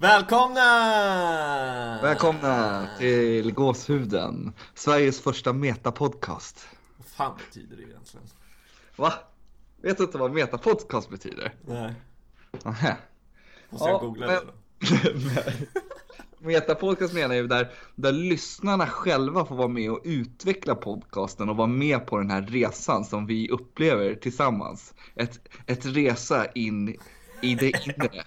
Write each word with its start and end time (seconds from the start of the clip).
Välkomna! 0.00 0.62
Välkomna 2.02 2.88
till 2.98 3.52
Gåshuden, 3.52 4.52
Sveriges 4.74 5.20
första 5.20 5.52
metapodcast. 5.52 6.68
Vad 6.96 7.06
fan 7.06 7.36
betyder 7.46 7.76
det 7.76 7.82
egentligen? 7.82 8.26
Va? 8.96 9.12
Vet 9.82 9.96
du 9.96 10.04
inte 10.04 10.18
vad 10.18 10.32
metapodcast 10.32 11.10
betyder? 11.10 11.54
Nej, 11.66 11.94
Nähä. 12.64 12.96
måste 13.70 13.88
jag 13.88 14.00
googla 14.00 14.26
det 14.26 14.40
då? 14.40 14.52
Metapodcast 16.46 17.14
menar 17.14 17.34
ju 17.34 17.46
där, 17.46 17.72
där 17.94 18.12
lyssnarna 18.12 18.86
själva 18.86 19.44
får 19.44 19.56
vara 19.56 19.68
med 19.68 19.90
och 19.90 20.00
utveckla 20.04 20.74
podcasten 20.74 21.48
och 21.48 21.56
vara 21.56 21.66
med 21.68 22.06
på 22.06 22.18
den 22.18 22.30
här 22.30 22.42
resan 22.42 23.04
som 23.04 23.26
vi 23.26 23.50
upplever 23.50 24.14
tillsammans. 24.14 24.94
Ett, 25.14 25.48
ett 25.66 25.86
resa 25.86 26.46
in 26.52 26.98
i 27.42 27.54
det 27.54 27.66
inre. 27.86 28.24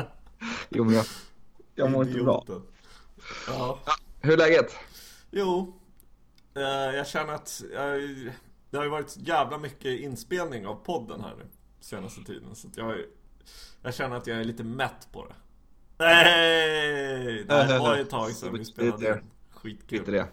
Jo, 0.68 0.84
men 0.84 0.94
jag, 0.94 1.04
jag 1.74 1.90
mår 1.90 2.06
inte 2.06 2.22
bra. 2.22 2.44
Ja. 3.46 3.78
Hur 4.20 4.32
är 4.32 4.36
läget? 4.36 4.76
Jo, 5.30 5.80
eh, 6.54 6.62
jag 6.96 7.06
känner 7.06 7.32
att 7.32 7.62
jag, 7.72 8.00
det 8.70 8.76
har 8.76 8.84
ju 8.84 8.90
varit 8.90 9.16
jävla 9.16 9.58
mycket 9.58 10.00
inspelning 10.00 10.66
av 10.66 10.74
podden 10.74 11.20
här 11.20 11.34
nu 11.38 11.44
senaste 11.80 12.24
tiden. 12.24 12.54
Så 12.54 12.68
jag, 12.76 12.96
jag 13.82 13.94
känner 13.94 14.16
att 14.16 14.26
jag 14.26 14.40
är 14.40 14.44
lite 14.44 14.64
mätt 14.64 15.08
på 15.12 15.26
det. 15.26 15.34
Nej! 15.98 17.44
Det 17.44 17.78
var 17.78 17.96
ju 17.96 18.02
ett 18.02 18.10
tag 18.10 18.30
sedan 18.30 18.58
vi 18.58 18.64
spelade 18.64 19.08
in. 19.08 19.30
Skitkul. 19.50 20.12
det. 20.12 20.26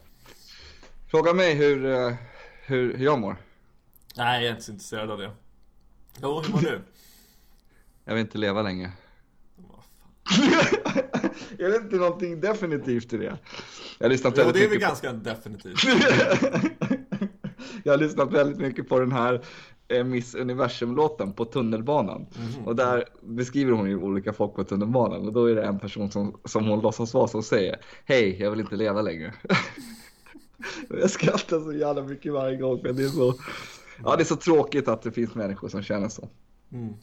Fråga 1.07 1.34
mig 1.34 1.54
hur, 1.54 1.85
eh, 1.85 2.13
hur, 2.66 2.98
hur 2.98 3.05
jag 3.05 3.20
mår. 3.20 3.38
Nej, 4.16 4.43
jag 4.43 4.48
är 4.48 4.52
inte 4.52 4.63
så 4.63 4.71
intresserad 4.71 5.12
av 5.12 5.18
det. 5.18 5.32
Jo, 6.21 6.41
hur 6.41 6.53
mår 6.53 6.62
du? 6.62 6.81
Jag 8.05 8.13
vill 8.13 8.21
inte 8.21 8.38
leva 8.38 8.62
länge. 8.62 8.91
Jag 11.57 11.70
vet 11.70 11.81
inte 11.81 11.95
någonting 11.95 12.41
definitivt 12.41 13.13
i 13.13 13.18
det. 13.18 13.37
Jag 13.99 14.05
har 14.05 14.10
lyssnat 14.10 14.34
Jo, 14.38 14.43
väldigt 14.43 14.54
det 14.55 14.60
är 14.60 14.70
väl 14.70 14.76
mycket 14.77 14.88
ganska 14.88 15.13
definitivt. 15.13 15.82
på... 15.82 15.90
Jag 17.84 17.93
har 17.93 17.98
lyssnat 17.98 18.34
väldigt 18.34 18.57
mycket 18.57 18.90
på 18.90 18.99
den 18.99 19.12
här 19.12 19.41
eh, 19.88 20.04
Miss 20.04 20.35
Universum-låten 20.35 21.34
på 21.34 21.45
tunnelbanan. 21.45 22.26
Mhm. 22.38 22.68
Och 22.68 22.76
där 22.76 23.05
beskriver 23.21 23.71
hon 23.71 23.90
ju 23.90 23.98
olika 23.98 24.34
folk 24.34 24.55
på 24.55 24.63
tunnelbanan. 24.63 25.27
Och 25.27 25.34
då 25.34 25.45
är 25.45 25.55
det 25.55 25.63
en 25.63 25.79
person 25.79 26.12
som, 26.12 26.38
som 26.45 26.65
hon 26.65 26.82
låtsas 26.82 27.13
vara 27.13 27.27
som 27.27 27.43
säger 27.43 27.76
Hej, 28.05 28.41
jag 28.41 28.51
vill 28.51 28.60
inte 28.60 28.76
leva 28.76 29.01
längre. 29.01 29.34
jag 30.90 31.10
skrattar 31.10 31.60
så 31.60 31.73
jävla 31.73 32.04
mycket 32.04 32.34
varje 32.34 32.57
gång. 32.57 32.79
Men 32.84 32.95
det 32.95 33.04
är 33.04 33.10
så... 33.10 33.34
Ja, 34.03 34.15
det 34.15 34.23
är 34.23 34.26
så 34.26 34.35
tråkigt 34.35 34.87
att 34.87 35.01
det 35.01 35.12
finns 35.12 35.35
människor 35.35 35.70
som 35.70 35.81
känner 35.81 36.09
så. 36.09 36.29
Mm. 36.71 36.93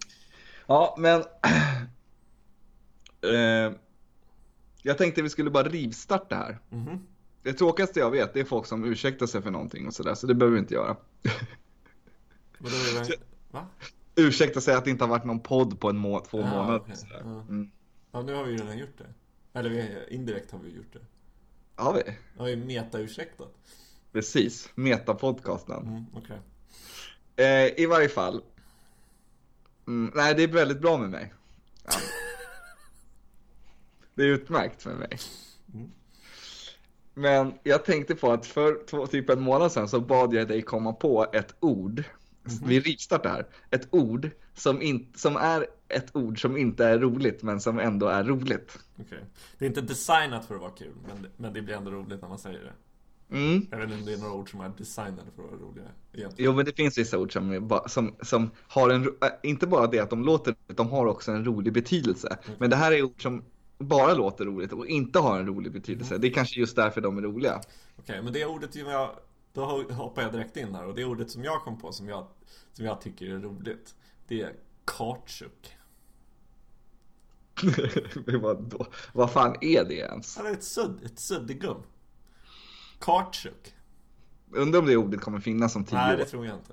Ja, 0.67 0.95
men... 0.98 1.20
eh, 3.34 3.73
jag 4.83 4.98
tänkte 4.98 5.23
vi 5.23 5.28
skulle 5.28 5.51
bara 5.51 5.69
rivstarta 5.69 6.36
här. 6.36 6.59
Mhm. 6.70 7.06
Det 7.42 7.53
tråkigaste 7.53 8.01
jag 8.01 8.11
vet 8.11 8.34
det 8.34 8.41
är 8.41 8.45
folk 8.45 8.67
som 8.67 8.84
ursäktar 8.84 9.27
sig 9.27 9.42
för 9.42 9.51
någonting 9.51 9.86
och 9.86 9.95
sådär, 9.95 10.14
så 10.14 10.27
det 10.27 10.34
behöver 10.34 10.55
vi 10.55 10.61
inte 10.61 10.75
göra. 10.75 10.97
Va? 13.51 13.67
Ursäkta 14.17 14.61
sig 14.61 14.75
att 14.75 14.84
det 14.84 14.91
inte 14.91 15.05
har 15.05 15.08
varit 15.08 15.25
någon 15.25 15.41
podd 15.41 15.81
på 15.81 15.91
en 15.91 15.97
må 15.97 16.20
två 16.20 16.41
Ja, 16.41 16.47
månader. 16.47 16.95
sådär. 16.95 17.20
Ja. 17.25 17.41
Mm. 17.41 17.70
Ja, 18.12 18.23
nu 18.23 18.34
har 18.34 18.45
vi 18.45 18.51
ju 18.53 18.58
redan 18.58 18.79
gjort 18.79 18.98
det. 18.98 19.14
Eller 19.58 19.70
vi, 19.70 20.05
indirekt 20.14 20.51
har 20.51 20.58
vi 20.58 20.77
gjort 20.77 20.92
det. 20.92 21.01
Har 21.83 21.95
vi? 21.95 22.03
Har 22.39 22.47
vi 22.47 22.56
meta-ursäktat. 22.56 23.55
Precis, 24.12 24.70
Metapodcasten. 24.75 25.86
Mm, 25.86 26.05
okej. 26.14 26.39
Eh, 27.36 27.80
I 27.80 27.86
varje 27.86 28.08
fall. 28.08 28.42
Mm, 29.86 30.12
nej, 30.14 30.34
det 30.34 30.42
är 30.42 30.48
väldigt 30.48 30.80
bra 30.80 30.98
med 30.98 31.11
mig. 31.11 31.34
Ja. 31.84 31.92
Det 34.14 34.22
är 34.22 34.27
utmärkt 34.27 34.86
med 34.86 34.97
mig. 34.97 35.19
Mm. 35.75 35.91
Men 37.14 37.55
jag 37.62 37.84
tänkte 37.84 38.14
på 38.14 38.33
att 38.33 38.47
för 38.47 38.86
två, 38.86 39.06
typ 39.06 39.30
en 39.30 39.40
månad 39.40 39.73
sedan 39.73 39.89
så 39.89 40.01
bad 40.01 40.34
jag 40.34 40.48
dig 40.48 40.63
komma 40.63 40.92
på 40.92 41.27
ett 41.33 41.55
ord. 41.61 42.05
Vi 42.64 42.80
rivstartar 42.80 43.30
här. 43.30 43.46
Ett 43.70 43.89
ord 43.90 44.30
som, 44.55 44.83
in, 44.83 45.13
som 45.14 45.36
är 45.36 45.67
ett 45.89 46.17
ord 46.17 46.40
som 46.40 46.57
inte 46.57 46.86
är 46.86 46.98
roligt 46.98 47.42
men 47.42 47.61
som 47.61 47.79
ändå 47.79 48.07
är 48.07 48.24
roligt. 48.24 48.79
Okej. 49.01 49.24
Det 49.58 49.64
är 49.64 49.68
inte 49.68 49.80
designat 49.80 50.46
för 50.46 50.55
att 50.55 50.61
vara 50.61 50.70
kul, 50.70 50.95
men 51.07 51.27
men 51.36 51.52
det 51.52 51.63
blir 51.63 51.74
ändå 51.74 51.90
roligt 51.90 52.23
när 52.23 52.29
man 52.29 52.39
säger 52.39 52.61
det. 52.61 52.73
Mm. 53.30 53.67
Jag 53.70 53.79
vet 53.79 53.85
inte 53.85 53.98
om 53.98 54.05
det 54.05 54.12
är 54.12 54.18
några 54.18 54.35
ord 54.35 54.51
som 54.51 54.61
är 54.61 54.73
designade 54.79 55.30
för 55.36 55.42
att 55.42 55.51
vara 55.51 55.61
roliga 55.61 55.85
egentligen. 56.12 56.51
Jo 56.51 56.57
men 56.57 56.64
det 56.64 56.73
finns 56.77 56.98
vissa 56.98 57.18
ord 57.18 57.33
som, 57.33 57.80
som, 57.86 58.14
som 58.23 58.51
har 58.68 58.90
en, 58.90 59.02
äh, 59.02 59.29
inte 59.42 59.67
bara 59.67 59.86
det 59.86 60.01
att 60.01 60.11
de 60.11 60.24
låter, 60.24 60.55
de 60.67 60.89
har 60.89 61.07
också 61.07 61.33
en 61.33 61.45
rolig 61.45 61.73
betydelse. 61.73 62.39
Men 62.58 62.70
det 62.70 62.77
här 62.77 62.92
är 62.92 63.02
ord 63.02 63.23
som 63.23 63.45
bara 63.79 64.14
låter 64.14 64.45
roligt 64.45 64.73
och 64.73 64.86
inte 64.86 65.18
har 65.18 65.40
en 65.40 65.46
rolig 65.46 65.73
betydelse. 65.73 66.18
Det 66.18 66.27
är 66.27 66.33
kanske 66.33 66.61
just 66.61 66.77
därför 66.77 67.01
de 67.01 67.18
är 67.18 67.23
roliga. 67.23 67.61
Okej, 67.96 68.23
men 68.23 68.33
det 68.33 68.45
ordet 68.45 68.73
som 68.73 68.86
jag... 68.86 69.11
Då 69.52 69.64
hoppar 69.90 70.23
jag 70.23 70.33
direkt 70.33 70.57
in 70.57 70.74
här 70.74 70.86
och 70.86 70.95
det 70.95 71.05
ordet 71.05 71.30
som 71.30 71.45
jag 71.45 71.61
kom 71.61 71.79
på 71.79 71.92
som 71.92 72.08
jag, 72.08 72.27
som 72.73 72.84
jag 72.84 73.01
tycker 73.01 73.27
är 73.27 73.39
roligt 73.39 73.95
Det 74.29 74.40
är 74.40 74.52
kartsuk 74.84 75.77
Men 78.27 78.40
Vadå? 78.40 78.86
Vad 79.13 79.30
fan 79.30 79.57
är 79.61 79.84
det 79.84 79.95
ens? 79.95 80.36
Ja, 80.36 80.42
det 80.42 80.48
är 80.48 80.52
ett 80.52 80.64
sudd, 80.64 81.05
ett 81.05 81.18
suddigum 81.18 81.83
Kartsuk 82.99 83.75
Undrar 84.53 84.81
om 84.81 84.87
det 84.87 84.97
ordet 84.97 85.21
kommer 85.21 85.41
finnas 85.41 85.77
om 85.77 85.85
tio 85.85 85.95
Nej, 85.99 86.15
år. 86.15 86.19
det 86.19 86.25
tror 86.25 86.47
jag 86.47 86.55
inte 86.57 86.73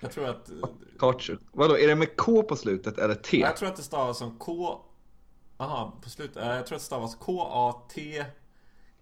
Jag 0.00 0.12
tror 0.12 0.28
att... 0.28 0.50
Kartsuk. 0.98 1.40
Vadå, 1.52 1.78
är 1.78 1.88
det 1.88 1.94
med 1.94 2.16
K 2.16 2.42
på 2.42 2.56
slutet 2.56 2.98
eller 2.98 3.14
T? 3.14 3.38
Jag 3.40 3.56
tror 3.56 3.68
att 3.68 3.76
det 3.76 3.82
stavas 3.82 4.18
som 4.18 4.38
K... 4.38 4.80
Aha, 5.56 5.98
på 6.02 6.10
slutet. 6.10 6.36
Eh, 6.36 6.48
Jag 6.48 6.66
tror 6.66 6.76
att 6.76 6.80
det 6.82 6.86
stavas 6.86 7.14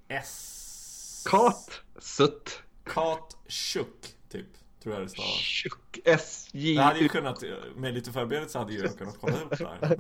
K-A-T-S... 0.07 1.25
Kat, 1.31 1.71
sutt, 1.99 2.63
Katsuk, 2.85 4.15
typ. 4.29 4.47
Tror 4.83 4.95
jag 4.95 5.05
det 5.05 5.09
stavas. 5.09 5.31
tjuck, 5.31 5.99
S, 6.05 6.49
J, 6.53 6.75
Jag 6.75 6.83
hade 6.83 6.99
ju 6.99 7.09
kunnat, 7.09 7.43
med 7.77 7.95
lite 7.95 8.13
förberedelse 8.13 8.59
hade 8.59 8.73
ju 8.73 8.79
jag 8.81 8.99
kunnat 8.99 9.19
kolla 9.21 9.41
upp 9.43 9.59
det 9.59 9.67
här. 9.67 9.97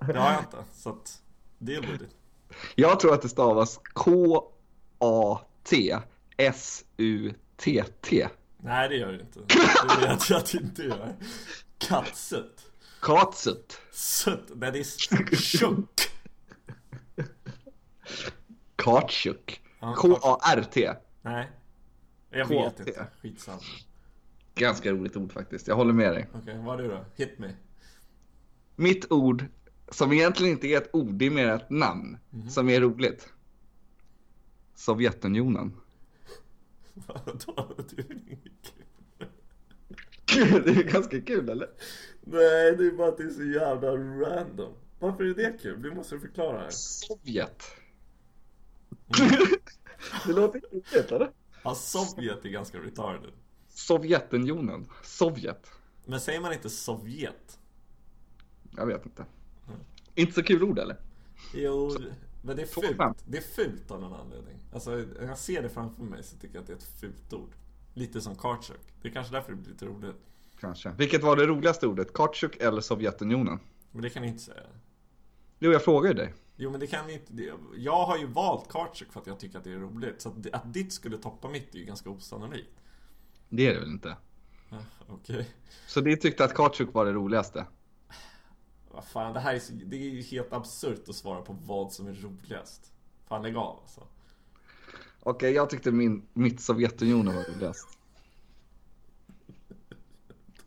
Men 0.00 0.14
det 0.14 0.20
har 0.20 0.32
jag 0.32 0.40
inte. 0.42 0.64
Så 0.74 0.90
att, 0.90 1.22
deal 1.58 1.82
with 1.82 2.04
it. 2.04 2.10
Jag 2.74 3.00
tror 3.00 3.14
att 3.14 3.22
det 3.22 3.28
stavas 3.28 3.80
K, 3.92 4.42
A, 5.62 5.68
T, 5.68 5.98
S, 6.36 6.84
U, 6.96 7.32
T, 7.56 7.84
T. 8.00 8.28
Nej, 8.56 8.88
det 8.88 8.96
gör 8.96 9.12
det 9.12 9.20
inte. 9.20 9.40
Det 9.48 10.06
vet 10.06 10.30
jag 10.30 10.38
att 10.38 10.52
det 10.52 10.58
inte 10.58 10.82
gör. 10.82 11.16
Kattsutt. 11.78 12.66
Katsut. 13.00 13.80
Sutt. 13.92 14.50
Nej, 14.54 14.72
det 14.72 14.78
är 14.78 15.36
tjock. 15.36 16.00
Kartsuk. 18.76 19.60
Ja, 19.80 19.94
K-A-R-T. 19.94 20.92
Nej. 21.22 21.50
Jag 22.30 22.46
vet 22.48 22.80
inte. 22.80 23.06
Skitsamma. 23.22 23.60
Ganska 24.54 24.92
roligt 24.92 25.16
ord 25.16 25.32
faktiskt. 25.32 25.68
Jag 25.68 25.76
håller 25.76 25.92
med 25.92 26.12
dig. 26.12 26.28
Okej, 26.34 26.58
vad 26.58 26.80
är 26.80 26.82
du 26.82 26.88
då? 26.88 27.04
Hit 27.16 27.38
me. 27.38 27.50
Mitt 28.76 29.12
ord, 29.12 29.44
som 29.88 30.12
egentligen 30.12 30.52
inte 30.52 30.66
är 30.66 30.76
ett 30.76 30.90
ord, 30.92 31.14
det 31.14 31.26
är 31.26 31.30
mer 31.30 31.48
ett 31.48 31.70
namn, 31.70 32.18
som 32.50 32.68
är 32.68 32.80
roligt. 32.80 33.28
Sovjetunionen. 34.82 35.72
Kul. 40.24 40.62
det 40.64 40.70
är 40.70 40.92
ganska 40.92 41.20
kul 41.20 41.48
eller? 41.48 41.68
Nej, 42.20 42.76
det 42.76 42.86
är 42.86 42.96
bara 42.96 43.08
att 43.08 43.16
det 43.16 43.22
är 43.22 43.30
så 43.30 43.44
jävla 43.44 43.96
random. 43.96 44.72
Varför 44.98 45.24
är 45.24 45.34
det 45.34 45.58
kul? 45.62 45.82
Du 45.82 45.94
måste 45.94 46.18
förklara 46.18 46.58
här. 46.58 46.70
Sovjet. 46.70 47.62
det 50.26 50.32
låter 50.32 50.60
roligt 50.72 51.12
eller? 51.12 51.30
Ja, 51.62 51.74
Sovjet 51.74 52.44
är 52.44 52.48
ganska 52.48 52.78
retarded. 52.78 53.30
Sovjetunionen. 53.68 54.86
Sovjet. 55.02 55.70
Men 56.04 56.20
säger 56.20 56.40
man 56.40 56.52
inte 56.52 56.70
Sovjet? 56.70 57.58
Jag 58.76 58.86
vet 58.86 59.06
inte. 59.06 59.24
Inte 60.14 60.32
så 60.32 60.42
kul 60.42 60.62
ord 60.62 60.78
eller? 60.78 60.96
Jo, 61.54 61.96
men 62.42 62.56
det 62.56 62.62
är 62.62 62.66
fult. 62.66 63.24
Det 63.26 63.38
är 63.38 63.42
fult 63.42 63.90
av 63.90 64.00
någon 64.00 64.20
anledning. 64.20 64.56
Alltså, 64.72 64.90
när 64.90 65.26
jag 65.28 65.38
ser 65.38 65.62
det 65.62 65.68
framför 65.68 66.02
mig 66.02 66.22
så 66.22 66.36
tycker 66.36 66.54
jag 66.54 66.60
att 66.60 66.66
det 66.66 66.72
är 66.72 66.76
ett 66.76 67.00
fult 67.00 67.32
ord. 67.32 67.54
Lite 67.94 68.20
som 68.20 68.36
kartsuk. 68.36 68.80
Det 69.02 69.08
är 69.08 69.12
kanske 69.12 69.32
därför 69.32 69.52
det 69.52 69.56
blir 69.56 69.72
lite 69.72 69.86
roligt. 69.86 70.16
Kanske. 70.60 70.90
Vilket 70.98 71.22
var 71.22 71.36
det 71.36 71.46
roligaste 71.46 71.86
ordet? 71.86 72.12
Kartsjuk 72.12 72.56
eller 72.56 72.80
Sovjetunionen? 72.80 73.58
Men 73.90 74.02
det 74.02 74.10
kan 74.10 74.22
ni 74.22 74.28
inte 74.28 74.42
säga. 74.42 74.62
Jo, 75.58 75.72
jag 75.72 75.84
frågar 75.84 76.08
ju 76.08 76.14
dig. 76.14 76.34
Jo, 76.56 76.70
men 76.70 76.80
det 76.80 76.86
kan 76.86 77.06
ni 77.06 77.12
inte. 77.12 77.52
Jag 77.76 78.06
har 78.06 78.18
ju 78.18 78.26
valt 78.26 78.68
kartsuk 78.68 79.12
för 79.12 79.20
att 79.20 79.26
jag 79.26 79.38
tycker 79.38 79.58
att 79.58 79.64
det 79.64 79.72
är 79.72 79.78
roligt. 79.78 80.20
Så 80.20 80.28
att, 80.28 80.34
att 80.52 80.74
ditt 80.74 80.92
skulle 80.92 81.18
toppa 81.18 81.48
mitt 81.48 81.74
är 81.74 81.78
ju 81.78 81.84
ganska 81.84 82.10
osannolikt. 82.10 82.80
Det 83.48 83.66
är 83.66 83.74
det 83.74 83.80
väl 83.80 83.90
inte? 83.90 84.16
Ja, 84.68 84.76
Okej. 85.08 85.48
Så 85.86 86.00
ni 86.00 86.16
tyckte 86.16 86.44
att 86.44 86.54
Kartsjuk 86.54 86.94
var 86.94 87.04
det 87.04 87.12
roligaste? 87.12 87.66
Vad 88.92 89.04
fan, 89.04 89.34
det 89.34 89.40
här 89.40 89.54
är, 89.54 89.58
så, 89.58 89.72
det 89.72 89.96
är 89.96 90.10
ju 90.10 90.22
helt 90.22 90.52
absurt 90.52 91.08
att 91.08 91.14
svara 91.16 91.42
på 91.42 91.52
vad 91.52 91.92
som 91.92 92.06
är 92.06 92.14
roligast. 92.14 92.92
Fan, 93.28 93.42
lägg 93.42 93.56
av 93.56 93.78
alltså. 93.82 94.06
Okej, 95.20 95.52
jag 95.52 95.70
tyckte 95.70 95.90
min, 95.92 96.26
mitt 96.32 96.60
Sovjetunionen 96.60 97.36
var 97.36 97.44
roligast. 97.44 97.98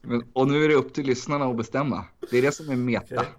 Men, 0.01 0.23
och 0.33 0.47
nu 0.47 0.63
är 0.63 0.69
det 0.69 0.75
upp 0.75 0.93
till 0.93 1.05
lyssnarna 1.05 1.45
att 1.45 1.57
bestämma. 1.57 2.05
Det 2.31 2.37
är 2.37 2.41
det 2.41 2.51
som 2.51 2.69
är 2.69 2.75
meta. 2.75 3.15
Okej. 3.15 3.33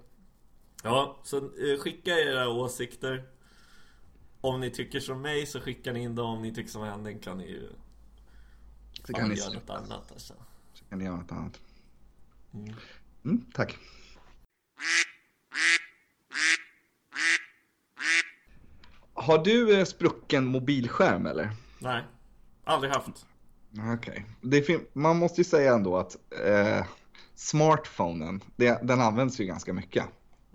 Ja, 0.82 1.20
så 1.24 1.36
eh, 1.36 1.78
skicka 1.78 2.10
era 2.10 2.48
åsikter. 2.48 3.28
Om 4.40 4.60
ni 4.60 4.70
tycker 4.70 5.00
som 5.00 5.22
mig 5.22 5.46
så 5.46 5.60
skickar 5.60 5.92
ni 5.92 6.02
in 6.02 6.14
dem. 6.14 6.30
Om 6.30 6.42
ni 6.42 6.54
tycker 6.54 6.70
som 6.70 6.82
Henning 6.82 7.18
kan 7.18 7.38
ni 7.38 7.44
ju 7.44 7.68
Så 9.06 9.12
kan 9.12 9.28
ni, 9.28 9.34
göra 9.34 9.48
så 9.48 9.54
något 9.54 9.70
annat 9.70 10.12
alltså. 10.12 10.34
kan 10.88 10.98
ni 10.98 11.04
göra 11.04 11.16
något 11.16 11.32
annat. 11.32 11.60
Mm, 13.24 13.44
tack. 13.52 13.78
Har 19.14 19.44
du 19.44 19.78
eh, 19.78 19.84
sprucken 19.84 20.46
mobilskärm 20.46 21.26
eller? 21.26 21.50
Nej, 21.78 22.02
aldrig 22.64 22.92
haft. 22.92 23.26
Okej. 23.94 24.26
Fin- 24.66 24.86
Man 24.92 25.16
måste 25.16 25.40
ju 25.40 25.44
säga 25.44 25.74
ändå 25.74 25.96
att 25.96 26.16
eh, 26.46 26.84
smartphonen, 27.34 28.40
det, 28.56 28.78
den 28.82 29.00
används 29.00 29.40
ju 29.40 29.44
ganska 29.44 29.72
mycket. 29.72 30.04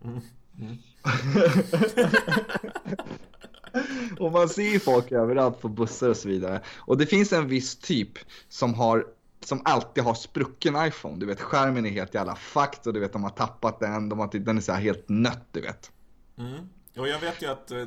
och 4.19 4.31
man 4.31 4.49
ser 4.49 4.71
ju 4.71 4.79
folk 4.79 5.11
överallt 5.11 5.61
på 5.61 5.69
bussar 5.69 6.09
och 6.09 6.17
så 6.17 6.27
vidare. 6.29 6.61
Och 6.77 6.97
det 6.97 7.05
finns 7.05 7.33
en 7.33 7.47
viss 7.47 7.75
typ 7.75 8.09
som 8.49 8.73
har 8.73 9.05
som 9.45 9.61
alltid 9.65 10.03
har 10.03 10.13
sprucken 10.13 10.87
iPhone. 10.87 11.17
Du 11.17 11.25
vet 11.25 11.41
skärmen 11.41 11.85
är 11.85 11.89
helt 11.89 12.13
jävla 12.13 12.35
fucked 12.35 12.87
och 12.87 12.93
du 12.93 12.99
vet 12.99 13.13
de 13.13 13.23
har 13.23 13.29
tappat 13.29 13.79
den. 13.79 14.09
De 14.09 14.19
har, 14.19 14.39
den 14.39 14.57
är 14.57 14.61
så 14.61 14.71
här 14.71 14.81
helt 14.81 15.09
nött 15.09 15.47
du 15.51 15.61
vet. 15.61 15.91
Mm. 16.37 16.69
Och 16.97 17.07
jag 17.07 17.19
vet 17.19 17.41
ju 17.41 17.47
att 17.47 17.71
eh, 17.71 17.85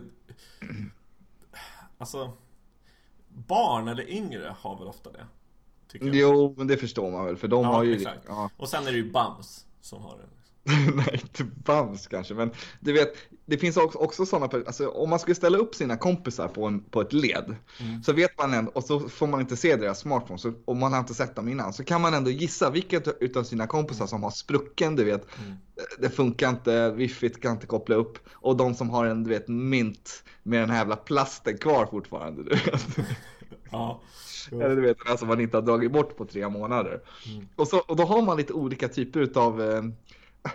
Alltså 1.99 2.33
Barn 3.29 3.89
eller 3.89 4.11
yngre 4.11 4.57
har 4.59 4.79
väl 4.79 4.89
ofta 4.89 5.13
det? 5.13 5.27
Jo, 6.01 6.55
men 6.59 6.67
det 6.67 6.77
förstår 6.77 7.11
man 7.11 7.25
väl 7.25 7.37
för 7.37 7.49
de 7.49 7.63
Ja, 7.63 7.73
har 7.73 7.83
ju... 7.83 7.95
exakt. 7.95 8.25
Ja. 8.29 8.51
Och 8.57 8.69
sen 8.69 8.87
är 8.87 8.91
det 8.93 8.97
ju 8.97 9.13
Bams 9.13 9.67
som 9.81 10.03
har 10.03 10.17
det. 10.19 10.25
Nej, 10.95 11.21
inte 11.23 11.45
bams 11.45 12.07
kanske, 12.07 12.35
men 12.35 12.51
du 12.81 12.93
vet, 12.93 13.17
det 13.47 13.59
finns 13.59 13.77
också, 13.77 13.99
också 13.99 14.27
sådana, 14.27 14.65
alltså 14.67 14.89
om 14.89 15.11
man 15.11 15.19
skulle 15.19 15.35
ställa 15.35 15.59
upp 15.59 15.75
sina 15.75 15.97
kompisar 15.97 16.49
på, 16.49 16.67
en, 16.67 16.81
på 16.81 17.01
ett 17.01 17.13
led, 17.13 17.57
så 18.05 18.13
vet 18.13 18.39
man 18.39 18.55
ändå, 18.55 18.71
och 18.75 18.85
så 18.85 19.01
får 19.01 19.27
man 19.27 19.41
inte 19.41 19.57
se 19.57 19.77
deras 19.77 19.99
smartphone, 19.99 20.39
så, 20.39 20.53
och 20.65 20.77
man 20.77 20.93
har 20.93 21.01
inte 21.01 21.15
sett 21.15 21.37
dem 21.37 21.49
innan, 21.49 21.73
så 21.73 21.85
kan 21.85 22.01
man 22.01 22.15
ändå 22.15 22.31
gissa 22.31 22.71
vilket 22.71 23.23
utav 23.23 23.45
sina 23.45 23.67
kompisar 23.67 24.07
som 24.07 24.23
har 24.23 24.31
sprucken, 24.31 24.97
du 24.97 25.05
vet, 25.05 25.27
det 25.99 26.11
funkar 26.11 26.49
inte, 26.51 26.91
wifi 26.91 27.31
kan 27.31 27.53
inte 27.53 27.67
koppla 27.67 27.95
upp, 27.95 28.19
och 28.33 28.57
de 28.57 28.75
som 28.75 28.91
har 28.91 29.07
en, 29.07 29.25
du 29.25 29.31
vet, 29.31 29.49
mint 29.49 30.25
med 30.43 30.61
den 30.61 30.71
här 30.71 30.79
jävla 30.79 30.97
plasten 30.97 31.59
kvar 31.59 31.87
fortfarande, 31.87 32.43
du 32.43 32.51
vet. 32.51 32.97
Ja. 33.71 34.01
Eller 34.53 34.77
du 34.77 34.83
vet, 34.83 34.99
den 34.99 35.07
här 35.07 35.17
som 35.17 35.29
man 35.29 35.41
inte 35.41 35.57
har 35.57 35.63
dragit 35.63 35.93
bort 35.93 36.17
på 36.17 36.25
tre 36.25 36.49
månader. 36.49 37.01
Och, 37.57 37.69
så, 37.69 37.79
och 37.79 37.97
då 37.97 38.05
har 38.05 38.23
man 38.23 38.37
lite 38.37 38.53
olika 38.53 38.89
typer 38.89 39.21
utav 39.21 39.63
eh, 39.63 39.83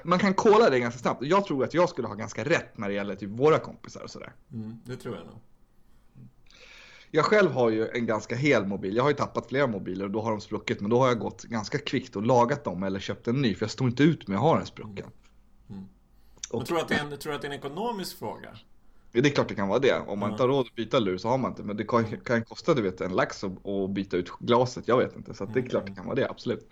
man 0.03 0.19
kan 0.19 0.33
kolla 0.33 0.69
det 0.69 0.79
ganska 0.79 0.99
snabbt. 0.99 1.23
Jag 1.23 1.45
tror 1.45 1.63
att 1.63 1.73
jag 1.73 1.89
skulle 1.89 2.07
ha 2.07 2.15
ganska 2.15 2.43
rätt 2.43 2.77
när 2.77 2.87
det 2.87 2.93
gäller 2.93 3.15
typ 3.15 3.29
våra 3.29 3.59
kompisar 3.59 4.01
och 4.01 4.09
sådär. 4.09 4.33
Mm, 4.53 4.79
det 4.85 4.95
tror 4.95 5.15
jag 5.15 5.25
nog. 5.25 5.35
Jag 7.11 7.25
själv 7.25 7.51
har 7.51 7.69
ju 7.69 7.87
en 7.87 8.05
ganska 8.05 8.35
hel 8.35 8.65
mobil. 8.65 8.95
Jag 8.95 9.03
har 9.03 9.09
ju 9.09 9.15
tappat 9.15 9.47
flera 9.47 9.67
mobiler 9.67 10.05
och 10.05 10.11
då 10.11 10.21
har 10.21 10.31
de 10.31 10.41
spruckit. 10.41 10.81
Men 10.81 10.89
då 10.89 10.99
har 10.99 11.07
jag 11.07 11.19
gått 11.19 11.43
ganska 11.43 11.77
kvickt 11.77 12.15
och 12.15 12.23
lagat 12.23 12.63
dem 12.63 12.83
eller 12.83 12.99
köpt 12.99 13.27
en 13.27 13.41
ny. 13.41 13.55
För 13.55 13.63
jag 13.63 13.71
står 13.71 13.87
inte 13.87 14.03
ut 14.03 14.27
med 14.27 14.35
att 14.35 14.43
ha 14.43 14.57
den 14.57 14.65
sprucken. 14.65 15.11
Men 16.51 16.65
tror 16.65 16.77
du 16.77 16.81
att 16.81 16.87
det 16.87 16.95
är 16.95 16.99
en, 16.99 17.17
tror 17.17 17.31
du 17.31 17.35
att 17.35 17.41
det 17.41 17.47
är 17.47 17.51
en 17.51 17.57
ekonomisk 17.57 18.19
fråga? 18.19 18.57
Det 19.11 19.19
är 19.19 19.29
klart 19.29 19.47
det 19.47 19.55
kan 19.55 19.67
vara 19.67 19.79
det. 19.79 19.99
Om 20.07 20.19
man 20.19 20.31
inte 20.31 20.43
har 20.43 20.47
råd 20.47 20.67
att 20.67 20.75
byta 20.75 20.99
lur 20.99 21.17
så 21.17 21.27
har 21.27 21.37
man 21.37 21.51
inte. 21.51 21.63
Men 21.63 21.77
det 21.77 21.83
kan, 21.83 22.05
kan 22.17 22.43
kosta 22.43 22.73
du 22.73 22.81
vet, 22.81 23.01
en 23.01 23.15
lax 23.15 23.43
att 23.43 23.89
byta 23.89 24.17
ut 24.17 24.29
glaset. 24.39 24.87
Jag 24.87 24.97
vet 24.97 25.15
inte. 25.15 25.33
Så 25.33 25.45
det 25.45 25.59
är 25.59 25.63
klart 25.63 25.85
det 25.85 25.95
kan 25.95 26.05
vara 26.05 26.15
det, 26.15 26.29
absolut. 26.29 26.69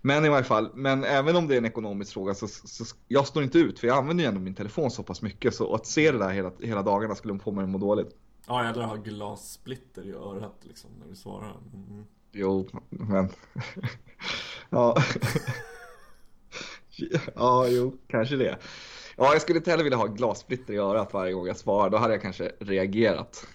Men 0.00 0.24
i 0.24 0.28
varje 0.28 0.44
fall, 0.44 0.70
men 0.74 1.04
även 1.04 1.36
om 1.36 1.48
det 1.48 1.54
är 1.54 1.58
en 1.58 1.64
ekonomisk 1.64 2.12
fråga 2.12 2.34
så, 2.34 2.48
så 2.48 2.84
jag 3.08 3.26
står 3.26 3.42
inte 3.42 3.58
ut. 3.58 3.78
För 3.78 3.86
jag 3.86 3.98
använder 3.98 4.24
ju 4.24 4.28
ändå 4.28 4.40
min 4.40 4.54
telefon 4.54 4.90
så 4.90 5.02
pass 5.02 5.22
mycket. 5.22 5.54
Så 5.54 5.74
att 5.74 5.86
se 5.86 6.12
det 6.12 6.18
där 6.18 6.30
hela, 6.30 6.52
hela 6.60 6.82
dagarna 6.82 7.14
skulle 7.14 7.38
få 7.38 7.52
mig 7.52 7.64
att 7.64 7.70
må 7.70 7.78
dåligt. 7.78 8.16
Ja, 8.46 8.64
eller 8.64 8.82
ha 8.82 8.96
glassplitter 8.96 10.06
i 10.06 10.12
örat 10.12 10.56
liksom 10.60 10.90
när 11.00 11.08
du 11.08 11.16
svarar. 11.16 11.56
Mm. 11.74 12.04
Jo, 12.32 12.68
men... 12.88 13.28
ja. 14.70 14.96
ja, 17.34 17.68
jo, 17.68 17.96
kanske 18.06 18.36
det. 18.36 18.58
Ja, 19.20 19.32
jag 19.32 19.42
skulle 19.42 19.58
inte 19.58 19.70
heller 19.70 19.84
vilja 19.84 19.96
ha 19.96 20.06
glassplitter 20.06 20.74
i 20.74 20.76
örat 20.76 21.12
varje 21.12 21.32
gång 21.32 21.46
jag 21.46 21.56
svarar. 21.56 21.90
Då 21.90 21.96
hade 21.96 22.14
jag 22.14 22.22
kanske 22.22 22.52
reagerat. 22.58 23.46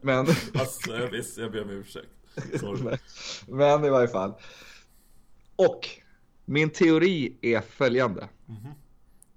Men, 0.00 0.18
Alltså, 0.54 0.90
jag, 0.90 1.10
visst, 1.10 1.38
jag 1.38 1.52
ber 1.52 1.62
om 1.62 1.70
ursäkt. 1.70 2.08
Sorry. 2.60 2.98
men 3.48 3.84
i 3.84 3.90
varje 3.90 4.08
fall. 4.08 4.34
Och 5.56 5.88
min 6.44 6.70
teori 6.70 7.36
är 7.40 7.60
följande. 7.60 8.28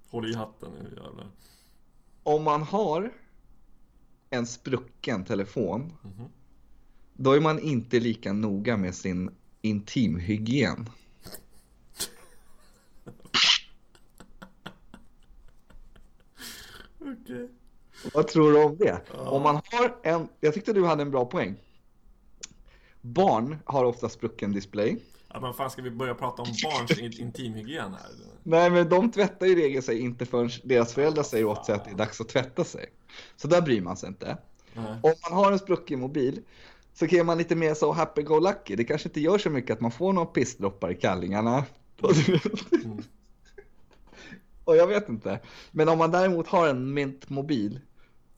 Håll 0.10 0.32
i 0.32 0.36
hatten 0.36 0.72
nu 0.72 0.90
jävlar. 0.90 1.28
Om 2.24 2.44
man 2.44 2.62
har 2.64 3.14
en 4.30 4.48
sprucken 4.48 5.26
telefon, 5.26 5.94
då 7.14 7.32
är 7.32 7.40
man 7.40 7.60
inte 7.60 8.00
lika 8.00 8.34
noga 8.34 8.78
med 8.78 8.96
sin 8.96 9.32
intimhygien. 9.62 10.90
Okej. 17.00 17.50
Vad 18.14 18.28
tror 18.28 18.52
du 18.52 18.64
om 18.64 18.78
det? 18.78 19.02
Om 19.18 19.42
man 19.44 19.56
har 19.56 19.96
en, 20.04 20.28
jag 20.40 20.54
tyckte 20.54 20.74
du 20.74 20.86
hade 20.86 21.02
en 21.02 21.12
bra 21.12 21.26
poäng. 21.26 21.56
Barn 23.02 23.58
har 23.66 23.86
ofta 23.86 24.10
sprucken 24.10 24.52
display. 24.52 24.98
Ja, 25.34 25.40
men 25.40 25.54
fan 25.54 25.70
ska 25.70 25.82
vi 25.82 25.92
börja 25.92 26.16
prata 26.16 26.42
om 26.42 26.48
barns 26.64 27.00
in- 27.00 27.22
intimhygien 27.22 27.94
här? 27.94 28.12
Nej, 28.44 28.70
men 28.70 28.90
de 28.90 29.12
tvättar 29.12 29.46
ju 29.46 29.52
i 29.52 29.56
regel 29.56 29.84
sig 29.84 30.00
inte 30.00 30.26
förrän 30.26 30.50
deras 30.64 30.94
föräldrar 30.94 31.24
säger 31.24 31.46
åt 31.46 31.66
sig 31.66 31.76
att 31.76 31.86
det 31.86 31.92
är 31.92 31.96
dags 31.96 32.22
att 32.22 32.30
tvätta 32.30 32.64
sig. 32.64 32.86
Så 33.36 33.48
där 33.48 33.62
bryr 33.62 33.82
man 33.82 33.98
sig 33.98 34.10
inte. 34.10 34.38
Nej. 34.74 35.00
Om 35.04 35.14
man 35.30 35.34
har 35.40 35.52
en 35.52 35.60
sprucken 35.60 36.00
mobil 36.00 36.42
så 36.94 37.08
kan 37.08 37.26
man 37.26 37.38
lite 37.38 37.56
mer 37.56 37.74
så 37.74 37.92
happy 37.92 38.22
go 38.22 38.40
lucky. 38.40 38.76
Det 38.76 38.84
kanske 38.84 39.10
inte 39.10 39.22
gör 39.22 39.38
så 39.38 39.50
mycket 39.50 39.74
att 39.74 39.82
man 39.82 39.92
får 39.92 40.14
några 40.14 40.26
pissdroppar 40.26 40.92
i 40.92 40.96
kallingarna. 40.96 41.66
Och 44.64 44.76
jag 44.76 44.88
vet 44.88 45.10
inte. 45.10 45.40
Men 45.72 45.90
om 45.90 45.98
man 45.98 46.12
däremot 46.12 46.48
har 46.48 46.68
en 46.68 46.94
mint-mobil 46.94 47.80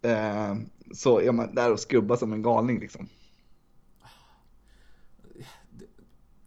eh, 0.01 0.55
så 0.93 1.21
är 1.21 1.31
man 1.31 1.55
där 1.55 1.71
och 1.71 1.79
skrubbar 1.79 2.15
som 2.15 2.33
en 2.33 2.41
galning 2.41 2.79
liksom. 2.79 3.09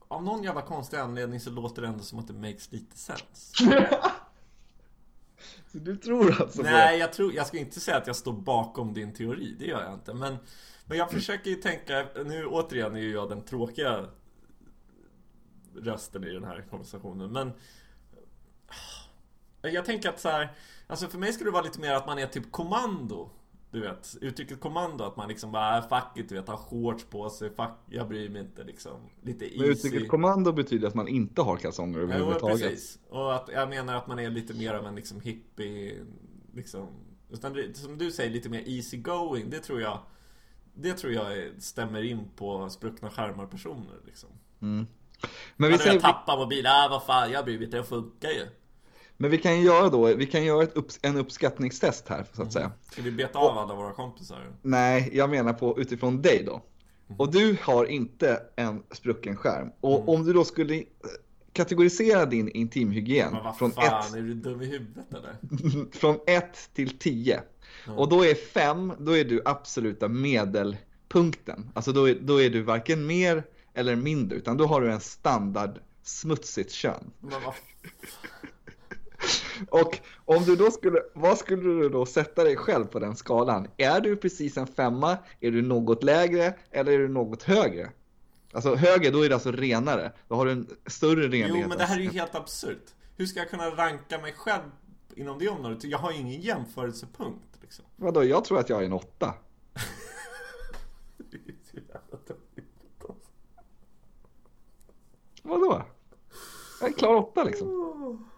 Av 0.08 0.24
någon 0.24 0.42
jävla 0.42 0.62
konstig 0.62 0.96
anledning 0.96 1.40
så 1.40 1.50
låter 1.50 1.82
det 1.82 1.88
ändå 1.88 2.02
som 2.02 2.18
att 2.18 2.26
det 2.26 2.34
makes 2.34 2.72
lite 2.72 2.98
sense. 2.98 3.54
Så 5.72 5.78
du 5.78 5.96
tror 5.96 6.42
alltså 6.42 6.62
Nej, 6.62 6.98
jag 6.98 7.12
tror, 7.12 7.34
jag 7.34 7.46
ska 7.46 7.58
inte 7.58 7.80
säga 7.80 7.96
att 7.96 8.06
jag 8.06 8.16
står 8.16 8.32
bakom 8.32 8.94
din 8.94 9.12
teori, 9.12 9.56
det 9.58 9.64
gör 9.64 9.82
jag 9.82 9.94
inte. 9.94 10.14
Men, 10.14 10.36
men 10.84 10.98
jag 10.98 11.10
försöker 11.10 11.50
ju 11.50 11.56
tänka, 11.56 12.06
nu 12.24 12.46
återigen 12.46 12.96
är 12.96 13.00
ju 13.00 13.12
jag 13.12 13.28
den 13.28 13.42
tråkiga 13.42 14.06
rösten 15.76 16.24
i 16.24 16.32
den 16.32 16.44
här 16.44 16.64
konversationen. 16.70 17.32
Men 17.32 17.52
jag 19.62 19.84
tänker 19.84 20.08
att 20.08 20.20
så 20.20 20.28
här, 20.28 20.52
alltså 20.86 21.08
för 21.08 21.18
mig 21.18 21.32
skulle 21.32 21.50
det 21.50 21.54
vara 21.54 21.64
lite 21.64 21.80
mer 21.80 21.92
att 21.92 22.06
man 22.06 22.18
är 22.18 22.26
typ 22.26 22.52
kommando. 22.52 23.30
Du 23.74 23.80
vet, 23.80 24.16
uttrycket 24.20 24.60
kommando, 24.60 25.04
att 25.04 25.16
man 25.16 25.28
liksom 25.28 25.52
bara, 25.52 25.78
äh, 25.78 25.88
fuck 25.88 26.18
it, 26.18 26.28
du 26.28 26.34
vet, 26.34 26.48
har 26.48 26.56
shorts 26.56 27.04
på 27.04 27.30
sig, 27.30 27.50
fuck, 27.50 27.70
jag 27.90 28.08
bryr 28.08 28.28
mig 28.28 28.42
inte 28.42 28.64
liksom. 28.64 28.92
Lite 29.22 29.44
Men 29.44 29.66
easy. 29.66 29.88
uttrycket 29.88 30.08
kommando 30.08 30.52
betyder 30.52 30.88
att 30.88 30.94
man 30.94 31.08
inte 31.08 31.42
har 31.42 31.56
kalsonger 31.56 31.98
Jo, 31.98 32.04
överhuvudtaget. 32.04 32.60
precis. 32.70 32.98
Och 33.08 33.34
att 33.34 33.50
jag 33.52 33.68
menar 33.68 33.94
att 33.94 34.06
man 34.06 34.18
är 34.18 34.30
lite 34.30 34.54
mer 34.54 34.74
av 34.74 34.86
en 34.86 34.94
liksom 34.94 35.20
hippie, 35.20 35.94
liksom. 36.52 36.88
Utan 37.30 37.74
som 37.74 37.98
du 37.98 38.10
säger, 38.10 38.30
lite 38.30 38.48
mer 38.48 38.62
easy 38.66 38.96
going. 38.96 39.50
Det 39.50 39.60
tror 39.60 39.80
jag, 39.80 39.98
det 40.74 40.92
tror 40.92 41.12
jag 41.12 41.50
stämmer 41.62 42.02
in 42.02 42.28
på 42.36 42.70
spruckna 42.70 43.10
skärmar-personer 43.10 44.00
liksom. 44.06 44.30
Men 44.58 44.86
vi, 45.56 45.68
jag 45.70 45.80
säger, 45.80 46.00
tappar 46.00 46.36
mobilen, 46.36 46.72
ah, 46.74 46.88
vad 46.90 47.04
fan, 47.06 47.30
jag 47.32 47.44
bryr 47.44 47.56
mig 47.58 47.64
inte, 47.64 47.76
det 47.76 47.84
funkar 47.84 48.28
ju. 48.30 48.46
Men 49.16 49.30
vi 49.30 49.38
kan 49.38 49.60
göra 49.60 49.88
då, 49.88 50.14
vi 50.14 50.26
kan 50.26 50.44
göra 50.44 50.62
ett 50.62 50.76
upps, 50.76 50.98
en 51.02 51.16
uppskattningstest 51.16 52.08
här 52.08 52.26
så 52.32 52.42
att 52.42 52.52
säga. 52.52 52.72
Ska 52.90 53.02
vi 53.02 53.10
beta 53.10 53.38
av 53.38 53.58
alla 53.58 53.74
våra 53.74 53.92
kompisar? 53.92 54.52
Nej, 54.62 55.10
jag 55.12 55.30
menar 55.30 55.52
på 55.52 55.80
utifrån 55.80 56.22
dig 56.22 56.42
då. 56.46 56.62
Och 57.18 57.32
du 57.32 57.56
har 57.62 57.84
inte 57.84 58.42
en 58.56 58.82
sprucken 58.90 59.36
skärm. 59.36 59.70
Och 59.80 60.08
om 60.08 60.24
du 60.24 60.32
då 60.32 60.44
skulle 60.44 60.76
eh, 60.76 60.84
kategorisera 61.52 62.26
din 62.26 62.48
intimhygien 62.48 63.32
Men 63.32 63.44
vad 63.44 63.58
från 63.58 63.72
fan, 63.72 64.14
är 64.14 64.22
du 64.22 64.34
dum 64.34 64.62
i 64.62 64.66
huvudet 64.66 65.14
eller? 65.14 65.30
1 65.88 65.96
från 66.00 66.18
1 66.26 66.70
till 66.74 66.98
10. 66.98 67.42
Och 67.96 68.08
då 68.08 68.24
är 68.24 68.34
5, 68.34 68.92
då 68.98 69.16
är 69.16 69.24
du 69.24 69.42
absoluta 69.44 70.08
medelpunkten. 70.08 71.70
Alltså 71.74 71.92
då 71.92 72.08
är, 72.08 72.14
då 72.14 72.42
är 72.42 72.50
du 72.50 72.62
varken 72.62 73.06
mer 73.06 73.44
eller 73.74 73.96
mindre, 73.96 74.38
utan 74.38 74.56
då 74.56 74.66
har 74.66 74.80
du 74.80 74.92
en 74.92 75.00
standard 75.00 75.78
smutsigt 76.02 76.72
kön. 76.72 77.10
Men 77.20 77.42
vad 77.44 77.54
Och 79.70 80.00
om 80.24 80.44
du 80.44 80.56
då 80.56 80.70
skulle, 80.70 81.00
vad 81.14 81.38
skulle 81.38 81.62
du 81.62 81.88
då 81.88 82.06
sätta 82.06 82.44
dig 82.44 82.56
själv 82.56 82.84
på 82.84 82.98
den 82.98 83.16
skalan? 83.16 83.68
Är 83.76 84.00
du 84.00 84.16
precis 84.16 84.56
en 84.56 84.66
femma? 84.66 85.18
Är 85.40 85.50
du 85.50 85.62
något 85.62 86.02
lägre? 86.02 86.54
Eller 86.70 86.92
är 86.92 86.98
du 86.98 87.08
något 87.08 87.42
högre? 87.42 87.90
Alltså 88.52 88.74
högre, 88.74 89.10
då 89.10 89.24
är 89.24 89.28
det 89.28 89.34
alltså 89.34 89.52
renare. 89.52 90.12
Då 90.28 90.34
har 90.34 90.46
du 90.46 90.52
en 90.52 90.66
större 90.86 91.22
renlighet. 91.22 91.50
Jo 91.54 91.68
men 91.68 91.78
det 91.78 91.84
här 91.84 91.98
är 91.98 92.02
ju 92.02 92.10
helt 92.10 92.34
absurt. 92.34 92.94
Hur 93.16 93.26
ska 93.26 93.38
jag 93.38 93.50
kunna 93.50 93.70
ranka 93.70 94.18
mig 94.18 94.32
själv 94.32 94.70
inom 95.16 95.38
det 95.38 95.48
området. 95.48 95.84
Jag 95.84 95.98
har 95.98 96.12
ju 96.12 96.18
ingen 96.18 96.40
jämförelsepunkt 96.40 97.58
liksom. 97.62 97.84
Vadå, 97.96 98.24
jag 98.24 98.44
tror 98.44 98.58
att 98.58 98.68
jag 98.68 98.80
är 98.80 98.86
en 98.86 98.92
åtta. 98.92 99.34
Vadå? 105.42 105.82
Jag 106.80 106.88
är 106.88 106.92
en 106.92 106.98
klar 106.98 107.14
åtta 107.14 107.44
liksom. 107.44 108.28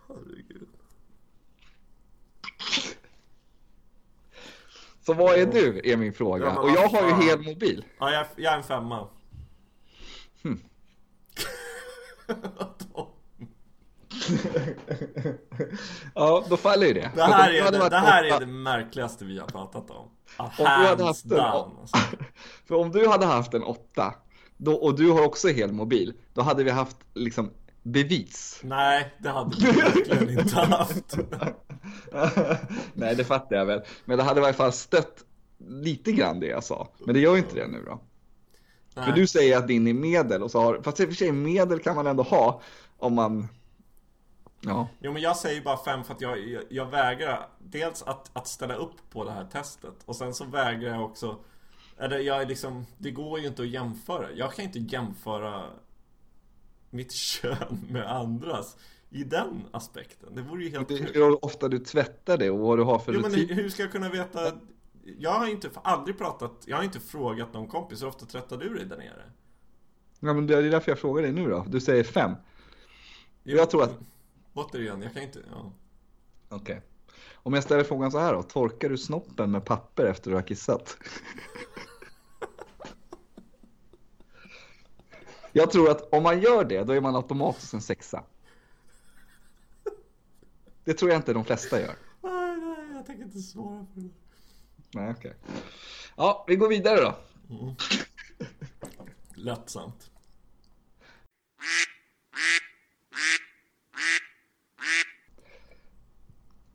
Så 5.07 5.13
vad 5.15 5.39
är 5.39 5.47
du, 5.47 5.81
är 5.85 5.97
min 5.97 6.13
fråga. 6.13 6.45
Ja, 6.47 6.61
Och 6.61 6.71
jag 6.71 6.89
har 6.89 7.09
ju 7.09 7.27
hel 7.29 7.43
mobil. 7.43 7.85
Ja, 8.01 8.11
jag, 8.11 8.27
jag 8.37 8.53
är 8.53 8.57
en 8.57 8.63
femma. 8.63 9.09
Hmm. 10.43 10.61
Ja, 16.15 16.45
då 16.51 16.57
faller 16.57 16.87
ju 16.87 16.93
det. 16.93 17.11
Det 17.15 17.23
här, 17.23 17.51
är 17.53 17.73
det, 17.73 17.89
det 17.89 17.97
här 17.99 18.23
åtta- 18.25 18.37
är 18.37 18.41
det 18.41 18.47
märkligaste 18.47 19.25
vi 19.25 19.39
har 19.39 19.47
pratat 19.47 19.91
om. 19.91 20.09
Ah, 20.37 20.45
Om 20.45 20.51
du 20.59 20.65
hade 20.65 20.87
Hands 20.87 21.03
haft 21.03 21.25
en, 21.25 21.29
down. 21.31 21.77
Alltså. 21.81 21.97
För 22.69 22.75
om 22.75 22.91
du 22.93 23.09
hade 23.09 23.27
haft 23.27 23.55
en 23.55 23.63
åtta, 23.63 24.15
då, 24.57 24.73
och 24.75 24.97
du 24.97 25.11
har 25.11 25.25
också 25.27 25.49
hel 25.49 25.73
mobil, 25.73 26.15
då 26.35 26.43
hade 26.43 26.65
vi 26.65 26.71
haft 26.71 26.97
liksom 27.15 27.51
bevis. 27.83 28.61
Nej, 28.65 29.15
det 29.19 29.29
hade 29.29 29.57
vi 29.59 29.71
verkligen 29.81 30.39
inte 30.41 30.57
haft. 30.61 31.19
Nej, 32.95 33.15
det 33.17 33.25
fattar 33.25 33.57
jag 33.57 33.67
väl. 33.67 33.83
Men 34.05 34.19
det 34.19 34.25
hade 34.25 34.41
i 34.41 34.45
alla 34.45 34.53
fall 34.53 34.73
stött 34.73 35.25
lite 35.59 36.13
grann 36.13 36.41
det 36.41 36.47
jag 36.47 36.65
sa. 36.65 36.89
Men 37.05 37.15
det 37.15 37.21
gör 37.21 37.33
ju 37.33 37.39
inte 37.39 37.55
det 37.55 37.67
nu 37.67 37.83
då. 37.87 38.01
För 38.95 39.01
Nej. 39.01 39.13
du 39.15 39.27
säger 39.27 39.59
att 39.59 39.69
din 39.69 39.87
är 39.87 39.95
medel 39.95 40.43
och 40.43 40.51
så 40.51 40.61
har, 40.61 40.83
fast 40.83 41.01
i 41.01 41.05
och 41.05 41.09
för 41.09 41.15
sig 41.15 41.33
medel 41.33 41.79
kan 41.79 41.97
man 41.97 42.07
ändå 42.07 42.23
ha 42.23 42.61
om 42.99 43.15
man, 43.15 43.49
ja. 44.61 44.89
Jo 44.99 45.13
men 45.13 45.23
jag 45.23 45.37
säger 45.37 45.63
bara 45.63 45.85
fem 45.85 46.05
för 46.05 46.15
att 46.15 46.21
jag, 46.21 46.49
jag, 46.49 46.63
jag 46.69 46.87
vägrar 46.87 47.49
Dels 47.59 48.03
att, 48.03 48.31
att 48.33 48.47
ställa 48.47 48.75
upp 48.75 49.11
på 49.11 49.25
det 49.25 49.31
här 49.31 49.45
testet 49.45 49.95
Och 50.05 50.17
sen 50.17 50.35
så 50.35 50.45
vägrar 50.45 50.91
jag 50.91 51.05
också 51.05 51.39
Eller 51.99 52.19
jag 52.19 52.43
är 52.43 52.47
liksom 52.47 52.87
Det 52.99 53.11
går 53.11 53.41
ju 53.41 53.47
inte 53.47 53.63
att 53.63 53.69
jämföra 53.69 54.33
Jag 54.33 54.53
kan 54.53 54.65
inte 54.65 54.79
jämföra 54.79 55.65
Mitt 56.91 57.13
kön 57.15 57.87
med 57.91 58.13
andras 58.13 58.77
I 59.11 59.25
den 59.25 59.63
aspekten 59.71 60.35
Det 60.35 60.43
vore 60.43 60.65
ju 60.65 60.71
helt 60.71 60.89
Det, 60.89 60.95
hur 60.95 61.45
ofta 61.45 61.69
du 61.69 61.79
tvättar 61.79 62.39
det 62.39 62.51
och 62.51 62.59
vad 62.59 62.79
du 62.79 62.83
har 62.83 62.99
för 62.99 63.13
Jo 63.13 63.21
men 63.21 63.33
hur 63.33 63.69
ska 63.69 63.83
jag 63.83 63.93
kunna 63.93 64.09
veta 64.09 64.53
Jag 65.19 65.31
har 65.31 65.47
inte 65.47 65.71
aldrig 65.75 66.19
pratat 66.19 66.53
Jag 66.67 66.77
har 66.77 66.85
inte 66.85 67.01
frågat 67.01 67.53
någon 67.55 67.69
kompis 67.69 68.03
Hur 68.03 68.07
ofta 68.09 68.27
tvättar 68.27 68.57
du 68.57 68.75
dig 68.75 68.87
där 68.87 68.97
nere? 68.97 69.23
Ja, 70.21 70.33
men 70.33 70.47
det 70.47 70.57
är 70.57 70.63
därför 70.63 70.91
jag 70.91 70.99
frågar 70.99 71.23
dig 71.23 71.33
nu 71.33 71.49
då. 71.51 71.65
Du 71.69 71.81
säger 71.81 72.05
fem. 72.05 72.33
Jag 73.43 73.71
tror 73.71 73.83
att- 73.83 73.99
Återigen, 74.55 75.03
jag 75.03 75.13
kan 75.13 75.23
inte 75.23 75.43
ja. 75.51 75.73
Okej. 76.49 76.81
Om 77.35 77.53
jag 77.55 77.63
ställer 77.63 77.85
frågan 77.85 78.11
så 78.13 78.19
här 78.19 78.35
då, 78.35 78.43
torkar 78.43 78.89
du 78.89 78.99
snoppen 78.99 79.51
med 79.51 79.65
papper 79.65 80.05
efter 80.05 80.31
du 80.31 80.37
har 80.37 80.43
kissat? 80.43 80.97
Jag 85.53 85.71
tror 85.71 85.91
att 85.91 86.13
om 86.13 86.23
man 86.23 86.41
gör 86.41 86.65
det, 86.65 86.85
då 86.85 86.93
är 86.93 87.01
man 87.01 87.17
automatiskt 87.17 87.75
en 87.75 87.81
sexa. 87.81 88.23
Det 90.87 90.95
tror 90.95 91.11
jag 91.11 91.19
inte 91.19 91.33
de 91.33 91.45
flesta 91.45 91.81
gör. 91.81 91.97
Nej, 92.23 92.57
nej, 92.57 92.93
jag 92.95 93.07
tänker 93.07 93.25
inte 93.25 93.39
svara 93.39 93.87
på 93.95 94.01
det 94.01 94.09
Nej, 94.95 95.11
okej. 95.11 95.35
Ja, 96.17 96.45
vi 96.49 96.57
går 96.57 96.69
vidare 96.69 97.01
då. 97.01 97.15
Lättsamt 99.35 100.11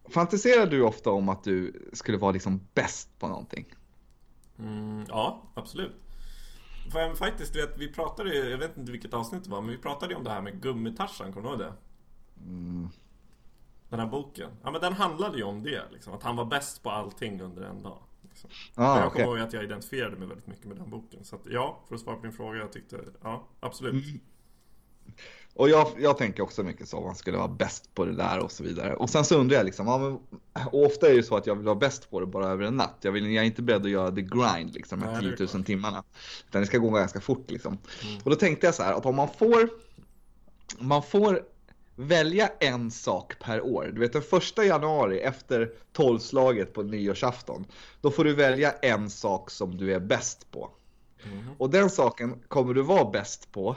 Fantiserar 0.10 0.65
du 0.65 0.82
ofta 0.82 1.12
om 1.12 1.30
att 1.30 1.44
du 1.44 1.89
skulle 1.94 2.18
vara 2.18 2.32
liksom 2.32 2.62
bäst 2.74 3.20
på 3.20 3.27
någonting? 3.27 3.65
Mm, 4.60 5.06
ja, 5.08 5.44
absolut. 5.53 5.96
För 6.91 7.15
faktiskt, 7.15 7.56
vet, 7.56 7.77
vi 7.77 7.94
pratade 7.94 8.36
ju, 8.36 8.50
jag 8.50 8.58
vet 8.58 8.77
inte 8.77 8.91
vilket 8.91 9.13
avsnitt 9.13 9.44
det 9.44 9.50
var, 9.50 9.62
men 9.62 9.72
vi 9.72 9.77
pratade 9.77 10.13
ju 10.13 10.18
om 10.18 10.24
det 10.24 10.30
här 10.30 10.41
med 10.41 10.62
gummitarsan, 10.62 11.34
kommer 11.34 11.48
du 11.48 11.53
ihåg 11.53 11.60
det? 11.60 11.74
Den 13.92 14.00
här 14.00 14.08
boken. 14.08 14.50
Ja 14.64 14.72
men 14.72 14.82
den 14.82 14.94
handlade 14.94 15.38
ju 15.38 15.44
om 15.44 15.64
det, 15.64 15.82
liksom, 15.92 16.14
att 16.14 16.24
han 16.24 16.36
var 16.36 16.46
bäst 16.46 16.84
på 16.84 16.90
allting 16.90 17.42
under 17.42 17.62
en 17.62 17.84
dag. 17.84 17.98
Liksom. 18.22 18.50
Ah, 18.76 18.98
jag 18.98 19.08
okej. 19.08 19.24
kommer 19.24 19.38
ihåg 19.38 19.48
att 19.48 19.54
jag 19.54 19.64
identifierade 19.64 20.16
mig 20.16 20.28
väldigt 20.28 20.48
mycket 20.48 20.66
med 20.66 20.78
den 20.78 20.90
boken. 20.90 21.24
Så 21.24 21.36
att, 21.36 21.42
ja, 21.46 21.80
för 21.88 21.96
att 21.96 22.02
svara 22.02 22.16
på 22.16 22.22
din 22.22 22.32
fråga, 22.32 22.60
jag 22.60 22.72
tyckte, 22.72 23.00
ja, 23.22 23.48
absolut. 23.60 24.06
Och 25.54 25.70
jag, 25.70 25.88
jag 25.98 26.18
tänker 26.18 26.44
också 26.44 26.64
mycket 26.64 26.90
så, 26.90 27.02
man 27.02 27.16
skulle 27.16 27.38
vara 27.38 27.48
bäst 27.48 27.96
på 27.96 28.06
det 28.06 28.16
där 28.16 28.40
och 28.40 28.52
så 28.52 28.64
vidare. 28.64 28.96
Och 28.96 29.10
sen 29.10 29.26
så 29.26 29.36
undrar 29.36 29.58
jag 29.58 29.66
liksom, 29.66 29.88
ja, 29.88 29.98
men, 29.98 30.20
ofta 30.72 31.06
är 31.06 31.10
det 31.10 31.16
ju 31.18 31.24
så 31.24 31.38
att 31.38 31.48
jag 31.48 31.56
vill 31.56 31.66
vara 31.66 31.76
bäst 31.76 32.12
på 32.12 32.20
det 32.20 32.26
bara 32.26 32.48
över 32.48 32.66
en 32.66 32.78
natt. 32.78 32.98
Jag, 33.02 33.12
vill, 33.12 33.32
jag 33.32 33.42
är 33.42 33.48
inte 33.48 33.62
beredd 33.62 33.82
att 33.82 33.92
göra 33.92 34.12
the 34.12 34.22
grind, 34.22 34.74
liksom, 34.74 35.00
de 35.00 35.06
här 35.06 35.22
det 35.22 35.28
är 35.28 35.36
10 35.36 35.40
000 35.40 35.50
klart. 35.50 35.66
timmarna. 35.66 36.04
Utan 36.50 36.62
det 36.62 36.68
ska 36.68 36.78
gå 36.78 36.90
ganska 36.90 37.22
fort 37.22 37.52
liksom. 37.52 37.78
Mm. 38.04 38.22
Och 38.24 38.30
då 38.30 38.36
tänkte 38.36 38.68
jag 38.68 38.76
så 38.76 38.84
här, 38.84 38.94
att 38.94 39.06
om 39.06 39.16
man 39.16 39.28
får, 39.38 39.70
man 40.80 41.04
får 41.04 41.44
välja 42.08 42.50
en 42.60 42.91
sak 42.91 43.39
per 43.39 43.62
år. 43.62 43.91
Du 43.93 44.00
vet 44.00 44.13
den 44.13 44.22
första 44.22 44.65
januari 44.65 45.20
efter 45.20 45.72
tolvslaget 45.91 46.74
på 46.74 46.84
nyårsafton, 46.84 47.65
då 48.01 48.12
får 48.12 48.24
du 48.24 48.34
välja 48.34 48.72
en 48.72 49.10
sak 49.10 49.51
som 49.51 49.77
du 49.77 49.93
är 49.93 50.00
bäst 50.00 50.51
på. 50.51 50.72
Mhm. 51.24 51.50
Och 51.58 51.70
den 51.70 51.89
saken 51.89 52.43
kommer 52.48 52.74
du 52.74 52.81
vara 52.81 53.12
bäst 53.12 53.51
på 53.51 53.75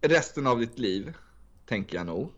resten 0.00 0.46
av 0.46 0.60
ditt 0.60 0.78
liv, 0.78 1.14
tänker 1.66 1.96
jag 1.96 2.06
nog. 2.06 2.30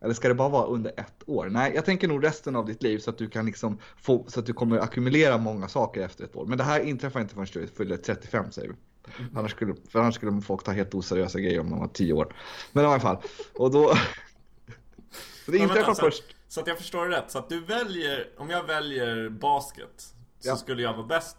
Eller 0.00 0.14
ska 0.14 0.28
det 0.28 0.34
bara 0.34 0.48
vara 0.48 0.66
under 0.66 0.92
ett 0.96 1.22
år? 1.28 1.48
Nej, 1.48 1.72
jag 1.74 1.84
tänker 1.84 2.08
nog 2.08 2.24
resten 2.24 2.56
av 2.56 2.66
ditt 2.66 2.82
liv 2.82 2.98
så 2.98 3.10
att 3.10 3.18
du 3.18 3.28
kan 3.28 3.46
liksom 3.46 3.78
få, 3.96 4.24
så 4.28 4.40
att 4.40 4.46
du 4.46 4.52
kommer 4.52 4.78
ackumulera 4.78 5.38
många 5.38 5.68
saker 5.68 6.00
efter 6.00 6.24
ett 6.24 6.36
år. 6.36 6.46
Men 6.46 6.58
det 6.58 6.64
här 6.64 6.80
inträffar 6.80 7.20
inte 7.20 7.34
förrän 7.34 7.46
du 7.52 7.66
fyller 7.66 7.96
35 7.96 8.50
säger 8.50 8.68
vi. 8.68 8.74
Annars 9.36 9.50
skulle, 9.50 9.74
för 9.90 9.98
annars 9.98 10.14
skulle 10.14 10.40
folk 10.40 10.64
ta 10.64 10.72
helt 10.72 10.94
oseriösa 10.94 11.40
grejer 11.40 11.60
om 11.60 11.70
de 11.70 11.78
var 11.78 11.88
10 11.88 12.12
år. 12.12 12.34
Men 12.72 12.84
i 12.84 12.86
alla 12.86 13.00
fall, 13.00 13.16
och 13.54 13.70
då... 13.70 13.94
Så 15.44 15.50
det 15.50 15.58
vänta, 15.58 15.74
inträffar 15.74 15.94
så, 15.94 16.00
först. 16.02 16.22
så 16.48 16.60
att 16.60 16.66
jag 16.66 16.78
förstår 16.78 17.06
det 17.08 17.16
rätt, 17.16 17.30
så 17.30 17.38
att 17.38 17.48
du 17.48 17.60
väljer, 17.60 18.28
om 18.38 18.50
jag 18.50 18.64
väljer 18.64 19.28
basket, 19.28 20.14
så 20.40 20.48
Ja. 20.48 20.56
skulle 20.56 20.82
jag 20.82 20.92
vara 20.94 21.06
bäst, 21.06 21.36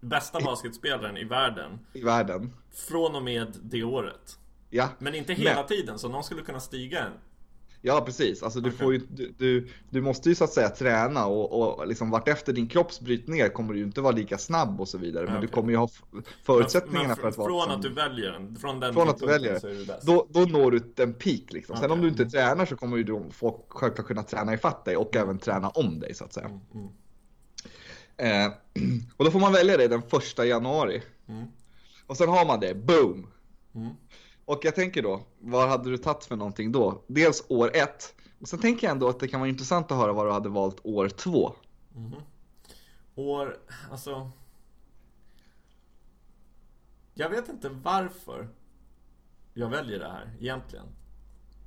bästa 0.00 0.40
basketspelaren 0.40 1.16
i 1.16 1.24
världen 1.24 1.78
i 1.92 2.02
världen. 2.02 2.52
från 2.88 3.14
och 3.16 3.22
med 3.22 3.56
det 3.62 3.82
året. 3.82 4.38
Ja, 4.70 4.88
Men 4.98 5.14
inte 5.14 5.32
hela 5.32 5.54
Men- 5.54 5.66
tiden, 5.66 5.98
så 5.98 6.08
någon 6.08 6.24
skulle 6.24 6.42
kunna 6.42 6.60
stiga. 6.60 7.06
Ja 7.80 8.00
precis. 8.00 8.42
Alltså 8.42 8.60
du, 8.60 8.68
Okej. 8.68 8.78
får 8.78 8.92
ju, 8.92 8.98
du, 8.98 9.34
du, 9.38 9.68
du 9.90 10.00
måste 10.00 10.28
ju 10.28 10.34
så 10.34 10.44
att 10.44 10.52
säga 10.52 10.68
träna 10.68 11.26
och, 11.26 11.78
och 11.78 11.86
liksom 11.86 12.10
vartefter 12.10 12.52
din 12.52 12.68
kroppsbrytning 12.68 13.50
kommer 13.50 13.72
du 13.72 13.78
ju 13.78 13.84
inte 13.84 14.00
vara 14.00 14.12
lika 14.12 14.38
snabb 14.38 14.80
och 14.80 14.88
så 14.88 14.98
vidare. 14.98 15.24
Men 15.24 15.34
Ja, 15.34 15.40
du 15.40 15.46
kommer 15.46 15.70
ju 15.70 15.76
ha 15.76 15.88
förutsättningarna 16.42 17.08
Men 17.08 17.16
för 17.16 17.28
att 17.28 17.38
vara 17.38 17.48
Från 17.48 17.70
att 17.70 17.82
du 17.82 17.88
väljer 17.88 18.32
den, 18.32 18.56
från 18.56 18.80
den 18.80 18.94
Från 18.94 19.08
att 19.08 19.18
du 19.18 19.26
väljer 19.26 19.60
du 19.60 19.86
då, 20.02 20.26
då 20.30 20.40
når 20.40 20.70
du 20.70 21.02
en 21.02 21.14
peak 21.14 21.52
liksom. 21.52 21.76
Sen 21.76 21.84
Okej. 21.84 21.94
om 21.94 22.00
du 22.00 22.08
inte 22.08 22.26
tränar 22.26 22.66
så 22.66 22.76
kommer 22.76 22.96
ju 22.96 23.02
du 23.02 23.24
folk 23.30 23.56
självklart 23.68 24.06
kunna 24.06 24.22
träna 24.22 24.54
ifatt 24.54 24.84
dig 24.84 24.96
och 24.96 25.16
även 25.16 25.38
träna 25.38 25.68
om 25.68 26.00
dig 26.00 26.14
så 26.14 26.24
att 26.24 26.32
säga. 26.32 26.46
Mm, 26.46 26.60
mm. 26.74 26.90
Eh, 28.16 28.52
och 29.16 29.24
då 29.24 29.30
får 29.30 29.40
man 29.40 29.52
välja 29.52 29.76
det 29.76 29.88
den 29.88 30.02
första 30.02 30.44
januari. 30.44 31.02
Mm. 31.28 31.46
Och 32.06 32.16
sen 32.16 32.28
har 32.28 32.46
man 32.46 32.60
det, 32.60 32.74
boom! 32.74 33.26
Mm. 34.50 34.58
Och 34.58 34.64
jag 34.64 34.74
tänker 34.74 35.02
då, 35.02 35.22
vad 35.38 35.68
hade 35.68 35.90
du 35.90 35.98
tagit 35.98 36.24
för 36.24 36.36
någonting 36.36 36.72
då? 36.72 37.02
Dels 37.06 37.44
år 37.48 37.76
ett, 37.76 38.14
och 38.40 38.48
sen 38.48 38.58
tänker 38.58 38.86
jag 38.86 38.92
ändå 38.92 39.08
att 39.08 39.20
det 39.20 39.28
kan 39.28 39.40
vara 39.40 39.50
intressant 39.50 39.90
att 39.92 39.98
höra 39.98 40.12
vad 40.12 40.26
du 40.26 40.32
hade 40.32 40.48
valt 40.48 40.80
år 40.82 41.08
två. 41.08 41.54
År, 43.14 43.58
alltså... 43.90 44.30
Jag 47.14 47.30
vet 47.30 47.48
inte 47.48 47.68
varför 47.68 48.48
jag 49.54 49.68
väljer 49.68 49.98
det 49.98 50.08
här 50.08 50.36
egentligen. 50.40 50.86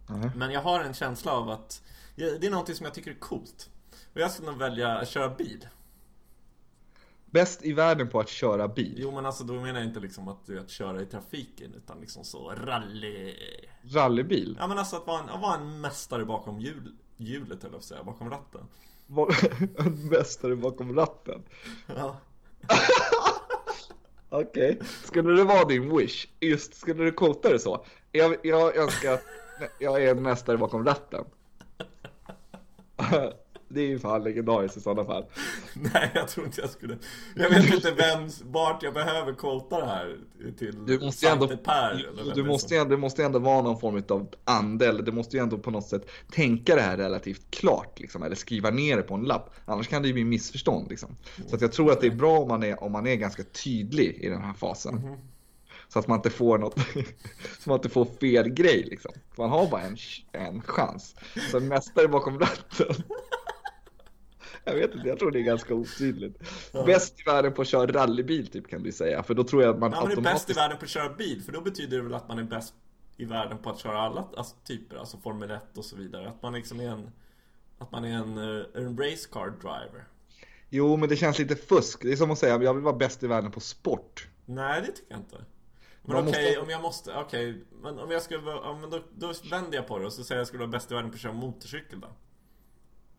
Mhm. 0.10 0.32
Men 0.36 0.52
jag 0.52 0.62
har 0.62 0.80
en 0.80 0.94
känsla 0.94 1.32
av 1.32 1.50
att 1.50 1.84
det 2.16 2.46
är 2.46 2.52
någonting 2.52 2.76
som 2.76 2.86
jag 2.86 2.94
tycker 2.94 3.12
är 3.12 3.20
coolt. 3.20 3.70
Och 4.14 4.20
jag 4.22 4.32
skulle 4.32 4.52
nog 4.52 4.60
välja 4.60 4.98
att 4.98 5.10
köra 5.10 5.30
bil. 5.30 5.68
Bäst 7.34 7.66
i 7.66 7.74
världen 7.74 8.10
på 8.10 8.20
att 8.20 8.30
köra 8.30 8.68
bil. 8.68 8.96
Jo 8.98 9.12
men 9.12 9.26
alltså 9.26 9.44
då 9.44 9.54
menar 9.54 9.80
jag 9.80 9.90
inte 9.90 10.00
liksom 10.00 10.28
att, 10.28 10.50
att 10.50 10.70
köra 10.70 11.02
i 11.02 11.06
trafiken 11.06 11.74
utan 11.74 12.00
liksom 12.02 12.24
så 12.24 12.50
rally... 12.50 13.36
Rallybil. 13.84 14.58
Ja 14.60 14.68
men 14.68 14.78
alltså 14.78 14.96
att 14.96 15.08
vara 15.08 15.20
en, 15.20 15.30
att 15.30 15.42
vara 15.42 15.56
en 15.56 15.82
mästare 15.82 16.26
bakom 16.26 16.60
hjul, 16.60 16.96
hjulet 17.18 17.64
eller 17.64 17.80
säga, 17.80 18.04
bakom 18.04 18.30
ratten. 18.30 18.62
En 19.78 20.08
mästare 20.10 20.56
bakom 20.56 20.96
ratten. 20.96 21.44
Ja. 21.96 22.18
Okej. 24.30 24.80
Skulle 25.04 25.36
det 25.36 25.44
vara 25.44 25.66
din 25.66 25.98
wish? 25.98 26.28
Just, 26.40 26.74
skulle 26.76 27.04
du 27.04 27.12
quota 27.12 27.50
det 27.50 27.60
så? 27.60 27.86
Jag, 28.12 28.36
jag 28.44 28.78
önskar 28.78 29.14
att 29.14 29.24
jag 29.80 30.04
är 30.04 30.12
en 30.12 30.24
mästare 30.24 30.58
bakom 30.58 30.86
ratten. 30.86 31.26
det 33.74 33.82
är 33.82 33.88
ju 33.88 34.00
fan 34.00 34.24
legendariskt 34.24 34.78
i 34.78 34.82
sådana 34.82 35.06
fall. 35.06 35.26
Nej, 35.94 36.12
jag 36.16 36.28
tror 36.28 36.46
inte 36.46 36.62
jag 36.62 36.70
skulle. 36.70 36.98
Jag 37.36 37.50
vet 37.50 37.74
inte 37.74 37.92
vem, 37.92 38.30
vart 38.44 38.84
jag 38.84 38.94
behöver 38.94 39.34
quota 39.34 39.80
det 39.80 39.86
här 39.86 40.18
till. 40.60 40.86
Du 40.86 41.00
måste 41.00 41.30
ändå, 41.30 41.48
Per, 41.48 42.12
du 42.36 42.44
måste, 42.44 42.68
som- 42.70 42.76
ju 42.76 42.82
ändå, 42.82 42.96
det 42.96 43.02
måste 43.02 43.24
ändå 43.24 43.40
vara 43.40 43.62
någon 43.62 43.80
form 43.80 44.04
av 44.10 44.28
ande, 44.44 44.88
eller 44.88 45.04
du 45.04 45.12
måste 45.12 45.38
ju 45.38 45.44
ändå 45.44 45.58
på 45.58 45.72
något 45.72 45.88
sätt 45.88 46.10
tänka 46.32 46.76
det 46.76 46.82
här 46.82 46.98
relativt 46.98 47.52
klart, 47.52 48.00
liksom, 48.00 48.24
eller 48.24 48.36
skriva 48.36 48.70
ner 48.70 48.98
det 48.98 49.04
på 49.04 49.14
en 49.16 49.24
lapp. 49.24 49.50
Annars 49.66 49.88
kan 49.88 50.02
det 50.02 50.08
ju 50.08 50.14
bli 50.14 50.24
missförstånd. 50.24 50.90
Liksom. 50.90 51.16
Så 51.48 51.58
jag 51.62 51.72
tror 51.72 51.92
att 51.92 52.02
det 52.02 52.08
är 52.08 52.12
bra 52.16 52.40
om 52.40 52.48
man 52.48 52.64
är, 52.64 52.84
om 52.84 52.92
man 52.92 53.08
är 53.08 53.16
ganska 53.16 53.44
tydlig 53.44 54.18
i 54.22 54.30
den 54.30 54.42
här 54.42 54.54
fasen. 54.54 54.96
Mhm. 54.96 55.18
Så 55.88 56.00
att 56.00 56.08
man 56.08 56.18
inte 56.20 56.30
får 56.30 56.58
något, 56.58 56.80
så 57.60 57.70
man 57.70 57.78
inte 57.78 57.90
får 57.90 58.06
fel 58.06 58.50
grej 58.50 58.84
liksom. 58.90 59.12
Man 59.38 59.50
har 59.50 59.68
bara 59.68 59.82
en, 59.82 59.98
en 60.32 60.62
chans. 60.62 61.16
Så 61.52 61.60
mästare 61.60 62.08
bakom 62.08 62.40
ratten. 62.40 62.88
Jag 64.66 64.74
vet 64.76 64.96
inte, 64.96 65.08
jag 65.08 65.20
tror 65.20 65.32
det 65.32 65.40
är 65.40 65.44
ganska 65.44 65.74
otydligt. 65.74 66.38
Bäst 66.86 67.20
i 67.20 67.24
världen 67.24 67.54
på 67.54 67.62
att 67.62 67.68
köra 67.68 67.92
rallybil 67.92 68.48
typ 68.48 68.68
kan 68.68 68.84
du 68.84 68.92
säga. 68.92 69.24
För 69.24 69.34
då 69.34 69.44
tror 69.44 69.64
jag 69.64 69.74
att 69.74 69.80
man 69.80 69.92
Ja, 69.92 69.98
är 69.98 70.02
bäst 70.08 70.16
i 70.16 70.20
automatiskt... 70.20 70.58
världen 70.58 70.78
på 70.78 70.84
att 70.84 70.90
köra 70.90 71.14
bil, 71.14 71.42
för 71.44 71.52
då 71.52 71.62
betyder 71.62 71.98
det 71.98 72.04
väl 72.04 72.14
att 72.14 72.28
man 72.28 72.40
är 72.40 72.44
bäst 72.44 72.74
i 73.18 73.26
världen 73.26 73.58
på 73.58 73.70
att 73.70 73.80
köra 73.80 73.98
alla 74.02 74.28
alltså, 74.38 74.56
typer, 74.68 74.96
alltså 74.96 75.18
Formel 75.18 75.52
1 75.52 75.78
och 75.78 75.86
så 75.86 75.96
vidare. 75.96 76.28
Att 76.30 76.42
man 76.42 76.54
liksom 76.54 76.80
är 76.80 76.90
en, 76.90 77.12
att 77.78 77.92
man 77.92 78.06
är 78.06 78.14
en, 78.18 78.38
eh, 78.38 78.66
en 78.74 78.98
race 78.98 79.30
car 79.32 79.50
driver. 79.62 80.08
Jo, 80.70 80.98
men 80.98 81.10
det 81.10 81.16
känns 81.16 81.40
lite 81.40 81.56
fusk. 81.56 82.02
Det 82.02 82.12
är 82.12 82.16
som 82.16 82.32
att 82.32 82.40
säga, 82.40 82.64
jag 82.64 82.74
vill 82.74 82.84
vara 82.84 82.96
bäst 82.96 83.24
i 83.24 83.28
världen 83.28 83.52
på 83.52 83.60
sport. 83.60 84.28
Nej, 84.46 84.82
det 84.82 84.88
tycker 84.88 85.12
jag 85.12 85.20
inte. 85.20 85.38
Men 86.06 86.16
okej, 86.16 86.26
måste- 86.26 86.60
om 86.60 86.70
jag 86.70 86.82
måste, 86.82 87.14
okej, 87.16 87.64
men 87.82 88.00
om 88.00 88.12
jag 88.12 88.22
ska 88.22 88.40
vara, 88.40 88.56
ja, 88.56 88.78
men 88.82 88.90
då, 88.90 89.04
då 89.18 89.34
vänder 89.50 89.78
jag 89.78 89.88
på 89.88 90.00
det 90.00 90.06
och 90.06 90.14
så 90.14 90.24
säger 90.24 90.38
jag 90.38 90.42
att 90.42 90.42
jag 90.42 90.48
skulle 90.48 90.60
vara 90.64 90.72
bäst 90.72 90.92
i 90.92 90.94
världen 90.94 91.12
på 91.12 91.16
att 91.16 91.22
köra 91.22 91.34
motorcykel 91.34 92.00
då. 92.00 92.08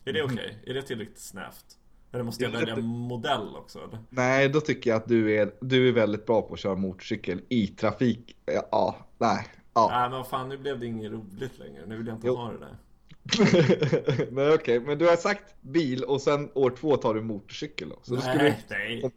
Är 0.05 0.13
det 0.13 0.23
okej? 0.23 0.59
Är 0.67 0.75
det 0.75 0.83
tillräckligt 0.83 1.19
snävt? 1.19 1.79
Eller 2.13 2.25
måste 2.25 2.45
jag 2.45 2.55
är 2.55 2.59
välja 2.59 2.77
modell 2.77 3.57
också 3.57 3.79
eller? 3.79 3.99
Nej, 4.11 4.49
då 4.49 4.61
tycker 4.61 4.91
jag 4.91 4.97
att 4.97 5.09
du 5.09 5.37
är, 5.37 5.55
du 5.61 5.89
är 5.89 5.93
väldigt 5.93 6.27
bra 6.27 6.43
på 6.43 6.55
att 6.55 6.61
köra 6.61 6.75
motorcykel 6.75 7.41
i 7.49 7.67
trafik. 7.67 8.37
Ja, 8.71 8.97
nej. 9.19 9.47
Ja. 9.75 9.89
Nej 9.91 10.01
men 10.11 10.19
vad 10.19 10.29
fan, 10.29 10.49
nu 10.49 10.59
blev 10.59 10.81
det 10.81 10.87
inget 10.87 11.13
roligt 11.13 11.59
längre. 11.59 11.87
Nu 11.87 11.97
vill 11.97 12.07
jag 12.07 12.17
inte 12.17 12.27
Jo. 12.27 12.37
ha 12.37 12.53
det 12.53 12.59
där. 12.59 12.77
Nej 14.31 14.55
okej, 14.55 14.81
men 14.81 14.99
du 14.99 15.09
har 15.09 15.17
sagt 15.17 15.55
bil 15.61 16.05
och 16.05 16.21
sen 16.21 16.51
år 16.55 16.71
två 16.71 16.97
tar 16.97 17.15
du 17.15 17.23
motorcykel 17.23 17.89
då. 17.89 17.99
Så 18.03 18.15
då 18.15 18.21
skulle 18.21 18.43
Nej, 18.43 18.65
du 18.69 19.11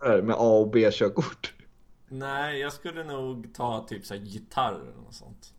nej. 0.00 0.22
med 0.22 0.36
A 0.38 0.58
och 0.58 0.70
B-körkort. 0.70 1.54
Nej, 2.08 2.60
jag 2.60 2.72
skulle 2.72 3.04
nog 3.04 3.54
ta 3.54 3.86
typ 3.88 4.06
såhär 4.06 4.20
gitarr 4.20 4.72
eller 4.74 5.02
något 5.04 5.14
sånt. 5.14 5.54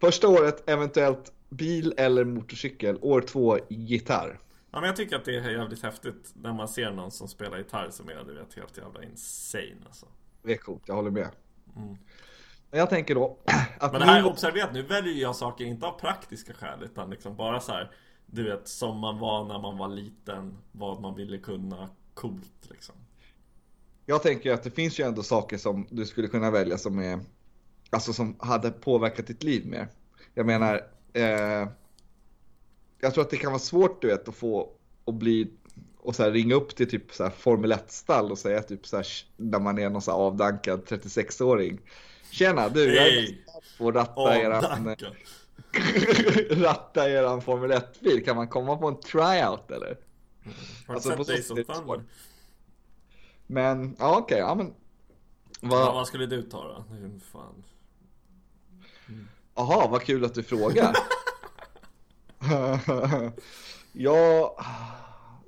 Första 0.00 0.28
året 0.28 0.70
eventuellt 0.70 1.32
bil 1.48 1.94
eller 1.96 2.24
motorcykel. 2.24 2.98
År 3.02 3.20
två 3.20 3.58
gitarr. 3.68 4.40
Ja 4.70 4.80
men 4.80 4.86
jag 4.86 4.96
tycker 4.96 5.16
att 5.16 5.24
det 5.24 5.36
är 5.36 5.50
jävligt 5.50 5.82
häftigt 5.82 6.32
när 6.34 6.52
man 6.52 6.68
ser 6.68 6.90
någon 6.90 7.10
som 7.10 7.28
spelar 7.28 7.58
gitarr 7.58 7.88
som 7.90 8.08
är 8.08 8.24
du 8.26 8.34
vet 8.34 8.54
helt 8.54 8.78
jävla 8.78 9.04
insane 9.04 9.76
alltså. 9.86 10.06
Det 10.42 10.52
är 10.52 10.56
coolt, 10.56 10.82
jag 10.86 10.94
håller 10.94 11.10
med. 11.10 11.28
Mm. 11.76 11.96
Jag 12.70 12.90
tänker 12.90 13.14
då 13.14 13.38
att 13.80 13.92
Men 13.92 14.00
det 14.00 14.06
här, 14.06 14.22
nu- 14.22 14.28
observera 14.28 14.72
nu 14.72 14.82
väljer 14.82 15.22
jag 15.22 15.36
saker 15.36 15.64
inte 15.64 15.86
av 15.86 15.98
praktiska 16.00 16.52
skäl 16.52 16.82
utan 16.82 17.10
liksom 17.10 17.36
bara 17.36 17.60
så 17.60 17.72
här, 17.72 17.90
Du 18.26 18.42
vet 18.44 18.68
som 18.68 18.98
man 18.98 19.18
var 19.18 19.44
när 19.44 19.58
man 19.58 19.78
var 19.78 19.88
liten, 19.88 20.58
vad 20.72 21.00
man 21.00 21.14
ville 21.14 21.38
kunna, 21.38 21.88
coolt 22.14 22.70
liksom. 22.70 22.94
Jag 24.06 24.22
tänker 24.22 24.52
att 24.52 24.62
det 24.62 24.70
finns 24.70 25.00
ju 25.00 25.04
ändå 25.04 25.22
saker 25.22 25.58
som 25.58 25.86
du 25.90 26.06
skulle 26.06 26.28
kunna 26.28 26.50
välja 26.50 26.78
som 26.78 26.98
är 26.98 27.20
Alltså 27.90 28.12
som 28.12 28.36
hade 28.38 28.70
påverkat 28.70 29.26
ditt 29.26 29.42
liv 29.42 29.66
mer. 29.66 29.88
Jag 30.34 30.46
menar 30.46 30.80
eh, 31.16 31.68
Jag 33.00 33.14
tror 33.14 33.24
att 33.24 33.30
det 33.30 33.36
kan 33.36 33.52
vara 33.52 33.58
svårt 33.60 34.02
du 34.02 34.08
vet 34.08 34.28
att 34.28 34.34
få 34.34 34.70
att 35.06 35.14
bli 35.14 35.50
och 35.98 36.14
så 36.16 36.22
här, 36.22 36.30
ringa 36.30 36.54
upp 36.54 36.76
till 36.76 36.90
typ 36.90 37.12
så 37.14 37.22
här 37.24 37.30
Formel 37.30 37.72
1-stall 37.72 38.30
och 38.30 38.38
säga 38.38 38.62
typ 38.62 38.86
så 38.86 38.96
här 38.96 39.06
när 39.36 39.60
man 39.60 39.78
är 39.78 39.90
någon 39.90 40.02
så 40.02 40.10
här 40.10 40.18
avdankad 40.18 40.84
36-åring. 40.84 41.80
Tjena 42.30 42.68
du, 42.68 42.94
jag 42.94 43.08
är 43.08 43.28
på 43.78 43.88
att 43.88 43.94
ratta 43.94 44.12
Åh, 44.16 44.36
eran, 44.38 44.96
ratta 46.64 47.10
eran 47.10 47.42
Formel 47.42 47.72
1-bil. 47.72 48.24
Kan 48.24 48.36
man 48.36 48.48
komma 48.48 48.76
på 48.76 48.88
en 48.88 49.00
tryout 49.00 49.70
eller? 49.70 49.86
Har 49.86 49.96
du 50.86 50.92
Alltså, 50.94 51.16
på 51.16 51.24
sett 51.24 51.34
Days 51.34 51.50
of 51.50 51.58
sätt- 51.58 51.66
Thunder? 51.66 52.02
Men 53.46 53.96
ja 53.98 54.18
okej, 54.18 54.38
ja 54.38 54.54
men. 54.54 54.66
Ja, 55.60 55.68
Vad, 55.68 55.94
vad 55.94 56.06
skulle 56.06 56.26
du 56.26 56.42
ta 56.42 56.64
då? 56.64 56.84
Fan. 57.32 57.64
Aha, 59.56 59.88
vad 59.90 60.02
kul 60.02 60.24
att 60.24 60.34
du 60.34 60.42
frågar. 60.42 60.96
jag, 63.92 64.64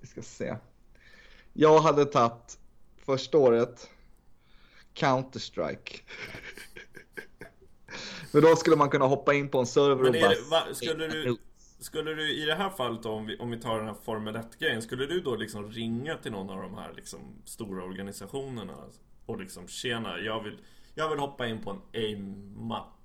vi 0.01 0.07
ska 0.07 0.23
se. 0.23 0.57
Jag 1.53 1.81
hade 1.81 2.05
tagit 2.05 2.59
första 3.05 3.39
året 3.39 3.91
Counter-Strike. 4.95 5.93
Men 8.33 8.43
då 8.43 8.57
skulle 8.57 8.77
man 8.77 8.91
kunna 8.91 9.05
hoppa 9.05 9.35
in 9.35 9.49
på 9.49 9.59
en 9.59 9.67
server 9.67 10.07
och 10.07 10.13
bara... 10.13 10.29
det, 10.29 10.51
va, 10.51 10.63
skulle 10.73 11.09
du 11.09 11.37
Skulle 11.79 12.15
du 12.15 12.43
i 12.43 12.45
det 12.45 12.55
här 12.55 12.71
fallet 12.71 13.03
då, 13.03 13.11
om 13.11 13.27
vi, 13.27 13.39
om 13.39 13.51
vi 13.51 13.61
tar 13.61 13.79
den 13.79 13.87
här 13.87 13.97
Formel 14.05 14.37
1-grejen 14.37 14.83
Skulle 14.83 15.07
du 15.07 15.21
då 15.21 15.37
liksom 15.37 15.71
ringa 15.71 16.17
till 16.17 16.33
någon 16.33 16.51
av 16.51 16.63
de 16.63 16.75
här 16.75 16.93
liksom 16.97 17.21
stora 17.45 17.85
organisationerna 17.85 18.75
Och 19.27 19.39
liksom 19.39 19.69
tjena, 19.69 20.19
jag 20.19 20.43
vill 20.43 20.59
Jag 20.95 21.09
vill 21.09 21.19
hoppa 21.19 21.47
in 21.47 21.63
på 21.63 21.71
en 21.71 21.81
aim-mapp 21.93 22.98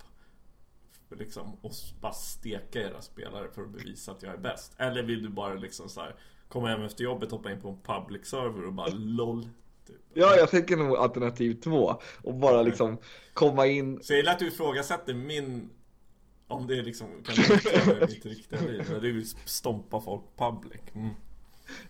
Liksom 1.15 1.57
och 1.61 1.71
bara 2.01 2.13
steka 2.13 2.81
era 2.81 3.01
spelare 3.01 3.47
för 3.55 3.61
att 3.61 3.69
bevisa 3.69 4.11
att 4.11 4.23
jag 4.23 4.33
är 4.33 4.37
bäst 4.37 4.73
Eller 4.77 5.03
vill 5.03 5.23
du 5.23 5.29
bara 5.29 5.53
liksom 5.53 5.89
så 5.89 6.01
här 6.01 6.15
Komma 6.47 6.67
hem 6.67 6.83
efter 6.83 7.03
jobbet, 7.03 7.31
hoppa 7.31 7.51
in 7.51 7.61
på 7.61 7.69
en 7.69 7.77
public 7.83 8.25
server 8.27 8.65
och 8.65 8.73
bara 8.73 8.89
LOL 8.93 9.49
typ. 9.87 10.01
Ja, 10.13 10.35
jag 10.35 10.49
tänker 10.49 10.77
nog 10.77 10.97
alternativ 10.97 11.53
två. 11.53 11.95
Och 12.23 12.33
bara 12.33 12.61
liksom 12.61 12.97
komma 13.33 13.67
in. 13.67 14.03
Så 14.03 14.13
jag 14.13 14.17
gillar 14.17 14.31
att 14.31 14.39
du 14.39 14.47
ifrågasätter 14.47 15.13
min 15.13 15.69
Om 16.47 16.67
det 16.67 16.77
är 16.77 16.83
liksom 16.83 17.07
kan 17.23 17.35
likna 17.35 18.05
mitt 18.07 18.25
riktiga 18.25 18.61
liv 18.61 18.97
du 19.01 19.11
vill 19.11 19.27
stompa 19.45 20.01
folk 20.01 20.23
public 20.37 20.81
mm. 20.95 21.09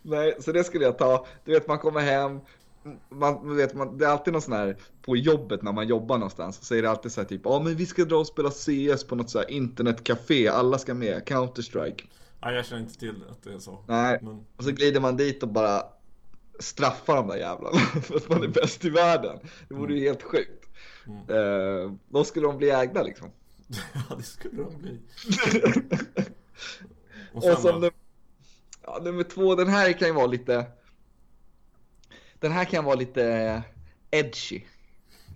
Nej, 0.02 0.36
så 0.40 0.52
det 0.52 0.64
skulle 0.64 0.84
jag 0.84 0.98
ta. 0.98 1.26
Du 1.44 1.52
vet, 1.52 1.68
man 1.68 1.78
kommer 1.78 2.00
hem. 2.00 2.40
Man, 3.08 3.56
vet, 3.56 3.74
man, 3.74 3.98
det 3.98 4.04
är 4.04 4.08
alltid 4.08 4.32
någon 4.32 4.42
sån 4.42 4.52
här 4.52 4.76
på 5.02 5.16
jobbet 5.16 5.62
när 5.62 5.72
man 5.72 5.88
jobbar 5.88 6.18
någonstans. 6.18 6.66
Så 6.66 6.74
är 6.74 6.82
det 6.82 6.90
alltid 6.90 7.12
så 7.12 7.20
här 7.20 7.28
typ, 7.28 7.40
ja 7.44 7.60
men 7.64 7.74
vi 7.76 7.86
ska 7.86 8.04
dra 8.04 8.16
och 8.16 8.26
spela 8.26 8.50
CS 8.50 9.04
på 9.04 9.14
något 9.14 9.30
så 9.30 9.38
här 9.38 9.50
internetcafé. 9.50 10.48
Alla 10.48 10.78
ska 10.78 10.94
med, 10.94 11.22
Counter-Strike. 11.28 12.02
Ja, 12.40 12.52
jag 12.52 12.66
känner 12.66 12.82
inte 12.82 12.98
till 12.98 13.24
att 13.30 13.42
det 13.42 13.52
är 13.52 13.58
så 13.58 13.84
Nej, 13.88 14.18
Men 14.22 14.44
och 14.56 14.64
så 14.64 14.70
glider 14.70 15.00
man 15.00 15.16
dit 15.16 15.42
och 15.42 15.48
bara 15.48 15.82
straffar 16.58 17.16
de 17.16 17.28
där 17.28 17.36
jävlarna. 17.36 17.78
För 18.02 18.16
att 18.16 18.28
man 18.28 18.42
är 18.42 18.48
bäst 18.48 18.84
i 18.84 18.90
världen. 18.90 19.38
Det 19.68 19.74
vore 19.74 19.94
ju 19.94 20.00
helt 20.00 20.22
sjukt. 20.22 20.64
Mm. 21.06 21.18
Eh, 21.28 21.92
då 22.08 22.24
skulle 22.24 22.46
de 22.46 22.58
bli 22.58 22.70
ägda 22.70 23.02
liksom. 23.02 23.30
Ja, 24.08 24.16
det 24.16 24.22
skulle 24.22 24.62
de 24.62 24.78
bli 24.78 25.00
Och 27.32 27.36
Och 27.36 27.42
sen 27.42 27.56
som 27.56 27.80
då? 27.80 27.86
num- 27.86 27.92
ja, 28.82 29.00
nummer 29.02 29.22
två, 29.22 29.54
den 29.54 29.68
här 29.68 29.92
kan 29.92 30.08
ju 30.08 30.14
vara 30.14 30.26
lite 30.26 30.66
Den 32.44 32.52
här 32.52 32.64
kan 32.64 32.84
vara 32.84 32.94
lite 32.94 33.62
edgy. 34.10 34.62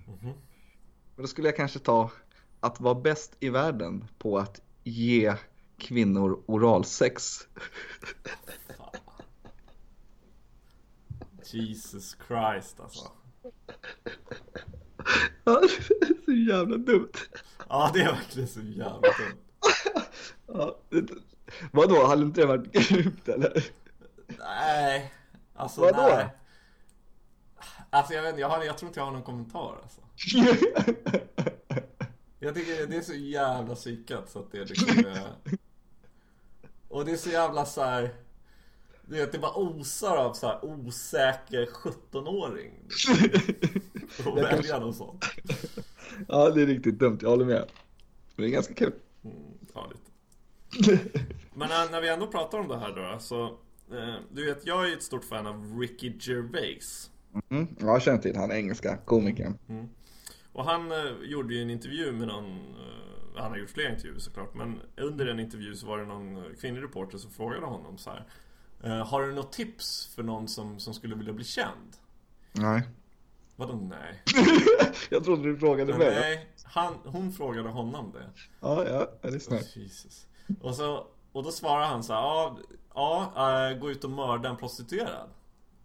Mhm. 0.07 0.33
Men 1.15 1.23
då 1.23 1.27
skulle 1.27 1.49
jag 1.49 1.57
kanske 1.57 1.79
ta 1.79 2.11
att 2.61 2.81
vara 2.81 2.95
bäst 2.95 3.37
i 3.41 3.49
världen 3.49 4.09
på 4.19 4.39
att 4.39 4.61
ge 4.85 5.35
kvinnor 5.79 6.43
oralsex. 6.47 7.47
Jesus 11.53 12.17
Christ 12.27 12.81
alltså 12.81 13.13
Ja, 15.45 15.61
det 15.61 16.07
är 16.07 16.25
så 16.25 16.33
jävla 16.33 16.77
dumt. 16.77 17.13
Ja, 17.69 17.91
det 17.95 18.01
är 18.01 18.13
verkligen 18.13 18.49
så 18.49 18.61
jävla 18.61 19.01
dumt 19.01 19.43
Ja, 20.47 20.79
vadå, 21.73 22.07
hade 22.07 22.23
inte 22.23 22.41
det 22.41 22.47
varit 22.47 22.73
grymt 22.73 23.29
eller? 23.29 23.65
Nej 24.39 25.13
Alltså 25.55 25.81
Vadå? 25.81 26.03
nej 26.03 26.38
Alltså 27.91 28.15
jag 28.15 28.23
vet 28.23 28.29
inte, 28.31 28.41
jag, 28.41 28.49
har, 28.49 28.65
jag 28.65 28.79
tror 28.79 28.89
inte 28.89 29.01
jag 29.01 29.05
har 29.05 29.13
någon 29.13 29.23
kommentar 29.23 29.79
alltså 29.83 30.01
Jag 32.41 32.55
tycker 32.55 32.87
det 32.87 32.97
är 32.97 33.01
så 33.03 33.15
jävla 33.15 33.75
psykat 33.75 34.31
så 34.31 34.39
att 34.39 34.53
det 34.53 34.65
liksom 34.65 34.99
är... 35.07 35.29
Och 36.89 37.05
det 37.05 37.13
är 37.13 37.17
så 37.17 37.31
jävla 37.31 37.65
så 37.65 37.83
här. 37.83 38.15
Du 39.07 39.17
vet, 39.17 39.33
det 39.33 39.39
bara 39.39 39.55
osar 39.55 40.17
av 40.17 40.33
så 40.33 40.47
här 40.47 40.65
osäker 40.65 41.67
17-åring 41.67 42.73
Att 44.19 44.27
Jag 44.27 44.35
välja 44.35 44.49
kanske- 44.51 44.79
något 44.81 44.97
sånt 44.97 45.25
Ja, 46.29 46.51
det 46.51 46.63
är 46.63 46.67
riktigt 46.67 46.99
dumt, 46.99 47.19
jag 47.23 47.29
håller 47.29 47.45
med. 47.45 47.69
Men 48.37 48.43
det 48.45 48.49
är 48.51 48.53
ganska 48.53 48.75
kul. 48.75 48.93
mm, 49.25 49.37
Ja, 49.75 49.91
lite 49.91 50.99
Men 51.55 51.69
när, 51.69 51.91
när 51.91 52.01
vi 52.01 52.09
ändå 52.09 52.27
pratar 52.27 52.59
om 52.59 52.69
det 52.69 52.79
här 52.79 53.13
då 53.13 53.19
så 53.21 53.45
eh, 53.97 54.15
Du 54.33 54.45
vet, 54.47 54.67
jag 54.67 54.89
är 54.89 54.93
ett 54.97 55.03
stort 55.03 55.25
fan 55.25 55.47
av 55.47 55.79
Ricky 55.81 56.13
Gervais 56.21 57.11
Mm, 57.49 57.67
ja, 57.81 57.87
jag 57.87 58.03
känner 58.03 58.19
till 58.19 58.37
han 58.37 58.53
engelska 58.53 58.97
komikern. 58.97 59.59
Och 60.53 60.65
han 60.65 60.93
eh, 60.93 60.99
gjorde 61.23 61.55
ju 61.55 61.63
en 61.63 61.71
intervju 61.71 62.13
med 62.13 62.29
någon 62.29 62.51
eh, 62.55 63.43
Han 63.43 63.51
har 63.51 63.59
gjort 63.59 63.71
flera 63.71 63.91
intervjuer 63.91 64.19
såklart 64.19 64.55
Men 64.55 64.81
under 64.97 65.27
en 65.27 65.41
intervju 65.41 65.75
så 65.75 65.87
var 65.87 65.99
det 65.99 66.07
någon 66.07 66.37
eh, 66.37 66.43
kvinnlig 66.61 66.83
reporter 66.83 67.19
som 67.19 67.31
frågade 67.31 67.67
honom 67.67 67.99
så 67.99 68.11
här 68.11 68.27
Eh, 68.85 69.07
har 69.07 69.23
du 69.23 69.33
något 69.33 69.53
tips 69.53 70.07
för 70.15 70.23
någon 70.23 70.49
som, 70.49 70.81
som 70.81 70.95
skulle 70.95 71.15
vilja 71.15 71.33
bli 71.33 71.45
känd? 71.45 71.97
Nej. 72.53 72.83
Vadå 73.57 73.75
nej? 73.75 74.23
Jag 75.11 75.25
trodde 75.25 75.43
du 75.43 75.59
frågade 75.59 75.99
mig. 75.99 76.15
nej, 76.21 76.49
han, 76.65 76.95
hon 77.05 77.33
frågade 77.33 77.69
honom 77.69 78.13
det. 78.13 78.31
Ja, 78.61 78.89
ja, 78.89 79.11
jag 79.21 79.33
lyssnar. 79.33 79.59
Oh, 79.59 79.79
Jesus. 79.79 80.27
Och, 80.61 80.75
så, 80.75 81.07
och 81.33 81.43
då 81.43 81.51
svarar 81.51 81.87
han 81.87 82.05
så 82.05 82.13
här, 82.13 82.21
ja, 82.21 82.59
ja 82.95 83.71
äh, 83.71 83.79
gå 83.79 83.91
ut 83.91 84.05
och 84.05 84.11
mörda 84.11 84.49
en 84.49 84.57
prostituerad. 84.57 85.31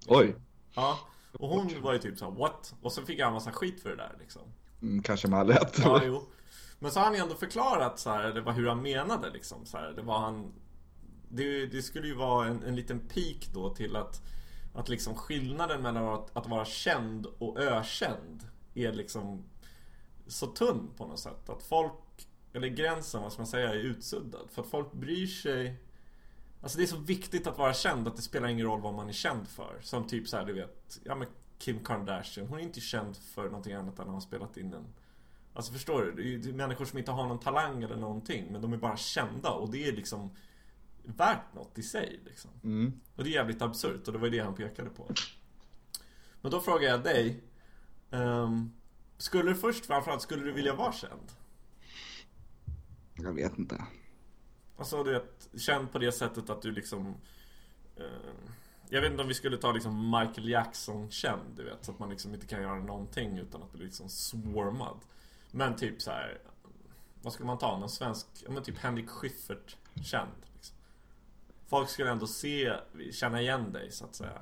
Oj. 0.07 0.35
Ja, 0.75 0.99
och 1.33 1.49
hon 1.49 1.81
var 1.81 1.93
ju 1.93 1.99
typ 1.99 2.17
så 2.17 2.25
här, 2.25 2.31
what? 2.31 2.75
Och 2.81 2.91
så 2.91 3.01
fick 3.01 3.19
han 3.19 3.33
massa 3.33 3.51
skit 3.51 3.81
för 3.81 3.89
det 3.89 3.95
där 3.95 4.15
liksom. 4.19 4.41
Mm, 4.81 5.03
kanske 5.03 5.27
med 5.27 5.39
all 5.39 5.47
rätt. 5.47 5.79
Ja, 5.83 6.01
jo. 6.03 6.23
Men 6.79 6.91
så 6.91 6.99
har 6.99 7.05
han 7.05 7.15
ju 7.15 7.19
ändå 7.19 7.35
förklarat 7.35 7.99
så 7.99 8.09
här, 8.09 8.23
det 8.33 8.41
var 8.41 8.53
hur 8.53 8.67
han 8.67 8.81
menade 8.81 9.29
liksom. 9.29 9.65
Så 9.65 9.77
här, 9.77 9.91
det 9.91 10.01
var 10.01 10.19
han... 10.19 10.53
Det, 11.29 11.65
det 11.65 11.81
skulle 11.81 12.07
ju 12.07 12.15
vara 12.15 12.47
en, 12.47 12.63
en 12.63 12.75
liten 12.75 12.99
pik 12.99 13.49
då 13.53 13.69
till 13.69 13.95
att, 13.95 14.21
att 14.73 14.89
liksom 14.89 15.15
skillnaden 15.15 15.81
mellan 15.81 16.07
att, 16.07 16.37
att 16.37 16.47
vara 16.47 16.65
känd 16.65 17.25
och 17.25 17.59
ökänd 17.59 18.47
är 18.73 18.93
liksom 18.93 19.43
så 20.27 20.47
tunn 20.47 20.89
på 20.97 21.05
något 21.05 21.19
sätt. 21.19 21.49
Att 21.49 21.63
folk, 21.63 22.27
eller 22.53 22.67
gränsen 22.67 23.21
vad 23.21 23.31
ska 23.31 23.41
man 23.41 23.47
säga, 23.47 23.69
är 23.69 23.77
utsuddad. 23.77 24.49
För 24.51 24.61
att 24.61 24.67
folk 24.67 24.93
bryr 24.93 25.27
sig 25.27 25.75
Alltså 26.63 26.77
det 26.77 26.83
är 26.83 26.87
så 26.87 26.97
viktigt 26.97 27.47
att 27.47 27.57
vara 27.57 27.73
känd 27.73 28.07
att 28.07 28.15
det 28.15 28.21
spelar 28.21 28.47
ingen 28.47 28.65
roll 28.65 28.81
vad 28.81 28.93
man 28.93 29.09
är 29.09 29.13
känd 29.13 29.47
för. 29.47 29.79
Som 29.81 30.07
typ 30.07 30.27
så 30.27 30.37
här, 30.37 30.45
du 30.45 30.53
vet, 30.53 30.99
ja 31.03 31.15
men 31.15 31.27
Kim 31.57 31.83
Kardashian, 31.83 32.47
hon 32.47 32.59
är 32.59 32.63
inte 32.63 32.81
känd 32.81 33.17
för 33.17 33.45
någonting 33.45 33.73
annat 33.73 33.99
än 33.99 34.07
att 34.07 34.13
ha 34.13 34.21
spelat 34.21 34.57
in 34.57 34.73
en 34.73 34.85
Alltså 35.53 35.73
förstår 35.73 36.01
du? 36.01 36.11
Det 36.11 36.21
är 36.21 36.25
ju 36.25 36.53
människor 36.53 36.85
som 36.85 36.99
inte 36.99 37.11
har 37.11 37.27
någon 37.27 37.39
talang 37.39 37.83
eller 37.83 37.95
någonting 37.95 38.51
Men 38.51 38.61
de 38.61 38.73
är 38.73 38.77
bara 38.77 38.97
kända 38.97 39.49
och 39.49 39.71
det 39.71 39.87
är 39.87 39.91
liksom 39.91 40.35
Värt 41.03 41.53
något 41.53 41.77
i 41.77 41.83
sig 41.83 42.19
liksom. 42.25 42.51
Mm. 42.63 42.93
Och 43.15 43.23
det 43.23 43.29
är 43.29 43.33
jävligt 43.33 43.61
absurt 43.61 44.07
och 44.07 44.13
det 44.13 44.19
var 44.19 44.25
ju 44.25 44.31
det 44.31 44.39
han 44.39 44.55
pekade 44.55 44.89
på 44.89 45.11
Men 46.41 46.51
då 46.51 46.61
frågar 46.61 46.89
jag 46.89 47.03
dig 47.03 47.43
ehm, 48.11 48.71
Skulle 49.17 49.49
du 49.51 49.55
först 49.55 49.85
framförallt, 49.85 50.21
skulle 50.21 50.43
du 50.43 50.51
vilja 50.51 50.75
vara 50.75 50.91
känd? 50.91 51.31
Jag 53.15 53.33
vet 53.33 53.57
inte. 53.57 53.83
Alltså 54.77 55.03
du 55.03 55.11
vet, 55.11 55.49
känd 55.57 55.91
på 55.91 55.99
det 55.99 56.11
sättet 56.11 56.49
att 56.49 56.61
du 56.61 56.71
liksom 56.71 57.15
eh, 57.95 58.05
Jag 58.89 59.01
vet 59.01 59.11
inte 59.11 59.21
om 59.21 59.27
vi 59.27 59.33
skulle 59.33 59.57
ta 59.57 59.71
liksom 59.71 60.11
Michael 60.11 60.49
Jackson 60.49 61.11
känd 61.11 61.55
du 61.55 61.63
vet 61.63 61.85
Så 61.85 61.91
att 61.91 61.99
man 61.99 62.09
liksom 62.09 62.33
inte 62.33 62.47
kan 62.47 62.61
göra 62.61 62.79
någonting 62.79 63.37
utan 63.37 63.63
att 63.63 63.71
bli 63.71 63.85
liksom 63.85 64.09
swarmad 64.09 64.97
Men 65.51 65.75
typ 65.75 66.01
så 66.01 66.11
här. 66.11 66.41
Vad 67.21 67.33
skulle 67.33 67.47
man 67.47 67.57
ta? 67.57 67.79
Någon 67.79 67.89
svensk, 67.89 68.27
ja 68.45 68.51
men 68.51 68.63
typ 68.63 68.77
Henrik 68.77 69.09
Schyffert 69.09 69.77
känd 70.03 70.31
liksom. 70.53 70.75
Folk 71.67 71.89
skulle 71.89 72.11
ändå 72.11 72.27
se, 72.27 72.73
känna 73.11 73.41
igen 73.41 73.71
dig 73.71 73.91
så 73.91 74.05
att 74.05 74.15
säga 74.15 74.41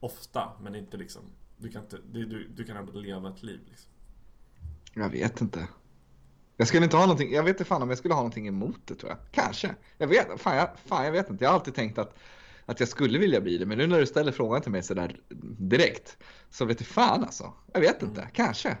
Ofta, 0.00 0.52
men 0.60 0.74
inte 0.74 0.96
liksom 0.96 1.22
Du 1.56 1.70
kan, 1.70 1.82
inte, 1.82 1.98
du, 2.12 2.26
du, 2.26 2.48
du 2.48 2.64
kan 2.64 2.76
ändå 2.76 2.92
leva 2.92 3.30
ett 3.30 3.42
liv 3.42 3.60
liksom 3.68 3.90
Jag 4.94 5.10
vet 5.10 5.40
inte. 5.40 5.68
Jag 6.60 6.68
skulle 6.68 6.84
inte 6.84 6.96
ha 6.96 7.02
någonting, 7.06 7.32
jag 7.32 7.42
vet 7.42 7.50
inte 7.50 7.64
fan 7.64 7.82
om 7.82 7.88
jag 7.88 7.98
skulle 7.98 8.14
ha 8.14 8.20
någonting 8.20 8.48
emot 8.48 8.80
det 8.84 8.94
tror 8.94 9.10
jag. 9.10 9.18
Kanske. 9.30 9.74
Jag 9.98 10.06
vet, 10.06 10.40
fan 10.40 10.56
jag, 10.56 10.70
fan, 10.84 11.04
jag 11.04 11.12
vet 11.12 11.30
inte. 11.30 11.44
Jag 11.44 11.50
har 11.50 11.54
alltid 11.54 11.74
tänkt 11.74 11.98
att, 11.98 12.18
att 12.66 12.80
jag 12.80 12.88
skulle 12.88 13.18
vilja 13.18 13.40
bli 13.40 13.58
det. 13.58 13.66
Men 13.66 13.78
nu 13.78 13.86
när 13.86 13.98
du 14.00 14.06
ställer 14.06 14.32
frågan 14.32 14.62
till 14.62 14.70
mig 14.70 14.82
sådär 14.82 15.16
direkt. 15.58 16.16
Så 16.50 16.64
vet 16.64 16.78
du 16.78 16.84
fan 16.84 17.24
alltså. 17.24 17.52
Jag 17.72 17.80
vet 17.80 18.02
inte, 18.02 18.28
kanske. 18.32 18.78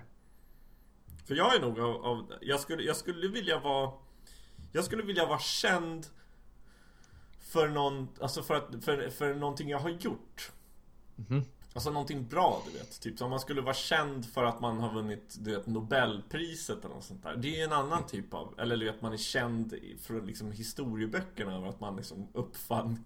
För 1.26 1.34
jag 1.34 1.54
är 1.54 1.60
nog 1.60 1.80
av, 1.80 2.04
av 2.04 2.32
jag, 2.40 2.60
skulle, 2.60 2.82
jag 2.82 2.96
skulle 2.96 3.28
vilja 3.28 3.58
vara 3.58 3.90
Jag 4.72 4.84
skulle 4.84 5.02
vilja 5.02 5.26
vara 5.26 5.38
känd 5.38 6.06
För 7.38 7.68
någon, 7.68 8.08
alltså 8.20 8.42
för, 8.42 8.54
att, 8.54 8.84
för, 8.84 9.10
för 9.10 9.34
någonting 9.34 9.68
jag 9.68 9.78
har 9.78 9.90
gjort 9.90 10.52
Mhm. 11.16 11.44
Alltså 11.74 11.90
någonting 11.90 12.26
bra 12.26 12.62
du 12.66 12.78
vet 12.78 13.00
Typ 13.00 13.18
som 13.18 13.30
man 13.30 13.40
skulle 13.40 13.60
vara 13.60 13.74
känd 13.74 14.26
för 14.26 14.44
att 14.44 14.60
man 14.60 14.80
har 14.80 14.92
vunnit 14.94 15.36
du 15.40 15.50
vet, 15.54 15.66
Nobelpriset 15.66 16.84
eller 16.84 16.94
något 16.94 17.04
sånt 17.04 17.22
där 17.22 17.36
Det 17.36 17.48
är 17.48 17.56
ju 17.56 17.62
en 17.62 17.72
annan 17.72 18.06
typ 18.06 18.34
av 18.34 18.54
Eller 18.58 18.76
du 18.76 18.84
vet 18.84 19.02
man 19.02 19.12
är 19.12 19.16
känd 19.16 19.74
från 20.00 20.26
liksom 20.26 20.52
historieböckerna 20.52 21.56
över 21.56 21.68
att 21.68 21.80
man 21.80 21.96
liksom 21.96 22.28
uppfann 22.32 23.04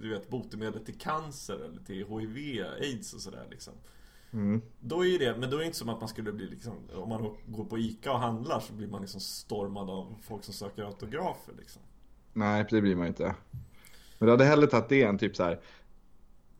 Du 0.00 0.08
vet 0.08 0.28
botemedel 0.28 0.84
till 0.84 0.98
cancer 0.98 1.54
eller 1.54 1.84
till 1.84 2.06
HIV, 2.06 2.64
aids 2.80 3.14
och 3.14 3.20
sådär 3.20 3.46
liksom 3.50 3.72
Mm. 4.32 4.62
då 4.80 5.06
är 5.06 5.18
det, 5.18 5.36
men 5.36 5.50
då 5.50 5.56
är 5.56 5.60
det 5.60 5.66
inte 5.66 5.78
som 5.78 5.88
att 5.88 6.00
man 6.00 6.08
skulle 6.08 6.32
bli 6.32 6.46
liksom 6.46 6.74
Om 6.94 7.08
man 7.08 7.36
går 7.46 7.64
på 7.64 7.78
Ica 7.78 8.12
och 8.12 8.18
handlar 8.18 8.60
så 8.60 8.72
blir 8.72 8.88
man 8.88 9.00
liksom 9.00 9.20
stormad 9.20 9.90
av 9.90 10.14
folk 10.22 10.44
som 10.44 10.54
söker 10.54 10.82
autografer 10.84 11.52
liksom 11.58 11.82
Nej, 12.32 12.66
det 12.70 12.80
blir 12.80 12.96
man 12.96 13.06
inte. 13.06 13.34
Men 14.18 14.26
du 14.26 14.30
hade 14.30 14.44
hellre 14.44 14.66
tagit 14.66 14.88
det 14.88 15.02
än 15.02 15.18
typ 15.18 15.36
så 15.36 15.42
här. 15.42 15.60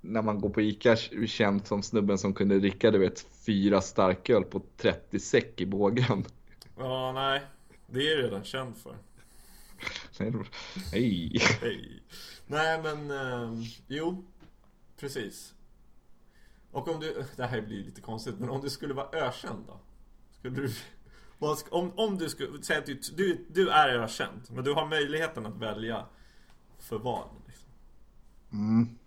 När 0.00 0.22
man 0.22 0.40
går 0.40 0.50
på 0.50 0.60
Ica 0.60 0.96
känd 1.26 1.66
som 1.66 1.82
snubben 1.82 2.18
som 2.18 2.34
kunde 2.34 2.58
dricka 2.58 2.90
du 2.90 2.98
vet 2.98 3.26
fyra 3.46 3.80
starköl 3.80 4.44
på 4.44 4.62
30 4.76 5.20
säck 5.20 5.60
i 5.60 5.66
bågen. 5.66 6.24
Ja, 6.78 7.12
nej 7.12 7.42
Det 7.86 7.98
är 7.98 8.16
jag 8.16 8.24
redan 8.24 8.44
känd 8.44 8.76
för 8.76 8.96
Hej. 10.92 11.38
Hej 11.60 12.02
Nej 12.46 12.82
men, 12.82 13.10
eh, 13.10 13.66
jo 13.86 14.24
Precis 15.00 15.54
Och 16.70 16.88
om 16.88 17.00
du, 17.00 17.24
det 17.36 17.46
här 17.46 17.60
blir 17.60 17.84
lite 17.84 18.00
konstigt 18.00 18.38
Men 18.38 18.50
om 18.50 18.60
du 18.60 18.70
skulle 18.70 18.94
vara 18.94 19.08
ökänd 19.12 19.64
då? 19.66 19.80
Skulle 20.38 20.56
du 20.56 20.72
om, 21.70 21.92
om 21.96 22.18
du 22.18 22.28
skulle, 22.28 22.62
säg 22.62 22.76
att 22.76 22.86
du, 22.86 23.00
du, 23.16 23.46
du 23.48 23.68
är 23.68 23.88
ökänd 23.88 24.40
Men 24.50 24.64
du 24.64 24.72
har 24.72 24.86
möjligheten 24.86 25.46
att 25.46 25.56
välja 25.56 26.06
För 26.78 26.98
vad 26.98 27.24
liksom. 27.46 27.68
Mm. 28.52 28.98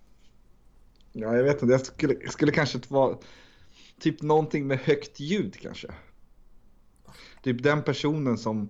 Ja, 1.11 1.35
jag 1.35 1.43
vet 1.43 1.61
inte. 1.61 1.71
Jag 1.71 1.85
skulle, 1.85 2.29
skulle 2.29 2.51
kanske 2.51 2.79
vara 2.87 3.17
typ 3.99 4.21
någonting 4.21 4.67
med 4.67 4.79
högt 4.79 5.19
ljud 5.19 5.57
kanske. 5.61 5.87
Typ 7.43 7.63
den 7.63 7.83
personen 7.83 8.37
som 8.37 8.69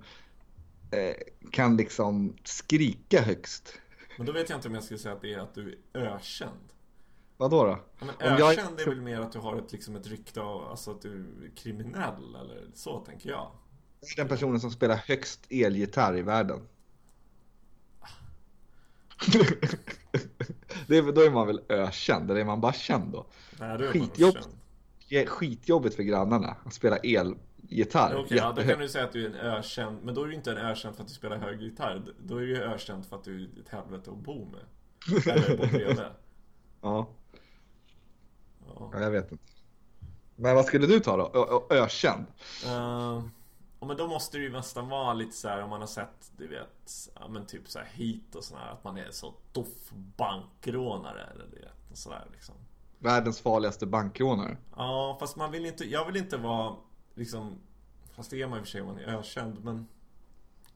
eh, 0.92 1.16
kan 1.52 1.78
liksom 1.78 2.36
skrika 2.44 3.22
högst. 3.22 3.80
Men 4.18 4.26
då 4.26 4.32
vet 4.34 4.50
jag 4.50 4.58
inte 4.58 4.68
om 4.68 4.74
jag 4.74 4.84
skulle 4.84 5.00
säga 5.00 5.16
att 5.16 5.22
det 5.22 5.34
är 5.34 5.40
att 5.40 5.56
du 5.56 5.80
är 5.94 6.00
ökänd 6.00 6.74
Vadå 7.38 7.64
då? 7.64 7.80
Ja, 8.00 8.06
men 8.06 8.32
Om 8.32 8.40
jag- 8.40 8.52
ökänd 8.54 8.80
är 8.80 8.86
väl 8.86 9.02
mer 9.02 9.20
att 9.20 9.32
du 9.32 9.40
har 9.40 9.58
ett, 9.58 9.72
liksom 9.72 9.96
ett 9.96 10.08
rykte 10.08 10.42
av 10.42 10.68
alltså 10.68 10.92
att 10.92 11.02
du 11.02 11.14
är 11.20 11.56
kriminell 11.56 12.36
eller 12.36 12.68
så 12.74 13.00
tänker 13.00 13.30
jag. 13.30 13.52
Den 14.18 14.28
personen 14.28 14.60
som 14.60 14.72
spelar 14.72 14.96
högst 14.96 15.46
elgitarr 15.50 16.18
i 16.18 16.22
världen. 16.22 16.68
det 20.92 20.98
är, 20.98 21.12
då 21.12 21.22
är 21.22 21.32
man 21.32 21.48
väl 21.48 21.62
ökänd, 21.70 22.32
eller 22.32 22.42
är 22.42 22.46
man 22.46 22.62
bara 22.62 22.74
känd 22.74 23.12
då? 23.12 23.26
Nej, 23.60 23.78
du 23.78 23.86
är 23.88 23.92
Skitjobb. 23.92 24.36
skitjobbigt 25.28 25.96
för 25.96 26.04
grannarna 26.04 26.56
att 26.66 26.74
spela 26.74 26.98
elgitarr. 26.98 28.16
Okej, 28.26 28.38
ja, 28.38 28.54
då 28.56 28.62
kan 28.64 28.80
du 28.80 28.90
säga 28.90 29.04
att 29.04 29.12
du 29.12 29.26
är 29.26 29.30
en 29.30 29.36
ökänd, 29.36 29.98
men 30.04 30.16
då 30.16 30.24
är 30.24 30.28
du 30.28 30.34
inte 30.36 30.52
en 30.52 30.58
ökänd 30.58 30.96
för 30.96 31.02
att 31.04 31.08
du 31.10 31.14
spelar 31.16 31.38
hög 31.38 31.62
gitarr. 31.62 32.04
Då 32.26 32.36
är 32.38 32.42
du 32.42 32.48
ju 32.48 32.62
ökänd 32.64 33.06
för 33.06 33.16
att 33.16 33.24
du 33.24 33.42
är 33.44 33.48
ett 33.62 33.70
helvete 33.70 34.12
att 34.12 34.18
bo 34.18 34.46
med. 34.46 34.62
Eller 35.28 35.58
bo 35.58 35.66
bredvid. 35.68 35.98
Ja, 36.82 37.08
Ja. 38.66 38.90
ja, 38.94 39.00
jag 39.02 39.12
vet 39.12 39.32
inte. 39.32 39.44
Men 40.36 40.56
vad 40.56 40.66
skulle 40.66 40.88
du 40.88 41.00
ta 41.00 41.18
då? 41.18 41.32
Ö- 41.70 41.76
ökänd? 41.84 42.26
Uh, 42.66 43.22
och 43.82 43.88
men 43.88 43.98
då 43.98 44.08
måste 44.08 44.38
det 44.38 44.44
ju 44.44 44.52
nästan 44.52 44.90
vara 44.90 45.14
lite 45.14 45.36
så 45.36 45.48
här 45.48 45.64
om 45.64 45.70
man 45.70 45.80
har 45.80 45.88
sett, 45.88 46.32
du 46.38 46.48
vet, 46.48 47.10
ja 47.16 47.28
men 47.28 47.46
typ 47.46 47.70
så 47.70 47.80
här 47.80 47.86
hit 47.86 48.36
och 48.36 48.44
sådär, 48.44 48.68
att 48.72 48.84
man 48.84 48.98
är 48.98 49.12
så 49.12 49.34
doff 49.52 49.92
bankrånare 50.18 51.24
eller 51.24 51.46
du 51.46 51.60
vet, 51.60 51.98
sådär 51.98 52.28
liksom. 52.32 52.56
Världens 53.00 53.42
farligaste 53.42 53.86
bankrånare. 53.86 54.58
Ja, 54.76 55.18
fast 55.20 55.36
man 55.36 55.52
vill 55.52 55.66
inte, 55.66 55.84
jag 55.84 56.06
vill 56.06 56.18
inte 56.18 56.38
vara 56.38 56.76
liksom 57.16 57.56
Fast 58.16 58.30
det 58.30 58.42
är 58.42 58.48
man 58.48 58.60
i 58.60 58.62
och 58.62 58.66
för 58.66 58.72
sig 58.72 58.82
om 58.82 58.88
man 58.88 59.00
är 59.00 59.18
ökänd 59.18 59.64
men 59.64 59.88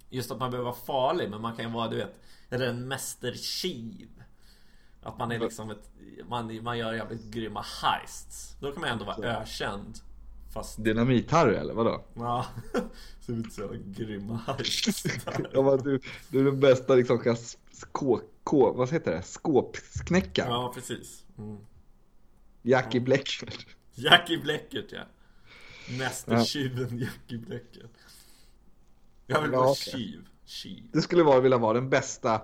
Just 0.09 0.31
att 0.31 0.39
man 0.39 0.51
behöver 0.51 0.71
vara 0.71 0.79
farlig 0.85 1.29
men 1.29 1.41
man 1.41 1.55
kan 1.55 1.65
ju 1.65 1.71
vara 1.71 1.87
du 1.87 1.95
vet 1.97 2.15
en 2.49 2.87
mästertjuv 2.87 4.23
Att 5.01 5.17
man 5.17 5.31
är 5.31 5.39
liksom 5.39 5.71
ett 5.71 5.91
man, 6.29 6.63
man 6.63 6.77
gör 6.77 6.93
jävligt 6.93 7.25
grymma 7.25 7.65
heists. 7.81 8.55
Då 8.59 8.71
kan 8.71 8.81
man 8.81 8.89
ändå 8.89 9.05
vara 9.05 9.27
ökänd 9.27 9.99
Fast 10.55 10.79
Dynamit-Harry 10.79 11.55
eller 11.55 11.73
vadå? 11.73 12.05
Ja 12.15 12.45
inte 13.29 13.49
så 13.49 13.61
jävla 13.61 13.77
grymma. 13.77 14.39
Ja, 15.53 15.61
men 15.61 15.77
du, 15.77 15.99
du 16.29 16.39
är 16.39 16.43
den 16.43 16.59
bästa 16.59 16.95
liksom 16.95 17.19
kan 17.19 17.37
skå, 17.71 18.21
kå, 18.43 18.73
vad 18.73 18.91
heter 18.91 19.11
det? 19.11 19.21
Skåpsknäckaren. 19.21 20.51
Ja 20.51 20.71
precis 20.75 21.23
mm. 21.37 21.57
Jackie 22.61 23.01
Blecker. 23.01 23.49
Jackie 23.95 24.37
Bleckert 24.37 24.91
ja 24.91 25.01
Mästertjuven 25.99 26.97
Jackie 26.99 27.37
Bleckert 27.37 27.91
Jag 29.27 29.41
vill 29.41 29.51
Ja, 29.51 29.59
vara 29.59 29.71
okej. 29.71 29.93
tjuv 29.93 30.27
Tjuv 30.45 30.83
Du 30.93 31.01
skulle 31.01 31.23
vara, 31.23 31.39
vilja 31.39 31.57
vara 31.57 31.73
den 31.73 31.89
bästa, 31.89 32.41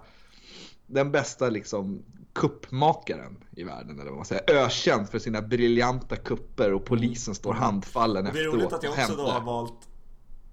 den 0.91 1.11
bästa 1.11 1.49
liksom 1.49 2.03
kuppmakaren 2.33 3.37
i 3.51 3.63
världen 3.63 3.99
eller 3.99 4.09
vad 4.09 4.17
man 4.17 4.25
säger. 4.25 4.51
Ökänd 4.51 5.09
för 5.09 5.19
sina 5.19 5.41
briljanta 5.41 6.15
kupper 6.15 6.73
och 6.73 6.85
polisen 6.85 7.35
står 7.35 7.53
handfallen 7.53 8.23
Det 8.23 8.29
är 8.29 8.33
efteråt 8.33 8.53
roligt 8.53 8.73
att 8.73 8.83
jag 8.83 8.93
också 8.93 9.15
då 9.15 9.27
har 9.27 9.41
valt 9.41 9.87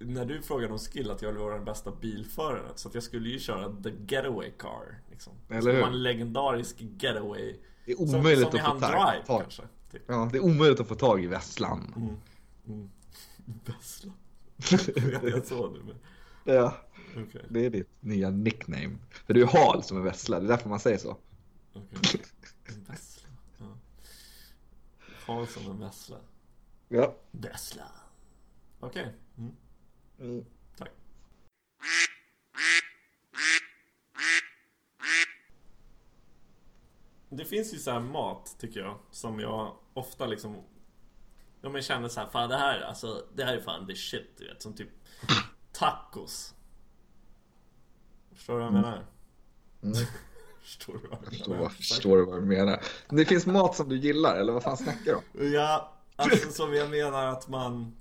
när 0.00 0.24
du 0.24 0.42
frågade 0.42 0.72
om 0.72 0.78
skill 0.78 1.10
att 1.10 1.22
jag 1.22 1.28
ville 1.28 1.44
vara 1.44 1.54
den 1.54 1.64
bästa 1.64 1.90
bilföraren. 2.00 2.72
Så 2.74 2.88
att 2.88 2.94
jag 2.94 3.02
skulle 3.02 3.28
ju 3.28 3.38
köra 3.38 3.82
the 3.82 3.92
getaway 4.08 4.50
car. 4.50 5.00
Liksom. 5.10 5.32
Eller 5.48 5.72
hur? 5.72 5.80
Som 5.80 5.92
en 5.92 6.02
legendarisk 6.02 6.76
getaway. 7.00 7.56
Det 7.84 7.92
är 7.92 7.96
Som, 7.96 8.20
omöjligt 8.20 8.48
som 8.48 8.58
i 8.58 8.60
att 8.60 8.66
få 8.74 8.80
tag, 8.80 8.90
Drive 8.90 9.26
tag. 9.26 9.40
kanske. 9.40 9.62
Typ. 9.92 10.02
Ja, 10.06 10.28
det 10.32 10.38
är 10.38 10.44
omöjligt 10.44 10.80
att 10.80 10.88
få 10.88 10.94
tag 10.94 11.24
i 11.24 11.26
Vesslan. 11.26 12.16
Vessla. 13.64 14.12
Vet 15.22 15.22
jag 15.22 15.46
så 15.46 15.70
nu 15.70 15.78
men. 15.86 15.94
Ja, 16.54 16.76
Okej, 17.22 17.44
det 17.48 17.66
är 17.66 17.70
ditt 17.70 17.88
nya 18.00 18.30
nickname. 18.30 18.98
För 19.10 19.34
du 19.34 19.42
är 19.42 19.46
hal 19.46 19.82
som 19.82 19.96
en 19.96 20.04
vessla, 20.04 20.40
det 20.40 20.46
är 20.46 20.48
därför 20.48 20.68
man 20.68 20.80
säger 20.80 20.98
så. 20.98 21.16
okej. 21.74 22.20
En 22.64 22.84
Vessla. 22.84 23.28
Ja. 23.58 23.76
Ha 25.26 25.46
som 25.46 25.70
en 25.70 25.80
vessla. 25.80 26.16
Ja. 26.88 27.14
Vessla. 27.30 27.84
Okej. 28.80 29.14
Mm. 29.38 29.52
Mm. 30.20 30.44
Tack. 30.76 30.90
Det 37.30 37.44
finns 37.44 37.74
ju 37.74 37.78
så 37.78 37.90
här 37.90 38.00
mat, 38.00 38.56
tycker 38.58 38.80
jag, 38.80 38.98
som 39.10 39.40
jag 39.40 39.76
ofta 39.94 40.26
liksom... 40.26 40.56
Ja 41.60 41.68
men 41.68 41.82
känner 41.82 42.08
så 42.08 42.20
här, 42.20 42.28
fan 42.28 42.48
det 42.48 42.56
här, 42.56 42.80
alltså, 42.80 43.26
det 43.34 43.44
här 43.44 43.56
är 43.56 43.60
fan 43.60 43.86
the 43.86 43.94
shit, 43.94 44.38
du 44.38 44.46
vet. 44.46 44.62
Som 44.62 44.74
typ 44.74 44.88
tacos. 45.72 46.54
Förstår 48.48 48.58
du 48.60 48.64
vad 48.64 48.74
jag 48.74 48.82
menar? 48.82 49.04
Förstår 50.62 50.92
du 50.92 50.98
vad 51.08 51.18
jag 51.22 51.28
Förstår, 51.32 51.54
menar? 51.54 51.68
förstår 51.68 52.16
du 52.16 52.24
vad 52.24 52.36
jag 52.36 52.46
menar? 52.46 52.80
Men 53.08 53.16
det 53.16 53.24
finns 53.24 53.46
mat 53.46 53.76
som 53.76 53.88
du 53.88 53.96
gillar, 53.96 54.36
eller 54.36 54.52
vad 54.52 54.62
fan 54.62 54.76
snackar 54.76 55.04
du 55.04 55.14
om? 55.14 55.52
Ja, 55.52 55.92
alltså 56.16 56.50
som 56.50 56.74
jag 56.74 56.90
menar 56.90 57.26
att 57.26 57.48
man... 57.48 57.96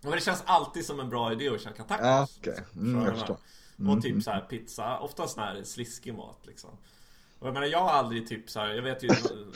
Men 0.00 0.10
det 0.12 0.20
känns 0.20 0.42
alltid 0.46 0.86
som 0.86 1.00
en 1.00 1.08
bra 1.08 1.32
idé 1.32 1.48
att 1.48 1.60
käka 1.60 1.82
tacos. 1.82 2.06
Ja, 2.06 2.26
okej. 2.38 2.64
Mm, 2.76 3.04
jag 3.04 3.14
förstår. 3.14 3.36
vad 3.76 3.96
Och 3.96 4.02
typ 4.02 4.22
så 4.22 4.30
här 4.30 4.40
pizza, 4.40 4.98
ofta 4.98 5.26
sån 5.28 5.42
här 5.42 5.62
sliskig 5.62 6.14
mat 6.14 6.38
liksom. 6.46 6.70
Och 7.38 7.46
jag 7.46 7.54
menar 7.54 7.66
jag 7.66 7.80
har 7.80 7.90
aldrig 7.90 8.28
typ 8.28 8.50
så 8.50 8.60
här, 8.60 8.68
jag 8.68 8.82
vet 8.82 9.02
ju 9.04 9.08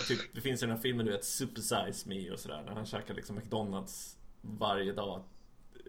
typ, 0.08 0.34
det 0.34 0.40
finns 0.40 0.62
ju 0.62 0.66
den 0.66 0.76
här 0.76 0.82
filmen 0.82 1.06
du 1.06 1.12
vet 1.12 1.24
Super 1.24 1.60
Size 1.60 2.08
Me 2.08 2.30
och 2.30 2.38
sådär 2.38 2.62
När 2.66 2.72
han 2.72 2.86
käkar 2.86 3.14
liksom 3.14 3.36
McDonalds 3.36 4.16
varje 4.40 4.92
dag 4.92 5.22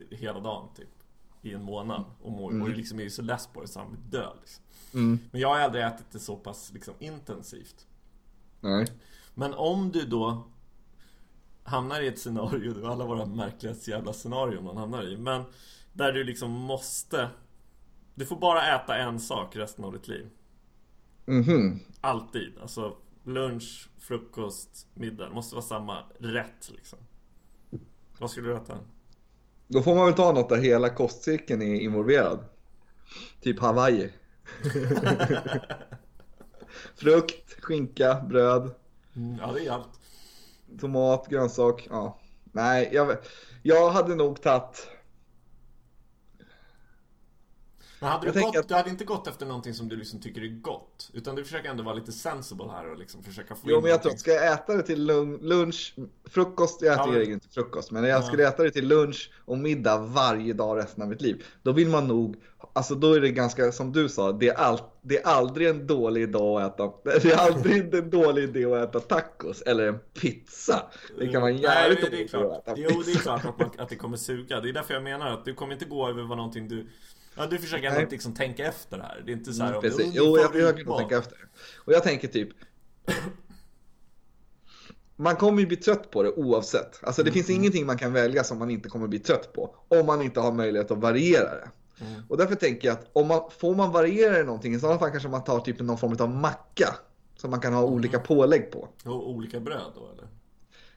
Hela 0.10 0.40
dagen 0.40 0.68
typ 0.76 1.03
I 1.46 1.54
en 1.54 1.64
månad 1.64 2.06
och 2.22 2.32
mår 2.32 2.62
och 2.62 2.70
liksom 2.70 3.00
är 3.00 3.10
så 3.10 3.22
less 3.22 3.48
på 3.48 3.62
det 3.62 3.68
så 3.68 3.80
han 3.80 3.92
blir 3.92 4.20
död 4.22 4.38
liksom. 4.42 4.64
Mm. 4.94 5.20
Men 5.32 5.42
jag 5.42 5.50
har 5.50 5.60
aldrig 5.60 5.84
ätit 5.84 6.12
det 6.12 6.20
så 6.20 6.36
pass 6.36 6.72
liksom 6.74 6.94
intensivt 7.00 7.88
Nej. 8.60 8.88
Men 9.34 9.54
om 9.54 9.92
du 9.92 10.06
då 10.06 10.44
hamnar 11.64 12.02
i 12.02 12.08
ett 12.08 12.20
scenario, 12.20 12.74
det 12.74 12.82
är 12.82 12.92
alla 12.92 13.06
våra 13.06 13.26
märkligaste 13.26 13.92
jävla 13.92 14.14
scenarion 14.14 14.64
man 14.64 14.78
hamnar 14.78 15.04
i 15.04 15.18
Men 15.18 15.44
där 15.94 16.14
du 16.14 16.24
liksom 16.24 16.52
måste 16.52 17.30
Du 18.16 18.26
får 18.26 18.36
bara 18.36 18.76
äta 18.76 18.98
en 18.98 19.20
sak 19.20 19.56
resten 19.56 19.86
av 19.86 19.94
ditt 19.94 20.08
liv 20.08 20.30
Mhm. 21.26 21.80
Alltid, 22.02 22.54
alltså 22.62 22.98
lunch, 23.24 23.90
frukost, 23.98 24.88
middag 24.94 25.30
Det 25.30 25.36
måste 25.36 25.56
vara 25.56 25.66
samma 25.66 26.04
rätt 26.20 26.72
liksom 26.72 27.00
Vad 28.20 28.32
skulle 28.32 28.48
du 28.48 28.56
äta? 28.56 28.78
Då 29.74 29.82
får 29.82 29.96
man 29.96 30.06
väl 30.06 30.14
ta 30.14 30.32
något 30.32 30.50
där 30.50 30.58
hela 30.58 30.90
kostcirkeln 30.90 31.62
är 31.62 31.76
involverad. 31.76 32.40
Typ 33.42 33.60
Hawaii. 33.60 34.10
Frukt, 36.96 37.62
skinka, 37.62 38.26
bröd, 38.30 38.72
Ja 39.40 39.52
det 39.54 39.66
är 39.68 39.72
allt 39.72 39.90
tomat, 40.80 41.28
grönsak. 41.30 41.88
Ja. 41.90 42.20
Nej, 42.44 42.90
jag, 42.94 43.18
jag 43.64 43.90
hade 43.90 44.16
nog 44.16 44.42
tagit... 44.42 44.88
Men 48.04 48.12
hade 48.12 48.32
du, 48.32 48.42
gått, 48.42 48.56
att- 48.56 48.68
du 48.68 48.74
hade 48.76 48.90
inte 48.90 49.06
gått 49.06 49.28
efter 49.28 49.46
någonting 49.46 49.74
som 49.74 49.90
du 49.90 49.96
liksom 49.96 50.20
tycker 50.22 50.42
är 50.42 50.48
gott 50.62 51.10
Utan 51.14 51.36
du 51.36 51.44
försöker 51.44 51.70
ändå 51.70 51.84
vara 51.84 51.96
lite 51.96 52.12
sensible 52.12 52.66
här 52.72 52.92
och 52.92 52.98
liksom 52.98 53.24
försöka 53.24 53.56
få 53.56 53.62
Jo, 53.66 53.82
men 53.82 53.92
jag 53.92 54.02
tror, 54.04 54.12
ska 54.12 54.32
jag 54.32 54.54
äta 54.54 54.74
det 54.74 54.84
till 54.84 55.10
lun- 55.12 55.40
lunch, 55.42 55.96
frukost, 56.30 56.82
jag 56.82 56.94
äter 56.94 57.24
Ja, 57.24 57.32
inte 57.32 57.48
frukost, 57.50 57.92
men 57.92 58.04
jag 58.04 58.24
skulle 58.24 58.48
äta 58.48 58.64
det 58.64 58.72
till 58.72 58.88
lunch 58.88 59.32
och 59.46 59.58
middag 59.58 59.98
varje 59.98 60.54
dag 60.54 60.78
resten 60.78 61.04
av 61.04 61.10
mitt 61.10 61.22
liv, 61.22 61.44
då 61.64 61.72
vill 61.72 61.90
man 61.90 62.08
nog, 62.08 62.36
alltså 62.74 62.96
då 62.96 63.14
är 63.14 63.22
det 63.22 63.32
ganska, 63.32 63.72
som 63.72 63.92
du 63.92 64.10
sa, 64.10 64.32
det 64.32 64.48
är, 64.50 64.54
all, 64.54 64.80
det 65.02 65.18
är 65.18 65.28
aldrig 65.28 65.68
en 65.68 65.88
dålig 65.88 66.22
idé 66.24 66.38
att 66.40 66.74
äta, 66.80 66.92
det 67.04 67.32
är 67.32 67.38
aldrig 67.38 67.94
en 67.94 68.10
dålig 68.10 68.44
idé 68.44 68.66
att 68.66 68.90
äta 68.90 69.00
tacos 69.00 69.62
eller 69.62 69.88
en 69.88 70.00
pizza. 70.00 70.92
Det 71.20 71.28
kan 71.28 71.42
Nej, 71.42 71.62
jävligt 71.62 72.02
det 72.02 72.08
är 72.08 72.12
dåligt 72.12 72.30
klart. 72.30 72.52
att 72.58 72.68
äta 72.68 72.74
Jo, 72.78 73.02
det 73.06 73.12
är 73.12 73.16
klart 73.16 73.46
att, 73.46 73.60
man, 73.60 73.70
att 73.78 73.90
det 73.90 73.96
kommer 73.96 74.18
suga. 74.18 74.62
Det 74.62 74.70
är 74.70 74.74
därför 74.74 74.94
jag 74.94 75.04
menar 75.04 75.28
att 75.34 75.46
du 75.46 75.54
kommer 75.54 75.74
inte 75.74 75.86
gå 75.86 76.10
över 76.10 76.24
vad 76.24 76.38
någonting 76.38 76.68
du... 76.68 76.88
Ja, 77.36 77.46
du 77.48 77.58
försöker 77.58 77.88
ändå 77.88 78.10
liksom 78.12 78.34
tänka 78.34 78.66
efter 78.68 78.98
här. 79.00 79.24
Det 79.26 79.32
är 79.32 79.34
inte 79.34 79.54
så 79.54 79.62
här... 79.64 79.70
Mm, 79.70 79.78
om- 79.78 79.82
precis. 79.82 80.12
Jo, 80.14 80.38
jag 80.38 80.52
försöker 80.52 80.86
nog 80.86 80.98
tänka 80.98 81.18
efter. 81.18 81.38
Och 81.78 81.94
jag 81.94 82.04
tänker 82.04 82.28
typ, 82.28 82.50
man 85.16 85.36
kommer 85.36 85.60
ju 85.62 85.68
bli 85.68 85.78
trött 85.78 86.12
på 86.12 86.24
det 86.24 86.32
oavsett. 86.32 87.04
Alltså 87.04 87.24
det 87.24 87.32
finns 87.32 87.50
ingenting 87.50 87.86
man 87.86 87.98
kan 87.98 88.14
välja 88.14 88.44
som 88.44 88.60
man 88.60 88.70
inte 88.70 88.90
kommer 88.90 89.08
bli 89.08 89.20
trött 89.20 89.54
på. 89.54 89.76
Om 89.88 90.06
man 90.06 90.22
inte 90.22 90.40
har 90.40 90.52
möjlighet 90.52 90.92
att 90.92 90.98
variera 90.98 91.50
det. 91.56 91.70
Och 92.30 92.38
därför 92.38 92.56
tänker 92.56 92.88
jag 92.88 92.98
att 92.98 93.10
om 93.14 93.28
man, 93.28 93.50
får 93.60 93.76
man 93.76 93.92
variera 93.92 94.38
det 94.38 94.44
någonting, 94.44 94.74
i 94.76 94.80
sådana 94.80 95.00
fall 95.00 95.12
kanske 95.12 95.30
man 95.30 95.44
tar 95.44 95.60
typ 95.60 95.80
någon 95.80 95.98
form 95.98 96.16
av 96.20 96.30
macka. 96.30 96.96
Som 97.36 97.52
man 97.52 97.60
kan 97.60 97.74
ha 97.74 97.84
olika 97.84 98.20
pålägg 98.20 98.72
på. 98.72 98.90
Och 99.06 99.30
olika 99.30 99.60
bröd 99.60 99.92
då, 99.96 100.10
eller? 100.14 100.28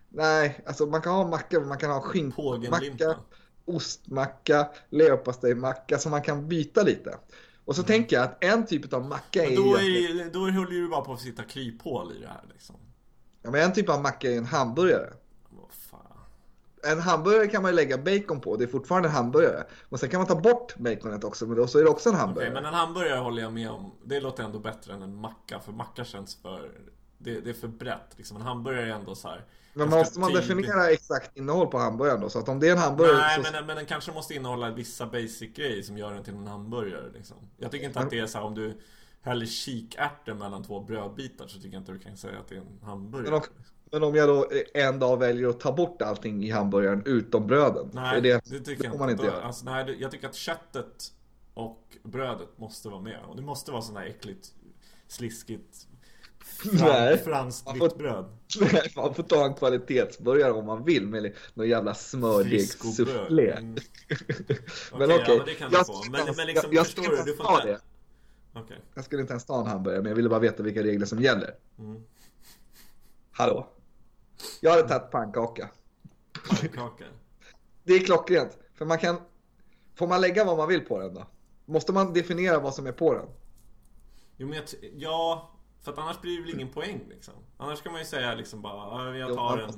Nej, 0.09 0.61
alltså 0.67 0.87
man 0.87 1.03
kan 1.03 1.13
ha 1.13 1.29
macka, 1.29 1.61
man 1.61 1.79
kan 1.79 1.91
ha 1.91 2.01
skinkmacka. 2.01 3.17
Ostmacka, 3.67 4.69
leverpastejmacka, 4.91 5.99
så 5.99 6.09
man 6.09 6.23
kan 6.23 6.49
byta 6.49 6.83
lite. 6.83 7.19
Och 7.65 7.77
så 7.77 7.83
tänker 7.83 8.17
jag 8.17 8.25
att 8.25 8.45
en 8.45 8.67
typ 8.67 8.93
av 8.93 9.05
macka 9.05 9.45
är 9.45 9.47
Men 9.47 9.57
då, 9.57 9.77
är, 9.77 10.33
då 10.33 10.41
håller 10.41 10.71
du 10.71 10.89
bara 10.89 11.01
på 11.01 11.13
att 11.13 11.21
sitta 11.21 11.43
kryphål 11.43 12.13
i 12.17 12.21
det 12.21 12.29
här 12.29 12.45
liksom. 12.53 12.77
Ja, 13.43 13.51
men 13.51 13.63
en 13.63 13.73
typ 13.73 13.89
av 13.89 14.03
macka 14.03 14.31
är 14.31 14.39
en 14.39 14.47
hamburgare. 14.47 15.13
Fan. 15.91 16.01
En 16.83 17.01
hamburgare 17.01 17.47
kan 17.47 17.63
man 17.63 17.71
ju 17.71 17.77
lägga 17.77 17.99
bacon 17.99 18.41
på, 18.41 18.57
det 18.57 18.65
är 18.65 18.69
fortfarande 18.69 19.09
en 19.09 19.15
hamburgare. 19.15 19.65
Men 19.89 19.99
sen 19.99 20.09
kan 20.09 20.21
man 20.21 20.27
ta 20.27 20.41
bort 20.41 20.77
baconet 20.77 21.25
också, 21.25 21.47
men 21.47 21.57
då 21.57 21.67
så 21.67 21.79
är 21.79 21.85
det 21.85 21.91
också 21.91 22.09
en 22.09 22.15
hamburgare. 22.15 22.55
men 22.55 22.65
en 22.65 22.75
hamburgare 22.75 23.19
håller 23.19 23.43
jag 23.43 23.53
med 23.53 23.71
om. 23.71 23.93
Det 24.05 24.21
låter 24.21 24.45
ändå 24.45 24.59
bättre 24.59 24.93
än 24.93 25.03
en 25.03 25.17
macka. 25.17 25.61
För 25.61 25.73
macka 25.73 26.05
känns 26.05 26.37
för... 26.43 26.71
Det, 27.27 27.41
det 27.41 27.51
är 27.51 27.55
för 27.55 27.69
brett 27.69 28.15
liksom. 28.17 28.37
En 28.37 28.43
hamburgare 28.43 28.91
är 28.91 28.95
ändå 28.95 29.15
så 29.15 29.29
här... 29.29 29.45
Men 29.75 29.91
måste 29.91 30.21
man 30.21 30.33
definiera 30.33 30.91
exakt 30.91 31.37
innehåll 31.37 31.67
på 31.67 31.79
hamburgaren 31.79 32.21
då? 32.21 32.29
Så 32.29 32.39
att 32.39 32.49
om 32.49 32.61
det 32.61 32.69
är 32.69 32.73
en 32.73 32.79
hamburgare 32.79 33.17
Nej, 33.17 33.45
så... 33.45 33.53
men, 33.53 33.67
men 33.67 33.77
den 33.77 33.87
kanske 33.87 34.13
måste 34.13 34.35
innehålla 34.35 34.71
vissa 34.71 35.07
basic 35.07 35.55
grejer 35.55 35.83
som 35.83 35.99
gör 35.99 36.15
den 36.15 36.25
till 36.25 36.35
en 36.35 36.47
hamburgare 36.47 37.11
liksom. 37.15 37.37
Jag 37.57 37.71
tycker 37.71 37.87
inte 37.87 38.01
att 38.01 38.11
det 38.11 38.19
är 38.19 38.27
så 38.27 38.39
här 38.39 38.45
om 38.45 38.55
du 38.55 38.81
häller 39.21 39.47
kikärtor 39.47 40.35
mellan 40.35 40.65
två 40.65 40.81
brödbitar 40.81 41.47
så 41.47 41.57
tycker 41.57 41.73
jag 41.73 41.81
inte 41.81 41.93
du 41.93 41.99
kan 41.99 42.17
säga 42.17 42.39
att 42.39 42.49
det 42.49 42.55
är 42.55 42.61
en 42.61 42.81
hamburgare. 42.83 43.31
Men 43.31 43.35
om, 43.35 43.43
men 43.91 44.03
om 44.03 44.15
jag 44.15 44.29
då 44.29 44.51
en 44.75 44.99
dag 44.99 45.17
väljer 45.19 45.49
att 45.49 45.61
ta 45.61 45.73
bort 45.73 46.03
allting 46.03 46.45
i 46.45 46.51
hamburgaren 46.51 47.03
utom 47.07 47.47
bröden. 47.47 47.91
Nej, 47.93 48.21
det, 48.21 48.45
det, 48.45 48.61
tycker 48.61 48.83
det 48.83 48.89
jag 48.89 48.99
man 48.99 49.11
inte 49.11 49.23
Då- 49.23 49.29
göra. 49.29 49.43
Alltså, 49.43 49.65
nej, 49.65 49.97
jag 50.01 50.11
tycker 50.11 50.29
att 50.29 50.35
köttet 50.35 51.13
och 51.55 51.97
brödet 52.03 52.59
måste 52.59 52.89
vara 52.89 53.01
med. 53.01 53.21
Och 53.29 53.37
det 53.37 53.43
måste 53.43 53.71
vara 53.73 53.83
sån 53.83 53.97
här 53.97 54.07
äckligt, 54.07 54.49
sliskigt. 55.09 55.87
Fran, 56.47 57.19
franskt 57.25 57.69
får- 57.79 57.89
vitt 57.89 57.99
bröd. 57.99 58.25
man 58.97 59.15
får 59.15 59.23
ta 59.23 59.45
en 59.47 59.55
kvalitetsburgare 59.55 60.53
om 60.53 60.67
man 60.67 60.85
vill 60.85 61.07
med 61.07 61.33
någon 61.55 61.69
jävla 61.69 61.95
smördegssufflé. 61.95 63.51
Mm. 63.51 63.75
Men 64.99 65.11
Okej, 65.11 65.17
okej, 65.23 65.25
ja, 65.27 65.37
men 65.37 65.47
det 65.47 65.55
kan 65.55 65.71
du 65.71 65.77
jag 65.77 65.87
få. 65.87 65.93
skulle 65.93 66.25
Men, 66.25 66.37
men 66.37 66.47
liksom, 66.47 66.71
jag- 66.73 66.79
jag 66.79 66.87
förstår 66.87 67.03
du? 67.03 67.23
Du 67.25 67.37
får 67.37 67.53
inte... 67.55 67.81
Okej. 68.55 68.77
Jag 68.95 69.05
skulle 69.05 69.21
inte 69.23 69.33
ens 69.33 69.45
ta 69.45 69.61
en 69.61 69.67
hamburgare, 69.67 70.03
men 70.03 70.09
jag 70.11 70.17
ville 70.17 70.29
bara 70.29 70.41
veta 70.41 70.63
vilka 70.63 70.83
regler 70.83 71.07
som 71.07 71.21
gäller. 71.23 71.55
Mm. 71.79 72.03
Hallå? 73.33 73.69
Jag 74.61 74.71
hade 74.71 74.89
tagit 74.89 75.11
pannkaka. 75.11 75.69
Pannkaka. 76.51 77.05
Det 77.85 77.93
är 77.93 77.99
klockrent. 78.05 78.59
För 78.75 78.85
man 78.85 78.99
kan... 78.99 79.17
Får 79.95 80.07
man 80.07 80.21
lägga 80.21 80.45
vad 80.45 80.57
man 80.57 80.69
vill 80.69 80.81
på 80.81 80.99
den 81.01 81.15
då? 81.15 81.27
Måste 81.65 81.93
man 81.93 82.13
definiera 82.13 82.59
vad 82.59 82.75
som 82.75 82.87
är 82.87 82.93
på 82.93 83.15
den? 83.15 83.27
Jo 84.37 84.49
men 84.49 84.57
jag, 84.57 84.65
ja, 84.97 85.51
för 85.87 85.93
att 85.93 85.99
annars 85.99 86.21
blir 86.21 86.37
det 86.37 86.43
väl 86.43 86.55
ingen 86.55 86.69
poäng 86.69 87.01
liksom. 87.09 87.35
Annars 87.57 87.83
kan 87.83 87.93
man 87.93 88.01
ju 88.01 88.07
säga 88.07 88.35
liksom 88.35 88.63
bara, 88.63 88.75
ja, 88.75 89.17
jag 89.17 89.31
Jo, 89.31 89.37
tar 89.37 89.59
en... 89.59 89.71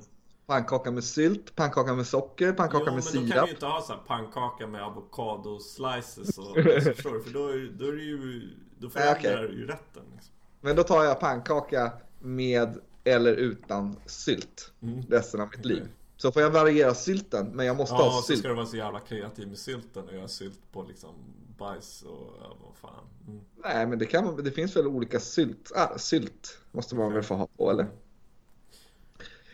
Pannkaka 0.47 0.91
med 0.91 1.05
sylt, 1.05 1.55
pannkaka 1.55 1.95
med 1.95 2.07
socker, 2.07 2.47
Jo 2.47 2.55
pannkaka 2.55 2.85
men 2.85 2.95
med 2.95 3.05
då 3.05 3.11
kan 3.11 3.29
sirap. 3.29 3.49
ju 3.49 3.53
inte 3.53 3.67
ha 3.67 3.83
så 3.83 3.93
här 3.93 4.01
pannkaka 4.07 4.67
med 4.67 4.83
avokado 4.83 5.59
slices 5.61 6.39
och, 6.39 6.59
alltså, 6.75 6.93
förstår 6.93 7.13
du? 7.15 7.23
För 7.23 7.31
då 7.31 7.49
är, 7.49 7.73
då 7.79 7.87
är 7.89 7.93
det 7.93 8.03
ju, 8.03 8.51
då 8.79 8.91
förändrar 8.91 9.19
okej. 9.19 9.49
du 9.49 9.55
ju 9.61 9.67
rätten 9.67 10.03
liksom. 10.15 10.33
Men 10.61 10.77
då 10.77 10.83
tar 10.83 11.05
jag 11.05 11.21
pannkaka 11.21 11.93
med 12.19 12.79
eller 13.05 13.33
utan 13.35 13.97
sylt 14.07 14.73
Mm. 14.83 15.03
resten 15.11 15.41
av 15.41 15.49
mitt 15.57 15.65
liv. 15.65 15.89
Så 16.21 16.33
får 16.33 16.43
jag 16.43 16.51
variera 16.51 16.95
sylten, 16.95 17.47
men 17.57 17.67
jag 17.67 17.77
måste 17.77 17.95
Ja, 17.95 17.99
ha 18.03 18.07
och 18.07 18.13
så 18.13 18.23
sylt. 18.23 18.39
ska 18.39 18.49
du 18.49 18.55
vara 18.55 18.67
så 18.67 18.77
jävla 18.77 19.01
kreativ 19.01 19.49
med 19.49 19.59
sylten 19.59 20.09
och 20.09 20.15
göra 20.15 20.29
sylt 20.29 20.61
på 20.73 20.83
liksom 20.83 21.15
bajs 21.59 22.03
och 22.03 22.35
ja, 22.43 22.57
vad 22.63 22.77
fan. 22.77 23.05
Mm. 23.29 23.41
Nej, 23.65 23.87
men 23.87 23.99
det, 23.99 24.07
kan, 24.07 24.45
det 24.45 24.51
finns 24.51 24.77
väl 24.77 24.87
olika 24.87 25.21
sylt. 25.21 25.73
Ah, 25.75 25.99
sylt 25.99 26.59
måste 26.73 26.95
man 26.95 27.13
väl 27.13 27.23
få 27.23 27.35
ha 27.35 27.47
på, 27.57 27.71
eller? 27.71 27.87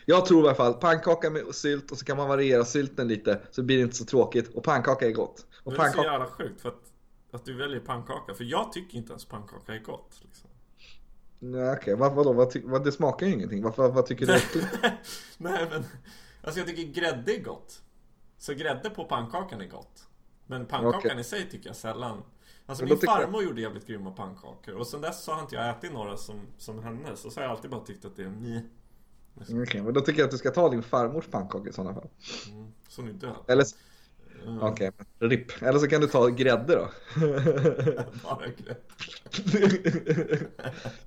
Jag 0.05 0.25
tror 0.25 0.43
i 0.43 0.47
alla 0.47 0.55
fall 0.55 0.73
pannkaka 0.73 1.29
med 1.29 1.55
sylt 1.55 1.91
och 1.91 1.97
så 1.97 2.05
kan 2.05 2.17
man 2.17 2.27
variera 2.27 2.65
sylten 2.65 3.07
lite 3.07 3.41
så 3.51 3.63
blir 3.63 3.77
det 3.77 3.83
inte 3.83 3.95
så 3.95 4.05
tråkigt 4.05 4.55
och 4.55 4.63
pannkaka 4.63 5.07
är 5.07 5.11
gott. 5.11 5.45
Och 5.63 5.71
Men 5.71 5.81
det 5.81 5.87
är 5.87 5.91
så 5.91 6.03
jävla 6.03 6.27
sjukt 6.27 6.61
för 6.61 6.69
att, 6.69 6.91
att 7.31 7.45
du 7.45 7.53
väljer 7.53 7.79
pannkaka. 7.79 8.33
För 8.33 8.43
jag 8.43 8.71
tycker 8.71 8.97
inte 8.97 9.11
ens 9.11 9.25
pannkaka 9.25 9.73
är 9.73 9.79
gott. 9.79 10.19
Liksom. 10.21 10.49
nej 11.39 11.73
okej, 11.73 11.95
vad, 11.95 12.13
vadå, 12.13 12.33
vad, 12.33 12.55
vad, 12.63 12.83
det 12.83 12.91
smakar 12.91 13.25
ju 13.25 13.33
ingenting. 13.33 13.63
Vad, 13.63 13.77
vad, 13.77 13.93
vad 13.93 14.05
tycker 14.05 14.25
du 14.25 14.33
är 14.33 14.37
äckligt? 14.49 14.67
Nej 15.37 15.67
men, 15.69 15.83
alltså 16.45 16.59
jag 16.59 16.67
tycker 16.67 16.83
grädde 17.01 17.35
är 17.35 17.39
gott. 17.43 17.81
Så 18.37 18.53
grädde 18.53 18.89
på 18.89 19.03
pannkakan 19.05 19.61
är 19.61 19.67
gott. 19.67 20.07
Men 20.47 20.65
pannkakan 20.65 20.99
Okej. 21.11 21.19
i 21.19 21.23
sig 21.23 21.49
tycker 21.49 21.67
jag 21.69 21.75
sällan. 21.75 22.23
Alltså 22.65 22.83
min 22.83 22.93
tycker 22.93 23.07
jag- 23.07 23.21
farmor 23.21 23.43
gjorde 23.43 23.61
jävligt 23.61 23.87
grymma 23.87 24.11
pannkakor. 24.11 24.73
Och 24.75 24.87
sen 24.87 25.01
dess 25.01 25.23
så 25.23 25.31
har 25.33 25.41
inte 25.41 25.55
jag 25.55 25.69
ätit 25.69 25.93
några 25.93 26.17
som, 26.17 26.39
som 26.57 26.83
hennes. 26.83 27.25
Och 27.25 27.31
så 27.33 27.39
har 27.39 27.43
jag 27.45 27.51
alltid 27.51 27.71
bara 27.71 27.81
tyckt 27.81 28.05
att 28.05 28.15
det 28.15 28.23
är 28.23 28.29
ni. 28.29 28.63
Okej, 29.63 29.81
men 29.81 29.93
då 29.93 30.01
tycker 30.01 30.19
jag 30.19 30.25
att 30.25 30.31
du 30.31 30.37
ska 30.37 30.51
ta 30.51 30.69
din 30.69 30.83
farmors 30.83 31.25
pannkaka 31.27 31.69
i 31.69 31.73
sådana 31.73 31.93
fall. 31.93 32.07
Mm, 32.49 32.71
som 32.87 33.07
är 33.07 33.13
död. 33.13 33.35
Eller, 33.47 33.65
Mm, 34.47 34.63
okej, 34.63 34.91
men 34.97 35.29
RIP. 35.29 35.61
Eller 35.61 35.79
så 35.79 35.87
kan 35.87 36.01
du 36.01 36.07
ta 36.07 36.27
grädde 36.27 36.75
då. 36.75 36.89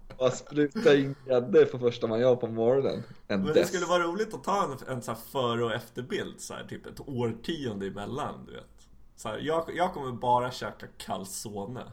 Bara 0.18 0.31
spruta 0.31 0.96
in 0.96 1.14
grädde 1.27 1.66
för 1.66 1.79
första 1.79 2.07
man 2.07 2.20
gör 2.20 2.37
på 2.37 2.46
morgonen. 2.46 3.03
En 3.29 3.40
Men 3.40 3.46
det 3.46 3.53
dess. 3.53 3.68
skulle 3.68 3.87
vara 3.87 4.03
roligt 4.03 4.35
att 4.35 4.44
ta 4.44 4.64
en, 4.64 4.96
en 4.96 5.03
så 5.03 5.14
före 5.14 5.64
och 5.64 5.72
efterbild 5.72 6.40
så 6.40 6.55
här, 6.55 6.64
typ 6.64 6.87
ett 6.87 7.01
årtionde 7.09 7.87
emellan, 7.87 8.44
du 8.46 8.53
vet. 8.53 8.88
Så 9.16 9.29
här, 9.29 9.38
jag, 9.38 9.70
jag 9.74 9.94
kommer 9.94 10.12
bara 10.12 10.51
käka 10.51 10.87
calzone. 10.96 11.85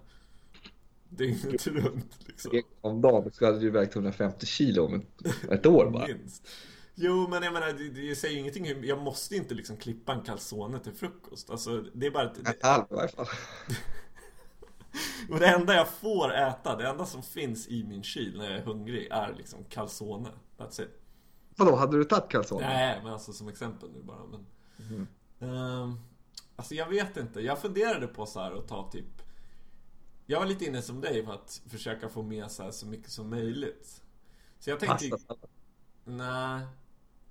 Dygnet 1.09 1.67
runt 1.67 2.17
liksom. 2.19 2.61
Om 2.81 3.01
dagen, 3.01 3.31
så 3.33 3.45
hade 3.45 3.59
du 3.59 3.69
vägt 3.69 3.95
150 3.95 4.45
kilo 4.45 4.85
om 4.85 4.93
ett, 4.95 5.51
ett 5.51 5.65
år 5.65 5.89
bara. 5.89 6.07
Minst. 6.07 6.47
Jo 6.95 7.27
men 7.27 7.43
jag 7.43 7.53
menar, 7.53 7.67
det, 7.67 7.89
det 7.89 8.15
säger 8.15 8.33
ju 8.33 8.39
ingenting. 8.39 8.83
Jag 8.83 8.99
måste 9.01 9.35
inte 9.35 9.53
liksom 9.53 9.77
klippa 9.77 10.13
en 10.13 10.21
calzone 10.21 10.79
till 10.79 10.93
frukost. 10.93 11.49
Alltså 11.49 11.81
det 11.81 12.05
är 12.05 12.11
bara 12.11 12.31
ett, 12.31 12.45
det, 12.45 12.67
halv 12.67 12.85
i 12.91 12.95
varje 12.95 13.09
fall. 13.09 13.27
Och 15.29 15.39
det 15.39 15.47
enda 15.47 15.75
jag 15.75 15.89
får 15.89 16.33
äta, 16.33 16.75
det 16.75 16.87
enda 16.87 17.05
som 17.05 17.23
finns 17.23 17.67
i 17.67 17.83
min 17.83 18.03
kyl 18.03 18.37
när 18.37 18.49
jag 18.49 18.59
är 18.59 18.63
hungrig 18.63 19.07
är 19.11 19.33
liksom 19.37 19.63
calzone. 19.69 20.29
That's 20.57 20.81
it. 20.81 21.01
Vadå, 21.57 21.75
hade 21.75 21.97
du 21.97 22.03
tagit 22.03 22.29
calzone? 22.29 22.67
Nej, 22.67 22.99
men 23.03 23.13
alltså 23.13 23.33
som 23.33 23.47
exempel 23.47 23.89
nu 23.91 24.03
bara. 24.03 24.25
Men, 24.25 24.45
Ehm, 25.39 25.99
alltså 26.55 26.75
jag 26.75 26.89
vet 26.89 27.17
inte. 27.17 27.41
Jag 27.41 27.59
funderade 27.59 28.07
på 28.07 28.25
så 28.25 28.39
här 28.39 28.51
att 28.51 28.67
ta 28.67 28.91
typ... 28.91 29.21
Jag 30.25 30.39
var 30.39 30.45
lite 30.45 30.65
inne 30.65 30.81
som 30.81 31.01
dig 31.01 31.25
på 31.25 31.31
att 31.31 31.61
försöka 31.69 32.09
få 32.09 32.23
med 32.23 32.51
så, 32.51 32.71
så 32.71 32.87
mycket 32.87 33.11
som 33.11 33.29
möjligt. 33.29 34.01
Så 34.59 34.69
jag 34.69 34.79
tänkte... 34.79 35.09
Pasta. 35.09 35.35
Nej. 36.03 36.61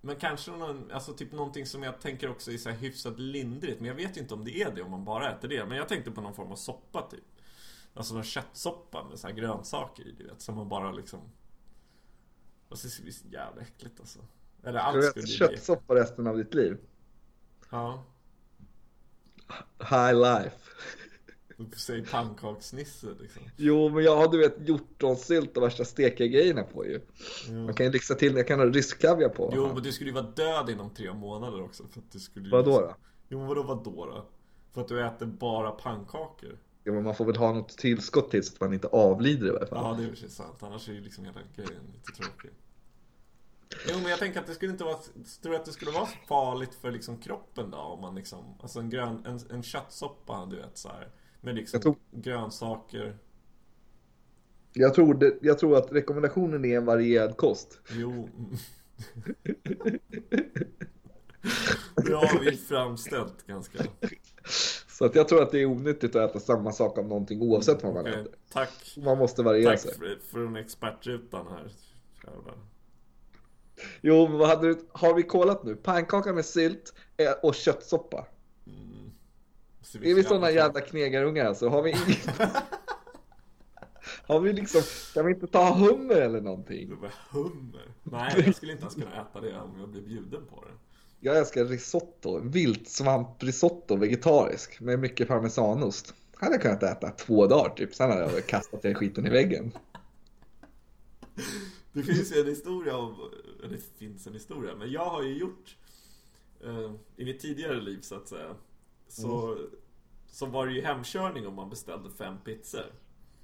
Men 0.04 0.16
kanske 0.16 0.50
någon, 0.50 0.90
alltså 0.90 1.14
typ 1.14 1.32
någonting 1.32 1.66
som 1.66 1.82
jag 1.82 2.00
tänker 2.00 2.30
också 2.30 2.52
är 2.52 2.58
så 2.58 2.70
här 2.70 2.76
hyfsat 2.76 3.18
lindrigt. 3.18 3.80
Men 3.80 3.88
jag 3.88 3.94
vet 3.94 4.16
inte 4.16 4.34
om 4.34 4.44
det 4.44 4.62
är 4.62 4.74
det 4.74 4.82
om 4.82 4.90
man 4.90 5.04
bara 5.04 5.30
äter 5.30 5.48
det. 5.48 5.66
Men 5.66 5.78
jag 5.78 5.88
tänkte 5.88 6.10
på 6.10 6.20
någon 6.20 6.34
form 6.34 6.52
av 6.52 6.56
soppa 6.56 7.08
typ. 7.10 7.24
Alltså 7.94 8.14
någon 8.14 8.24
köttsoppa 8.24 9.04
med 9.04 9.18
så 9.18 9.26
här 9.26 9.34
grönsaker 9.34 10.02
i, 10.02 10.12
du 10.12 10.26
vet. 10.26 10.40
Som 10.40 10.54
man 10.54 10.68
bara 10.68 10.92
liksom... 10.92 11.20
Och 12.68 12.78
så 12.78 13.02
är 13.02 13.04
det 13.04 13.36
jävla 13.36 13.62
äckligt 13.62 14.00
alltså. 14.00 14.18
Eller 14.62 14.78
allt 14.78 14.96
du 14.96 15.02
skulle 15.02 15.26
ju 15.26 15.26
bli... 15.26 15.36
köttsoppa 15.36 15.94
resten 15.94 16.26
av 16.26 16.36
ditt 16.36 16.54
liv? 16.54 16.78
Ja. 17.70 18.04
High 19.78 20.14
life. 20.14 20.56
Säg 21.76 22.04
pannkaksnisse 22.06 23.06
liksom. 23.20 23.42
Jo, 23.56 23.88
men 23.88 24.04
jag 24.04 24.16
har 24.16 24.28
du 24.28 24.38
vet 24.38 24.68
hjortronsylt 24.68 25.56
och 25.56 25.62
värsta 25.62 25.84
stekiga 25.84 26.26
grejerna 26.26 26.62
på 26.62 26.86
ju. 26.86 27.00
Man 27.50 27.74
kan 27.74 27.86
ju 27.86 27.92
lyxa 27.92 28.14
till, 28.14 28.36
jag 28.36 28.46
kan 28.48 28.58
ha 28.58 28.66
rysk-kaviar 28.66 29.28
på. 29.28 29.52
Jo, 29.56 29.70
men 29.74 29.82
du 29.82 29.92
skulle 29.92 30.10
ju 30.10 30.14
vara 30.14 30.30
död 30.30 30.70
inom 30.70 30.90
tre 30.90 31.12
månader 31.14 31.62
också. 31.62 31.86
För 31.92 32.00
att 32.00 32.12
du 32.12 32.20
skulle. 32.20 32.50
Vadå 32.50 32.80
då? 32.80 32.96
Jo, 33.28 33.38
men 33.38 33.48
vadå 33.48 33.62
vadå 33.62 34.06
då? 34.06 34.26
För 34.72 34.80
att 34.80 34.88
du 34.88 35.06
äter 35.06 35.26
bara 35.26 35.70
pannkakor? 35.70 36.58
Jo, 36.84 36.94
men 36.94 37.04
man 37.04 37.14
får 37.14 37.24
väl 37.24 37.36
ha 37.36 37.52
något 37.52 37.68
tillskott 37.78 38.30
till 38.30 38.44
så 38.44 38.54
att 38.54 38.60
man 38.60 38.72
inte 38.72 38.88
avlider 38.88 39.46
i 39.46 39.50
varje 39.50 39.66
fall. 39.66 39.98
Ja, 39.98 40.04
det 40.04 40.12
är 40.12 40.14
sig 40.14 40.30
sant. 40.30 40.56
Annars 40.60 40.88
är 40.88 40.92
ju 40.92 41.00
liksom 41.00 41.24
hela 41.24 41.40
grejen 41.56 41.82
lite 41.92 42.12
tråkig. 42.12 42.50
Jo, 43.88 43.96
men 44.02 44.10
jag 44.10 44.18
tänker 44.18 44.40
att 44.40 44.46
det 44.46 44.54
skulle 44.54 44.72
inte 44.72 44.84
vara... 44.84 44.96
Tror 45.42 45.52
du 45.52 45.56
att 45.56 45.64
det 45.64 45.72
skulle 45.72 45.90
vara 45.90 46.08
farligt 46.28 46.74
för 46.74 46.90
liksom 46.90 47.18
kroppen 47.18 47.70
då? 47.70 47.76
Om 47.76 48.00
man 48.00 48.14
liksom... 48.14 48.54
Alltså 48.60 48.80
en 48.80 48.90
grön... 48.90 49.26
En, 49.26 49.40
en 49.50 49.62
köttsoppa, 49.62 50.46
du 50.50 50.56
vet 50.56 50.78
så 50.78 50.88
här. 50.88 51.08
Med 51.44 51.54
liksom 51.54 51.76
Jag 51.76 51.82
tror- 51.82 51.96
grönsaker. 52.10 53.16
Jag, 54.72 54.94
tror 54.94 55.14
det, 55.14 55.38
jag 55.42 55.58
tror 55.58 55.76
att 55.76 55.92
rekommendationen 55.92 56.64
är 56.64 56.76
en 56.76 56.84
varierad 56.84 57.36
kost. 57.36 57.80
Jo. 57.90 58.28
Har 61.96 62.44
vi 62.44 62.56
framställt 62.56 63.46
ganska. 63.46 63.84
Så 64.88 65.04
att 65.04 65.14
jag 65.14 65.28
tror 65.28 65.42
att 65.42 65.50
det 65.50 65.58
är 65.62 65.66
onyttigt 65.66 66.16
att 66.16 66.30
äta 66.30 66.40
samma 66.40 66.72
sak 66.72 66.98
av 66.98 67.08
någonting 67.08 67.42
oavsett 67.42 67.82
vad 67.82 67.94
man 67.94 68.02
Okej, 68.02 68.20
äter. 68.20 68.32
Tack. 68.52 68.94
Man 69.04 69.18
måste 69.18 69.42
variera 69.42 69.70
Tack 69.70 69.80
sig. 69.80 69.94
för 70.30 70.38
den 70.40 70.56
expertrutan 70.56 71.46
här. 71.46 71.72
Jävlar. 72.24 72.54
Jo, 74.00 74.28
men 74.28 74.38
vad 74.38 74.48
hade 74.48 74.68
du, 74.68 74.78
har 74.92 75.14
vi 75.14 75.22
kollat 75.22 75.64
nu? 75.64 75.76
Pannkaka 75.76 76.32
med 76.32 76.44
sylt 76.44 76.94
eh, 77.16 77.32
och 77.42 77.54
köttsoppa. 77.54 78.26
Så 79.84 79.98
Är 79.98 80.14
vi 80.14 80.22
så 80.22 80.28
sådana 80.28 80.50
jävla 80.50 80.80
knegarungar 80.80 81.44
alltså? 81.44 81.68
Har 81.68 81.82
vi 81.82 81.90
inget... 82.06 82.40
Har 84.26 84.40
vi 84.40 84.52
liksom, 84.52 84.82
kan 85.14 85.26
vi 85.26 85.32
inte 85.32 85.46
ta 85.46 85.74
hummer 85.74 86.14
eller 86.14 86.40
någonting? 86.40 86.96
Hummer. 87.30 87.92
Nej, 88.02 88.32
jag 88.46 88.54
skulle 88.54 88.72
inte 88.72 88.82
ens 88.82 88.94
kunna 88.94 89.22
äta 89.22 89.40
det 89.40 89.60
om 89.60 89.80
jag 89.80 89.88
blev 89.88 90.04
bjuden 90.04 90.46
på 90.46 90.64
det. 90.64 90.72
Jag 91.20 91.38
älskar 91.38 91.64
risotto, 91.64 92.40
viltsvamprisotto, 92.40 93.96
vegetarisk, 93.96 94.80
med 94.80 94.98
mycket 94.98 95.28
parmesanost. 95.28 96.14
Hade 96.34 96.54
jag 96.54 96.62
kunnat 96.62 96.82
äta 96.82 97.10
två 97.10 97.46
dagar 97.46 97.74
typ, 97.74 97.94
sen 97.94 98.10
hade 98.10 98.22
jag 98.22 98.46
kastat 98.46 98.82
den 98.82 98.94
skiten 98.94 99.26
i 99.26 99.30
väggen. 99.30 99.72
Det 101.92 102.02
finns 102.02 102.36
ju 102.36 102.40
en 102.40 102.46
historia 102.46 102.96
om, 102.96 103.30
det 103.70 103.98
finns 103.98 104.26
en 104.26 104.32
historia, 104.32 104.74
men 104.74 104.90
jag 104.90 105.04
har 105.04 105.22
ju 105.22 105.38
gjort 105.38 105.76
eh, 106.64 106.92
i 107.16 107.24
mitt 107.24 107.40
tidigare 107.40 107.80
liv 107.80 107.98
så 108.00 108.14
att 108.14 108.28
säga. 108.28 108.54
Så, 109.14 109.58
så 110.26 110.46
var 110.46 110.66
det 110.66 110.72
ju 110.72 110.82
hemkörning 110.82 111.46
om 111.46 111.54
man 111.54 111.70
beställde 111.70 112.10
fem 112.10 112.38
pizzor. 112.44 112.92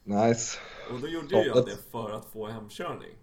Nice. 0.04 0.58
Och 0.92 1.00
då 1.00 1.08
gjorde 1.08 1.42
ju 1.42 1.46
jag 1.46 1.66
det 1.66 1.76
för 1.90 2.10
att 2.10 2.26
få 2.26 2.46
hemkörning. 2.46 3.16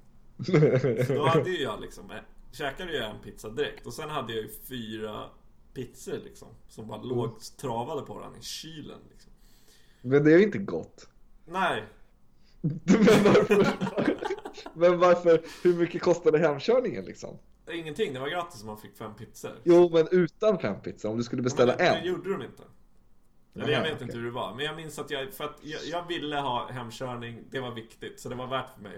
Så 1.07 1.13
då 1.13 1.25
hade 1.27 1.49
ju 1.49 1.63
jag 1.63 1.81
liksom, 1.81 2.11
eh, 2.11 2.17
käkade 2.51 2.93
jag 2.93 3.09
en 3.09 3.21
pizza 3.23 3.49
direkt 3.49 3.87
och 3.87 3.93
sen 3.93 4.09
hade 4.09 4.33
jag 4.33 4.43
ju 4.43 4.49
fyra 4.49 5.23
pizzor 5.73 6.17
liksom. 6.23 6.47
Som 6.67 6.87
bara 6.87 7.01
låg 7.01 7.39
travade 7.57 8.01
på 8.01 8.13
varandra 8.13 8.39
i 8.39 8.43
kylen 8.43 8.99
liksom. 9.11 9.31
Men 10.01 10.23
det 10.23 10.33
är 10.33 10.37
ju 10.37 10.43
inte 10.43 10.57
gott. 10.57 11.09
Nej, 11.45 11.83
Men 12.61 13.23
varför? 13.23 13.65
Men 14.73 14.99
varför? 14.99 15.41
Hur 15.63 15.73
mycket 15.73 16.01
kostade 16.01 16.39
hemkörningen 16.39 17.05
liksom? 17.05 17.37
Ingenting. 17.73 18.13
Det 18.13 18.19
var 18.19 18.27
gratis 18.29 18.61
om 18.61 18.67
man 18.67 18.77
fick 18.77 18.97
fem 18.97 19.13
pizzor. 19.15 19.51
Jo, 19.63 19.89
men 19.93 20.07
utan 20.11 20.59
fem 20.59 20.81
pizza, 20.81 21.09
om 21.09 21.17
du 21.17 21.23
skulle 21.23 21.41
beställa 21.41 21.75
men 21.77 21.87
en. 21.87 22.01
Det 22.03 22.07
gjorde 22.09 22.29
de 22.33 22.41
inte. 22.41 22.63
Eller 23.55 23.69
jag 23.73 23.81
vet 23.81 23.91
inte 23.91 24.03
okej. 24.03 24.15
hur 24.17 24.25
det 24.25 24.31
var. 24.31 24.55
Men 24.55 24.65
jag 24.65 24.75
minns 24.75 24.99
att 24.99 25.11
jag, 25.11 25.33
för 25.33 25.43
att 25.43 25.57
jag, 25.61 25.79
jag 25.85 26.07
ville 26.07 26.35
ha 26.35 26.71
hemkörning. 26.71 27.43
Det 27.51 27.59
var 27.59 27.71
viktigt. 27.71 28.19
Så 28.19 28.29
det 28.29 28.35
var 28.35 28.47
värt 28.47 28.69
för 28.75 28.81
mig 28.81 28.91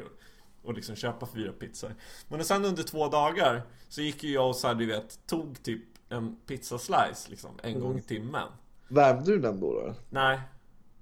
att, 0.63 0.69
att 0.69 0.75
liksom 0.75 0.95
köpa 0.95 1.25
fyra 1.25 1.51
pizzor. 1.51 1.95
Men 2.27 2.45
sen 2.45 2.65
under 2.65 2.83
två 2.83 3.07
dagar 3.07 3.61
så 3.89 4.01
gick 4.01 4.23
ju 4.23 4.33
jag 4.33 4.47
och 4.49 4.55
så 4.55 4.67
här, 4.67 4.75
du 4.75 4.85
vet, 4.85 5.27
tog 5.27 5.63
typ 5.63 5.83
en 6.09 6.35
pizzaslice 6.35 7.29
liksom 7.29 7.51
en 7.63 7.69
Mm. 7.69 7.81
gång 7.81 7.97
i 7.97 8.01
timmen. 8.01 8.47
Värmde 8.87 9.31
du 9.31 9.39
den 9.39 9.59
då? 9.59 9.73
då? 9.73 9.93
Nej, 10.09 10.39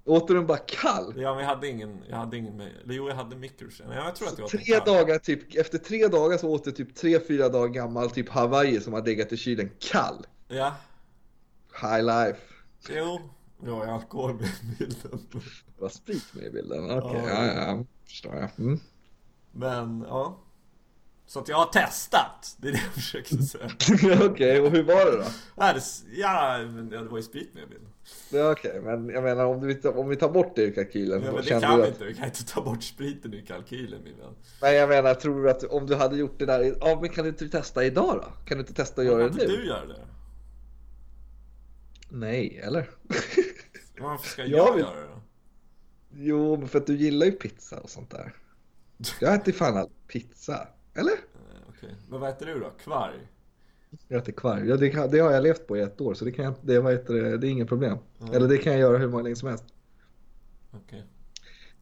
Åt 0.08 0.28
du 0.28 0.34
den 0.34 0.46
bara 0.46 0.58
kall? 0.58 1.14
ja, 1.16 1.34
men 1.34 1.42
jag 1.44 1.48
hade 1.50 1.68
ingen, 1.68 2.04
jag 2.08 2.16
hade 2.16 2.36
ingen 2.36 2.62
jo 2.84 3.08
jag 3.08 3.14
hade 3.14 3.36
mikrosen. 3.36 3.90
Jag 3.90 4.16
tror 4.16 4.28
att 4.28 4.38
jag 4.38 4.50
den 4.50 4.60
Tre 4.60 4.78
dagar, 4.78 5.18
typ, 5.18 5.54
efter 5.54 5.78
tre 5.78 6.08
dagar 6.08 6.38
så 6.38 6.48
åt 6.48 6.64
du 6.64 6.72
typ 6.72 6.94
tre, 6.94 7.20
fyra 7.20 7.48
dagar 7.48 7.68
gammal 7.68 8.10
typ 8.10 8.28
Hawaii 8.28 8.80
som 8.80 8.92
har 8.92 9.02
legat 9.06 9.32
i 9.32 9.36
kylen 9.36 9.70
kall. 9.78 10.26
Ja, 10.48 10.74
High 11.82 12.04
life. 12.04 12.40
jo. 12.90 13.20
Var 13.60 13.84
ju 13.84 13.90
alkohol 13.90 14.34
med 14.34 14.44
i 14.44 14.76
bilden. 14.78 15.20
Det 15.76 15.82
var 15.82 15.88
sprit 15.88 16.24
med 16.34 16.44
i 16.44 16.50
bilden. 16.50 16.90
Okej, 16.98 17.22
Ja. 17.26 17.44
ja, 17.44 17.54
ja, 17.54 17.84
förstår 18.06 18.34
jag. 18.34 18.50
Mm. 18.58 18.80
Men, 19.52 20.04
ja. 20.08 20.38
Så 21.26 21.38
att 21.38 21.48
jag 21.48 21.56
har 21.56 21.66
testat. 21.66 22.56
Det 22.58 22.68
är 22.68 22.72
det 22.72 22.78
jag 22.84 22.94
försöker 22.94 23.36
säga. 23.36 23.70
Okej, 24.30 24.60
och 24.60 24.70
hur 24.70 24.82
var 24.82 25.10
det 25.10 25.16
då? 25.18 25.24
Nej, 25.56 25.74
det, 25.74 25.80
ja, 26.20 26.58
men 26.58 26.88
det 26.88 27.02
var 27.02 27.16
ju 27.16 27.22
sprit 27.22 27.54
med 27.54 27.62
i 27.62 27.66
bilden. 27.66 27.88
Okej, 28.52 28.80
men 28.82 29.08
jag 29.08 29.22
menar 29.22 29.44
om, 29.46 29.60
du, 29.60 29.88
om 29.88 30.08
vi 30.08 30.16
tar 30.16 30.28
bort 30.28 30.56
det 30.56 30.62
ur 30.62 30.72
kalkylen. 30.74 31.22
Ja, 31.22 31.32
men 31.32 31.44
det 31.44 31.48
kan 31.60 31.76
vi 31.78 31.82
att, 31.82 31.88
inte. 31.88 32.04
Vi 32.04 32.14
kan 32.14 32.24
inte 32.24 32.44
ta 32.46 32.62
bort 32.62 32.82
spriten 32.82 33.34
ur 33.34 33.40
kalkylen 33.46 34.04
min 34.04 34.18
vän. 34.18 34.34
Men 34.62 34.74
jag 34.74 34.88
menar, 34.88 35.14
tror 35.14 35.42
du 35.44 35.50
att 35.50 35.64
om 35.64 35.86
du 35.86 35.94
hade 35.94 36.16
gjort 36.16 36.38
det 36.38 36.46
där, 36.46 36.74
ja 36.80 36.98
men 37.00 37.10
kan 37.10 37.24
du 37.24 37.30
inte 37.30 37.48
testa 37.48 37.84
idag 37.84 38.16
då? 38.16 38.44
Kan 38.44 38.58
du 38.58 38.60
inte 38.60 38.74
testa 38.74 39.00
att 39.00 39.06
göra 39.06 39.18
det 39.18 39.24
inte 39.28 39.46
nu? 39.46 39.56
du 39.56 39.66
gör 39.66 39.86
det? 39.86 40.06
Nej, 42.10 42.60
eller? 42.64 42.90
Varför 44.00 44.28
ska 44.28 44.42
Jag 44.46 44.50
jag 44.68 44.72
vill- 44.74 44.82
göra 44.84 44.94
det 45.00 45.06
då? 45.06 45.20
Jo, 46.12 46.56
men 46.56 46.68
för 46.68 46.78
att 46.78 46.86
du 46.86 46.96
gillar 46.96 47.26
ju 47.26 47.32
pizza 47.32 47.80
och 47.80 47.90
sånt 47.90 48.10
där. 48.10 48.34
Jag 49.20 49.34
äter 49.34 49.52
fan 49.52 49.76
all 49.76 49.90
pizza. 50.08 50.68
Eller? 50.94 51.12
Eh, 51.12 51.68
Okej. 51.68 51.94
Men 52.08 52.20
vad 52.20 52.30
äter 52.30 52.46
du 52.46 52.58
då? 52.60 52.70
Kvarg? 52.70 53.14
Jag 54.08 54.18
äter 54.18 54.32
kvarg. 54.32 54.68
Ja, 54.68 54.76
det, 54.76 54.90
kan, 54.90 55.10
det 55.10 55.18
har 55.18 55.30
jag 55.32 55.42
levt 55.42 55.66
på 55.66 55.76
i 55.76 55.80
ett 55.80 56.00
år 56.00 56.14
så 56.14 56.24
det, 56.24 56.32
kan 56.32 56.44
jag, 56.44 56.54
det, 56.62 56.80
vad 56.80 56.92
heter 56.92 57.14
det, 57.14 57.38
det 57.38 57.46
är 57.46 57.50
inget 57.50 57.68
problem. 57.68 57.98
Eller 58.32 58.48
det 58.48 58.58
kan 58.58 58.72
jag 58.72 58.80
göra 58.80 58.98
hur 58.98 59.08
många 59.08 59.22
länge 59.22 59.36
som 59.36 59.48
helst. 59.48 59.64
Okej. 60.70 61.04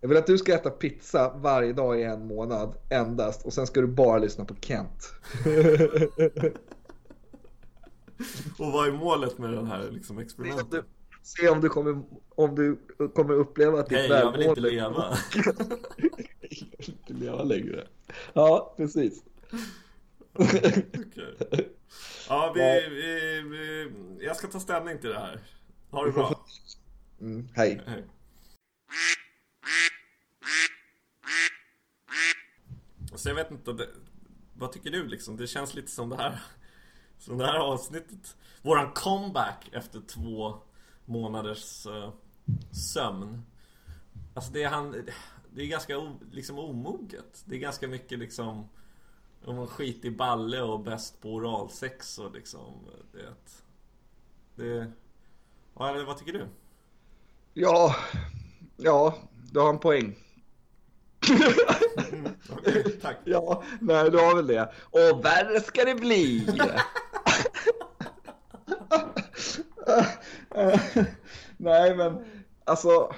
Jag 0.00 0.08
vill 0.08 0.18
att 0.18 0.26
du 0.26 0.38
ska 0.38 0.54
äta 0.54 0.70
pizza 0.70 1.32
varje 1.36 1.72
dag 1.72 2.00
i 2.00 2.02
en 2.02 2.26
månad 2.26 2.74
endast 2.90 3.46
och 3.46 3.52
sen 3.52 3.66
ska 3.66 3.80
du 3.80 3.86
bara 3.86 4.18
lyssna 4.18 4.44
på 4.44 4.54
Kent. 4.60 5.12
Och 8.58 8.72
vad 8.72 8.88
är 8.88 8.92
målet 8.92 9.38
med 9.38 9.50
den 9.52 9.66
här 9.66 9.90
liksom 9.90 10.18
experimentet? 10.18 10.70
du, 10.70 10.82
se 11.22 11.48
om 11.48 11.60
du 11.60 11.68
kommer, 11.68 12.02
om 12.34 12.54
du 12.54 12.78
kommer 13.14 13.34
uppleva 13.34 13.80
att 13.80 13.88
ditt 13.88 13.98
Hej, 13.98 14.08
jag 14.08 14.32
vill 14.32 14.42
inte 14.42 14.60
välmående- 14.60 14.70
leva. 14.70 15.16
Jag 16.48 16.78
vill 16.78 16.96
inte 17.08 17.12
leva 17.12 17.42
längre. 17.42 17.86
Ja, 18.32 18.74
precis. 18.76 19.22
Okej. 20.32 21.68
Ja, 22.28 22.52
vi, 22.54 22.88
vi, 22.88 23.40
vi, 23.40 23.90
jag 24.24 24.36
ska 24.36 24.46
ta 24.46 24.60
ställning 24.60 24.98
till 24.98 25.10
det 25.10 25.18
här. 25.18 25.40
Ha 25.90 26.04
det 26.04 26.12
bra. 26.12 26.44
Mm, 27.20 27.48
hej. 27.54 27.82
Hej. 27.86 28.04
Så 33.14 33.28
jag 33.28 33.34
vet 33.34 33.50
inte, 33.50 33.72
det, 33.72 33.88
vad 34.54 34.72
tycker 34.72 34.90
du 34.90 35.06
liksom? 35.06 35.36
Det 35.36 35.46
känns 35.46 35.74
lite 35.74 35.90
som 35.90 36.08
det 36.08 36.16
här 36.16 36.40
Som 37.18 37.38
det 37.38 37.46
här 37.46 37.58
avsnittet 37.58 38.36
Våran 38.62 38.92
comeback 38.92 39.68
efter 39.72 40.00
två 40.00 40.58
månaders 41.04 41.86
eh, 41.86 42.12
sömn 42.92 43.42
Alltså 44.34 44.52
det 44.52 44.62
är 44.62 44.68
han 44.68 45.06
Det 45.54 45.62
är 45.62 45.66
ganska 45.66 45.98
o, 45.98 46.20
liksom 46.32 46.58
omoget 46.58 47.42
Det 47.44 47.56
är 47.56 47.60
ganska 47.60 47.88
mycket 47.88 48.18
liksom 48.18 48.68
Om 49.46 49.56
man 49.56 49.66
skit 49.66 50.04
i 50.04 50.10
balle 50.10 50.62
och 50.62 50.80
bäst 50.80 51.20
på 51.20 51.28
oralsex 51.28 52.18
och 52.18 52.32
liksom 52.32 52.86
Det 53.12 53.34
Det 54.54 54.92
Ja, 55.78 55.90
eller 55.90 56.04
vad 56.04 56.18
tycker 56.18 56.32
du? 56.32 56.46
Ja, 57.54 57.96
ja, 58.76 59.14
du 59.50 59.60
har 59.60 59.70
en 59.70 59.78
poäng. 59.78 60.16
Okej, 62.50 62.98
tack 63.02 63.16
Ja, 63.24 63.62
nej 63.80 64.10
du 64.10 64.18
har 64.18 64.36
väl 64.36 64.46
det. 64.46 64.72
Och 64.84 65.24
värre 65.24 65.60
ska 65.60 65.84
det 65.84 65.94
bli. 65.94 66.46
nej 71.56 71.96
men 71.96 72.24
alltså. 72.64 73.14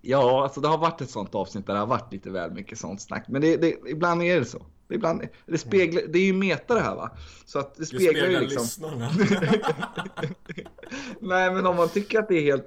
Ja, 0.00 0.42
alltså 0.42 0.60
det 0.60 0.68
har 0.68 0.78
varit 0.78 1.00
ett 1.00 1.10
sånt 1.10 1.34
avsnitt 1.34 1.66
där 1.66 1.74
det 1.74 1.80
har 1.80 1.86
varit 1.86 2.12
lite 2.12 2.30
väl 2.30 2.50
mycket 2.52 2.78
sånt 2.78 3.02
snack. 3.02 3.24
Men 3.28 3.40
det, 3.40 3.56
det, 3.56 3.76
ibland 3.86 4.22
är 4.22 4.38
det 4.38 4.44
så. 4.44 4.66
Ibland, 4.90 5.22
det, 5.46 5.58
speglar, 5.58 6.02
det 6.08 6.18
är 6.18 6.24
ju 6.24 6.32
meta 6.32 6.74
det 6.74 6.80
här 6.80 6.94
va. 6.94 7.10
Så 7.44 7.58
att 7.58 7.74
det 7.74 7.86
speglar, 7.86 8.10
speglar 8.12 8.28
ju 8.28 8.40
liksom. 8.40 8.62
lyssnarna 8.62 9.10
Nej 11.20 11.54
men 11.54 11.66
om 11.66 11.76
man 11.76 11.88
tycker 11.88 12.18
att 12.18 12.28
det 12.28 12.34
är 12.34 12.42
helt, 12.42 12.66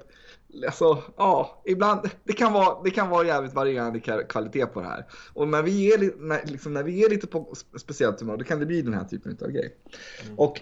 alltså 0.66 1.02
ja, 1.16 1.62
ibland, 1.66 2.10
det 2.24 2.32
kan 2.32 2.52
vara, 2.52 2.82
det 2.84 2.90
kan 2.90 3.08
vara 3.08 3.26
jävligt 3.26 3.54
varierande 3.54 4.00
kvalitet 4.28 4.66
på 4.66 4.80
det 4.80 4.86
här. 4.86 5.06
Och 5.32 5.48
när 5.48 5.62
vi 5.62 5.96
li- 5.98 6.14
när, 6.18 6.46
liksom, 6.46 6.74
när 6.74 6.82
vi 6.82 6.92
ger 6.92 7.08
lite 7.10 7.26
på 7.26 7.38
spe- 7.54 7.78
speciellt 7.78 8.20
humör, 8.20 8.36
då 8.36 8.44
kan 8.44 8.60
det 8.60 8.66
bli 8.66 8.82
den 8.82 8.94
här 8.94 9.04
typen 9.04 9.38
av 9.42 9.50
grej. 9.50 9.76
Och 10.36 10.60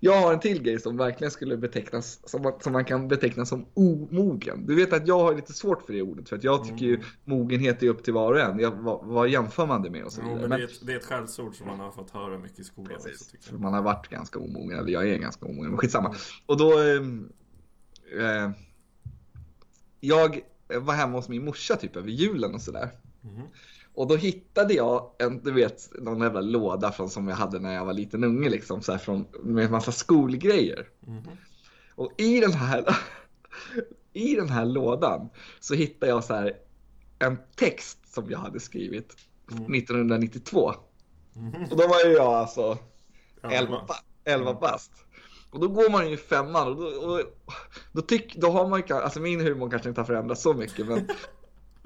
jag 0.00 0.20
har 0.20 0.32
en 0.32 0.40
till 0.40 0.62
grej 0.62 0.80
som 0.80 0.96
verkligen 0.96 1.30
skulle 1.30 1.56
betecknas, 1.56 2.20
som, 2.30 2.42
man- 2.42 2.60
som 2.60 2.72
man 2.72 2.84
kan 2.84 3.08
beteckna 3.08 3.46
som 3.46 3.66
omogen. 3.74 4.66
Du 4.66 4.74
vet 4.74 4.92
att 4.92 5.06
jag 5.06 5.18
har 5.18 5.34
lite 5.34 5.52
svårt 5.52 5.86
för 5.86 5.92
det 5.92 6.02
ordet, 6.02 6.28
för 6.28 6.36
att 6.36 6.44
jag 6.44 6.64
tycker 6.64 6.86
ju 6.86 7.00
mogenhet 7.24 7.82
är 7.82 7.88
upp 7.88 8.04
till 8.04 8.12
var 8.12 8.32
och 8.32 8.40
en. 8.40 8.58
Jag, 8.58 8.70
vad, 8.70 9.06
vad 9.06 9.28
jämför 9.28 9.66
man 9.66 9.82
det 9.82 9.90
med 9.90 10.04
och 10.04 10.12
så 10.12 10.20
Jo, 10.24 10.28
vidare. 10.28 10.48
men 10.48 10.58
det, 10.58 10.64
är 10.64 10.68
ett, 10.68 10.86
det 10.86 10.92
är 10.92 10.96
ett 10.96 11.04
skällsord 11.04 11.54
som 11.56 11.66
man 11.66 11.80
har 11.80 11.90
fått 11.90 12.10
höra 12.10 12.38
mycket 12.38 12.58
i 12.58 12.64
skolan 12.64 12.92
också, 12.96 13.08
För 13.40 13.52
jag. 13.52 13.60
man 13.60 13.72
har 13.74 13.82
varit 13.82 14.08
ganska 14.08 14.38
omogen, 14.38 14.78
eller 14.78 14.92
jag 14.92 15.08
är 15.08 15.18
ganska 15.18 15.46
omogen, 15.46 15.70
men 15.70 15.78
skitsamma. 15.78 16.14
Och 16.46 16.56
då... 16.58 16.78
ehm, 16.78 17.32
Eh, 18.20 18.50
jag 20.00 20.40
var 20.80 20.94
hemma 20.94 21.18
hos 21.18 21.28
min 21.28 21.44
morsa 21.44 21.76
typ 21.76 21.96
över 21.96 22.08
julen 22.08 22.54
och 22.54 22.62
sådär. 22.62 22.90
Mhm. 23.20 23.42
Och 23.98 24.06
då 24.06 24.16
hittade 24.16 24.74
jag 24.74 25.10
en, 25.18 25.42
du 25.42 25.52
vet, 25.52 25.90
någon 26.00 26.20
jävla 26.20 26.40
låda 26.40 26.92
från, 26.92 27.10
som 27.10 27.28
jag 27.28 27.36
hade 27.36 27.58
när 27.58 27.74
jag 27.74 27.84
var 27.84 27.92
liten 27.92 28.24
unge 28.24 28.48
liksom, 28.48 28.82
så 28.82 28.92
här, 28.92 28.98
från, 28.98 29.26
med 29.42 29.64
en 29.64 29.70
massa 29.70 29.92
skolgrejer. 29.92 30.88
Mhm. 31.00 31.22
Och 31.94 32.12
i 32.16 32.40
den 32.40 32.52
här, 32.52 32.84
i 34.12 34.34
den 34.34 34.48
här 34.48 34.64
lådan 34.64 35.28
så 35.60 35.74
hittade 35.74 36.12
jag 36.12 36.24
så 36.24 36.34
här 36.34 36.56
en 37.18 37.38
text 37.56 38.14
som 38.14 38.30
jag 38.30 38.38
hade 38.38 38.60
skrivit 38.60 39.16
1992. 39.46 40.74
Och 41.70 41.76
då 41.76 41.88
var 41.88 42.04
ju 42.04 42.12
jag 42.12 42.32
alltså 42.32 42.78
11, 43.42 43.84
ba- 43.88 43.94
11 44.24 44.54
bast. 44.54 44.92
Och 45.50 45.60
då 45.60 45.68
går 45.68 45.90
man 45.90 46.08
ju 46.08 46.14
i 46.14 46.16
femman 46.16 46.68
och 46.68 46.76
då, 46.76 46.86
och, 46.86 47.20
då, 47.92 48.02
tyck, 48.02 48.36
då 48.36 48.50
har 48.50 48.68
man 48.68 48.82
ju, 48.88 48.94
alltså 48.94 49.20
min 49.20 49.40
humor 49.40 49.70
kanske 49.70 49.88
inte 49.88 50.00
har 50.00 50.06
förändrats 50.06 50.42
så 50.42 50.54
mycket 50.54 50.86
men, 50.86 51.08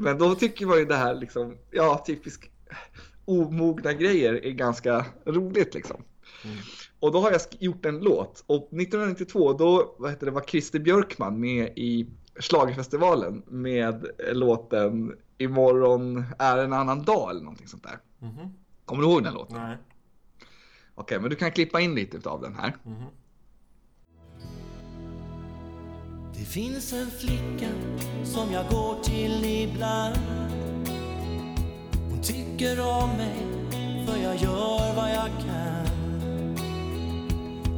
men 0.02 0.18
då 0.18 0.34
tycker 0.34 0.66
man 0.66 0.78
ju 0.78 0.84
det 0.84 0.96
här 0.96 1.14
liksom, 1.14 1.56
ja 1.70 2.04
typiskt 2.06 2.50
omogna 3.24 3.92
grejer 3.92 4.44
är 4.44 4.50
ganska 4.50 5.06
roligt 5.24 5.74
liksom. 5.74 6.02
Och 7.00 7.12
då 7.12 7.20
har 7.20 7.30
jag 7.30 7.40
gjort 7.58 7.84
en 7.84 7.98
låt 7.98 8.44
och 8.46 8.62
1992 8.62 9.52
då 9.52 9.94
vad 9.98 10.10
heter 10.10 10.26
det, 10.26 10.32
var 10.32 10.40
Christer 10.40 10.78
Björkman 10.78 11.40
med 11.40 11.72
i 11.76 12.06
Schlagerfestivalen 12.36 13.42
med 13.46 14.06
låten 14.32 15.16
Imorgon 15.38 16.24
är 16.38 16.58
en 16.58 16.72
annan 16.72 17.02
dag 17.02 17.30
eller 17.30 17.40
någonting 17.40 17.68
sånt 17.68 17.82
där. 17.82 17.98
Mhm. 18.18 18.54
Kommer 18.84 19.02
du 19.02 19.08
ihåg 19.08 19.24
den 19.24 19.34
låten? 19.34 19.56
Nej. 19.56 19.76
Okej, 20.94 21.20
men 21.20 21.30
du 21.30 21.36
kan 21.36 21.52
klippa 21.52 21.80
in 21.80 21.94
lite 21.94 22.30
av 22.30 22.42
den 22.42 22.54
här. 22.54 22.76
Mhm. 22.82 23.04
Det 26.42 26.46
finns 26.46 26.92
en 26.92 27.10
flicka 27.10 27.68
som 28.24 28.52
jag 28.52 28.68
går 28.70 29.02
till 29.02 29.44
ibland. 29.44 30.16
Hon 32.10 32.22
tycker 32.22 32.80
om 32.80 33.10
mig 33.10 33.36
för 34.06 34.16
jag 34.22 34.36
gör 34.36 34.94
vad 34.96 35.10
jag 35.10 35.28
kan. 35.46 35.86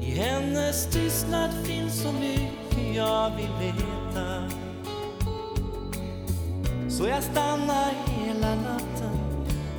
I 0.03 0.11
hennes 0.11 0.87
tystnad 0.87 1.51
finns 1.65 2.03
så 2.03 2.13
mycket 2.13 2.97
jag 2.97 3.31
vill 3.37 3.53
veta. 3.61 4.51
Så 6.89 7.09
jag 7.09 7.23
stannar 7.23 7.93
hela 8.07 8.55
natten 8.55 9.19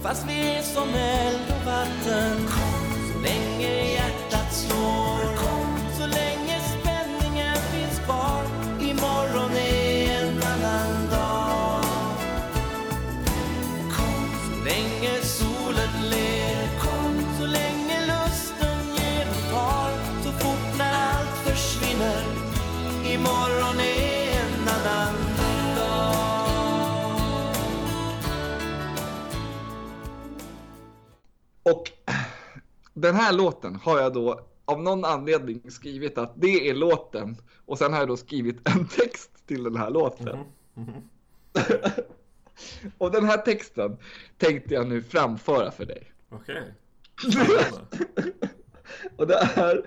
fast 0.01 0.25
vi 0.27 0.55
är 0.57 0.61
som 0.61 0.89
eld 0.89 1.41
och 1.49 1.65
vatten. 1.65 2.64
Den 32.95 33.15
här 33.15 33.33
låten 33.33 33.75
har 33.75 33.99
jag 33.99 34.13
då 34.13 34.47
av 34.65 34.81
någon 34.81 35.05
anledning 35.05 35.71
skrivit 35.71 36.17
att 36.17 36.33
det 36.35 36.69
är 36.69 36.73
låten 36.73 37.37
och 37.65 37.77
sen 37.77 37.93
har 37.93 37.99
jag 37.99 38.07
då 38.07 38.17
skrivit 38.17 38.69
en 38.69 38.87
text 38.87 39.47
till 39.47 39.63
den 39.63 39.75
här 39.75 39.89
låten. 39.89 40.37
och 42.97 43.11
den 43.11 43.25
här 43.25 43.37
texten 43.37 43.97
tänkte 44.37 44.73
jag 44.73 44.87
nu 44.87 45.03
framföra 45.03 45.71
för 45.71 45.85
dig. 45.85 46.11
Okej. 46.29 46.73
Spännande. 47.31 47.85
Och 49.15 49.27
det 49.27 49.45
här, 49.45 49.85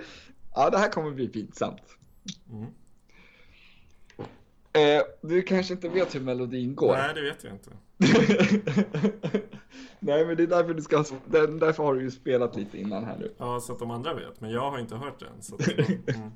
ja 0.55 0.71
det 0.71 0.79
här 0.79 0.89
kommer 0.89 1.11
bli 1.11 1.29
pinsamt. 1.29 1.97
Mm. 2.51 2.67
Eh, 4.73 5.03
du 5.21 5.43
kanske 5.43 5.75
inte 5.75 5.89
vet 5.89 6.15
hur 6.15 6.21
melodin 6.21 6.75
går? 6.75 6.97
Nej, 6.97 7.15
det 7.15 7.23
vet 7.23 7.45
jag 7.45 7.53
inte. 7.53 7.71
Nej 10.01 10.27
men 10.27 10.37
det 10.37 10.43
är 10.43 10.47
därför 10.47 10.75
du 10.75 10.83
ska, 10.83 11.05
därför 11.27 11.83
har 11.83 11.95
du 11.95 12.03
ju 12.03 12.11
spelat 12.11 12.57
lite 12.57 12.79
innan 12.79 13.05
här 13.05 13.17
nu. 13.19 13.35
Ja, 13.39 13.61
så 13.61 13.73
att 13.73 13.79
de 13.79 13.91
andra 13.91 14.15
vet. 14.15 14.41
Men 14.41 14.51
jag 14.51 14.71
har 14.71 14.79
inte 14.79 14.97
hört 14.97 15.21
den. 15.21 15.43
Så 15.43 15.55
att, 15.55 15.69
mm. 16.17 16.31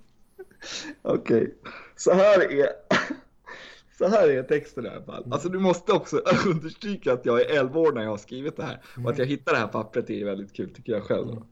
Okej, 1.03 1.55
så 1.97 2.13
här 2.13 2.53
är 2.53 2.67
så 3.99 4.09
här 4.09 4.29
är 4.29 4.43
texten 4.43 4.87
i 4.87 4.89
alla 4.89 5.03
fall. 5.05 5.33
Alltså 5.33 5.49
du 5.49 5.59
måste 5.59 5.93
också 5.93 6.17
understryka 6.47 7.13
att 7.13 7.27
jag 7.27 7.41
är 7.41 7.59
11 7.59 7.81
år 7.81 7.93
när 7.93 8.03
jag 8.03 8.11
har 8.11 8.19
skrivit 8.19 8.57
det 8.57 8.65
här. 8.65 8.81
Och 9.05 9.11
att 9.11 9.19
jag 9.19 9.27
hittar 9.27 9.53
det 9.53 9.59
här 9.59 9.69
pappret 9.69 10.11
är 10.11 10.25
väldigt 10.25 10.53
kul 10.53 10.75
tycker 10.75 10.93
jag 10.93 11.03
själv. 11.03 11.27
Då. 11.27 11.47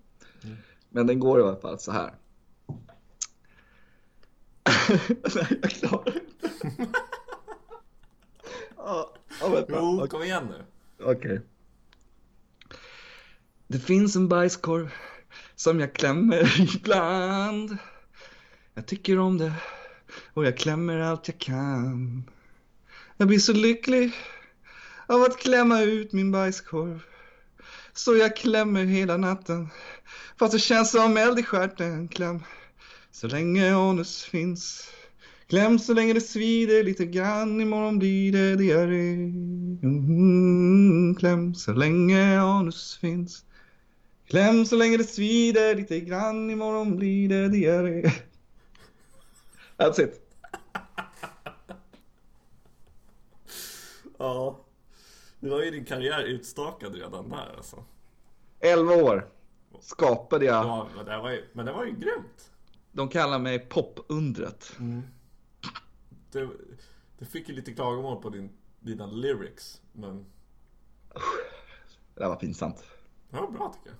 Men 0.88 1.06
den 1.06 1.20
går 1.20 1.40
i 1.40 1.42
alla 1.42 1.56
fall 1.56 1.78
så 1.78 1.92
här. 1.92 2.14
Nej, 5.34 5.58
jag 5.62 5.70
klarar 5.70 6.14
inte. 6.14 6.50
Ja, 8.76 9.14
Jo, 9.40 10.06
kom 10.10 10.22
igen 10.22 10.46
nu. 10.46 10.64
Okej. 11.04 11.40
Det 13.66 13.78
finns 13.78 14.16
en 14.16 14.28
bajskorv 14.28 14.90
som 15.56 15.80
jag 15.80 15.92
klämmer 15.92 16.60
ibland. 16.76 17.76
Jag 18.74 18.86
tycker 18.86 19.18
om 19.18 19.38
det 19.38 19.52
och 20.34 20.46
jag 20.46 20.56
klämmer 20.56 20.98
allt 20.98 21.28
jag 21.28 21.38
kan. 21.38 22.24
Jag 23.16 23.28
blir 23.28 23.38
så 23.38 23.52
lycklig 23.52 24.12
av 25.06 25.22
att 25.22 25.38
klämma 25.38 25.80
ut 25.80 26.12
min 26.12 26.32
bajskorv. 26.32 27.02
Så 27.92 28.16
jag 28.16 28.36
klämmer 28.36 28.84
hela 28.84 29.16
natten 29.16 29.68
fast 30.38 30.52
det 30.52 30.58
känns 30.58 30.90
som 30.90 31.16
eld 31.16 31.38
i 31.38 31.42
stjärten. 31.42 32.08
Kläm 32.08 32.42
så 33.10 33.26
länge 33.26 33.74
anus 33.76 34.24
finns. 34.24 34.90
Kläm 35.50 35.78
så 35.78 35.94
länge 35.94 36.12
det 36.12 36.20
svider 36.20 36.84
lite 36.84 37.06
grann, 37.06 37.60
imorgon 37.60 37.98
blir 37.98 38.32
det 38.32 38.56
diarré. 38.56 39.12
Mm, 39.82 41.14
kläm 41.14 41.54
så 41.54 41.72
länge 41.72 42.40
anus 42.40 42.98
finns. 43.00 43.44
Kläm 44.26 44.66
så 44.66 44.76
länge 44.76 44.96
det 44.96 45.04
svider 45.04 45.74
lite 45.74 46.00
grann, 46.00 46.50
imorgon 46.50 46.96
blir 46.96 47.28
det 47.28 47.48
diarré. 47.48 48.02
That's 49.76 50.00
it. 50.00 50.20
Ja. 54.18 54.60
Nu 55.40 55.48
var 55.48 55.62
ju 55.62 55.70
din 55.70 55.84
karriär 55.84 56.22
utstakad 56.22 56.94
redan 56.94 57.28
där 57.28 57.54
alltså. 57.56 57.84
11 58.60 58.94
år 58.94 59.28
skapade 59.80 60.44
jag. 60.44 60.64
Ja, 60.64 60.88
men 60.96 61.06
det 61.06 61.18
var 61.18 61.30
ju, 61.30 61.44
men 61.52 61.66
det 61.66 61.72
var 61.72 61.84
ju 61.84 61.90
grymt. 61.90 62.50
De 62.92 63.08
kallar 63.08 63.38
mig 63.38 63.58
popundret. 63.58 64.72
Du, 66.32 66.76
du 67.18 67.24
fick 67.24 67.48
ju 67.48 67.54
lite 67.54 67.74
klagomål 67.74 68.22
på 68.22 68.30
din, 68.30 68.50
dina 68.80 69.06
lyrics. 69.06 69.82
Men 69.92 70.26
Det 72.14 72.20
där 72.20 72.28
var 72.28 72.36
pinsamt. 72.36 72.84
det 73.30 73.36
var 73.40 73.50
bra 73.50 73.72
tycker 73.72 73.88
jag. 73.88 73.96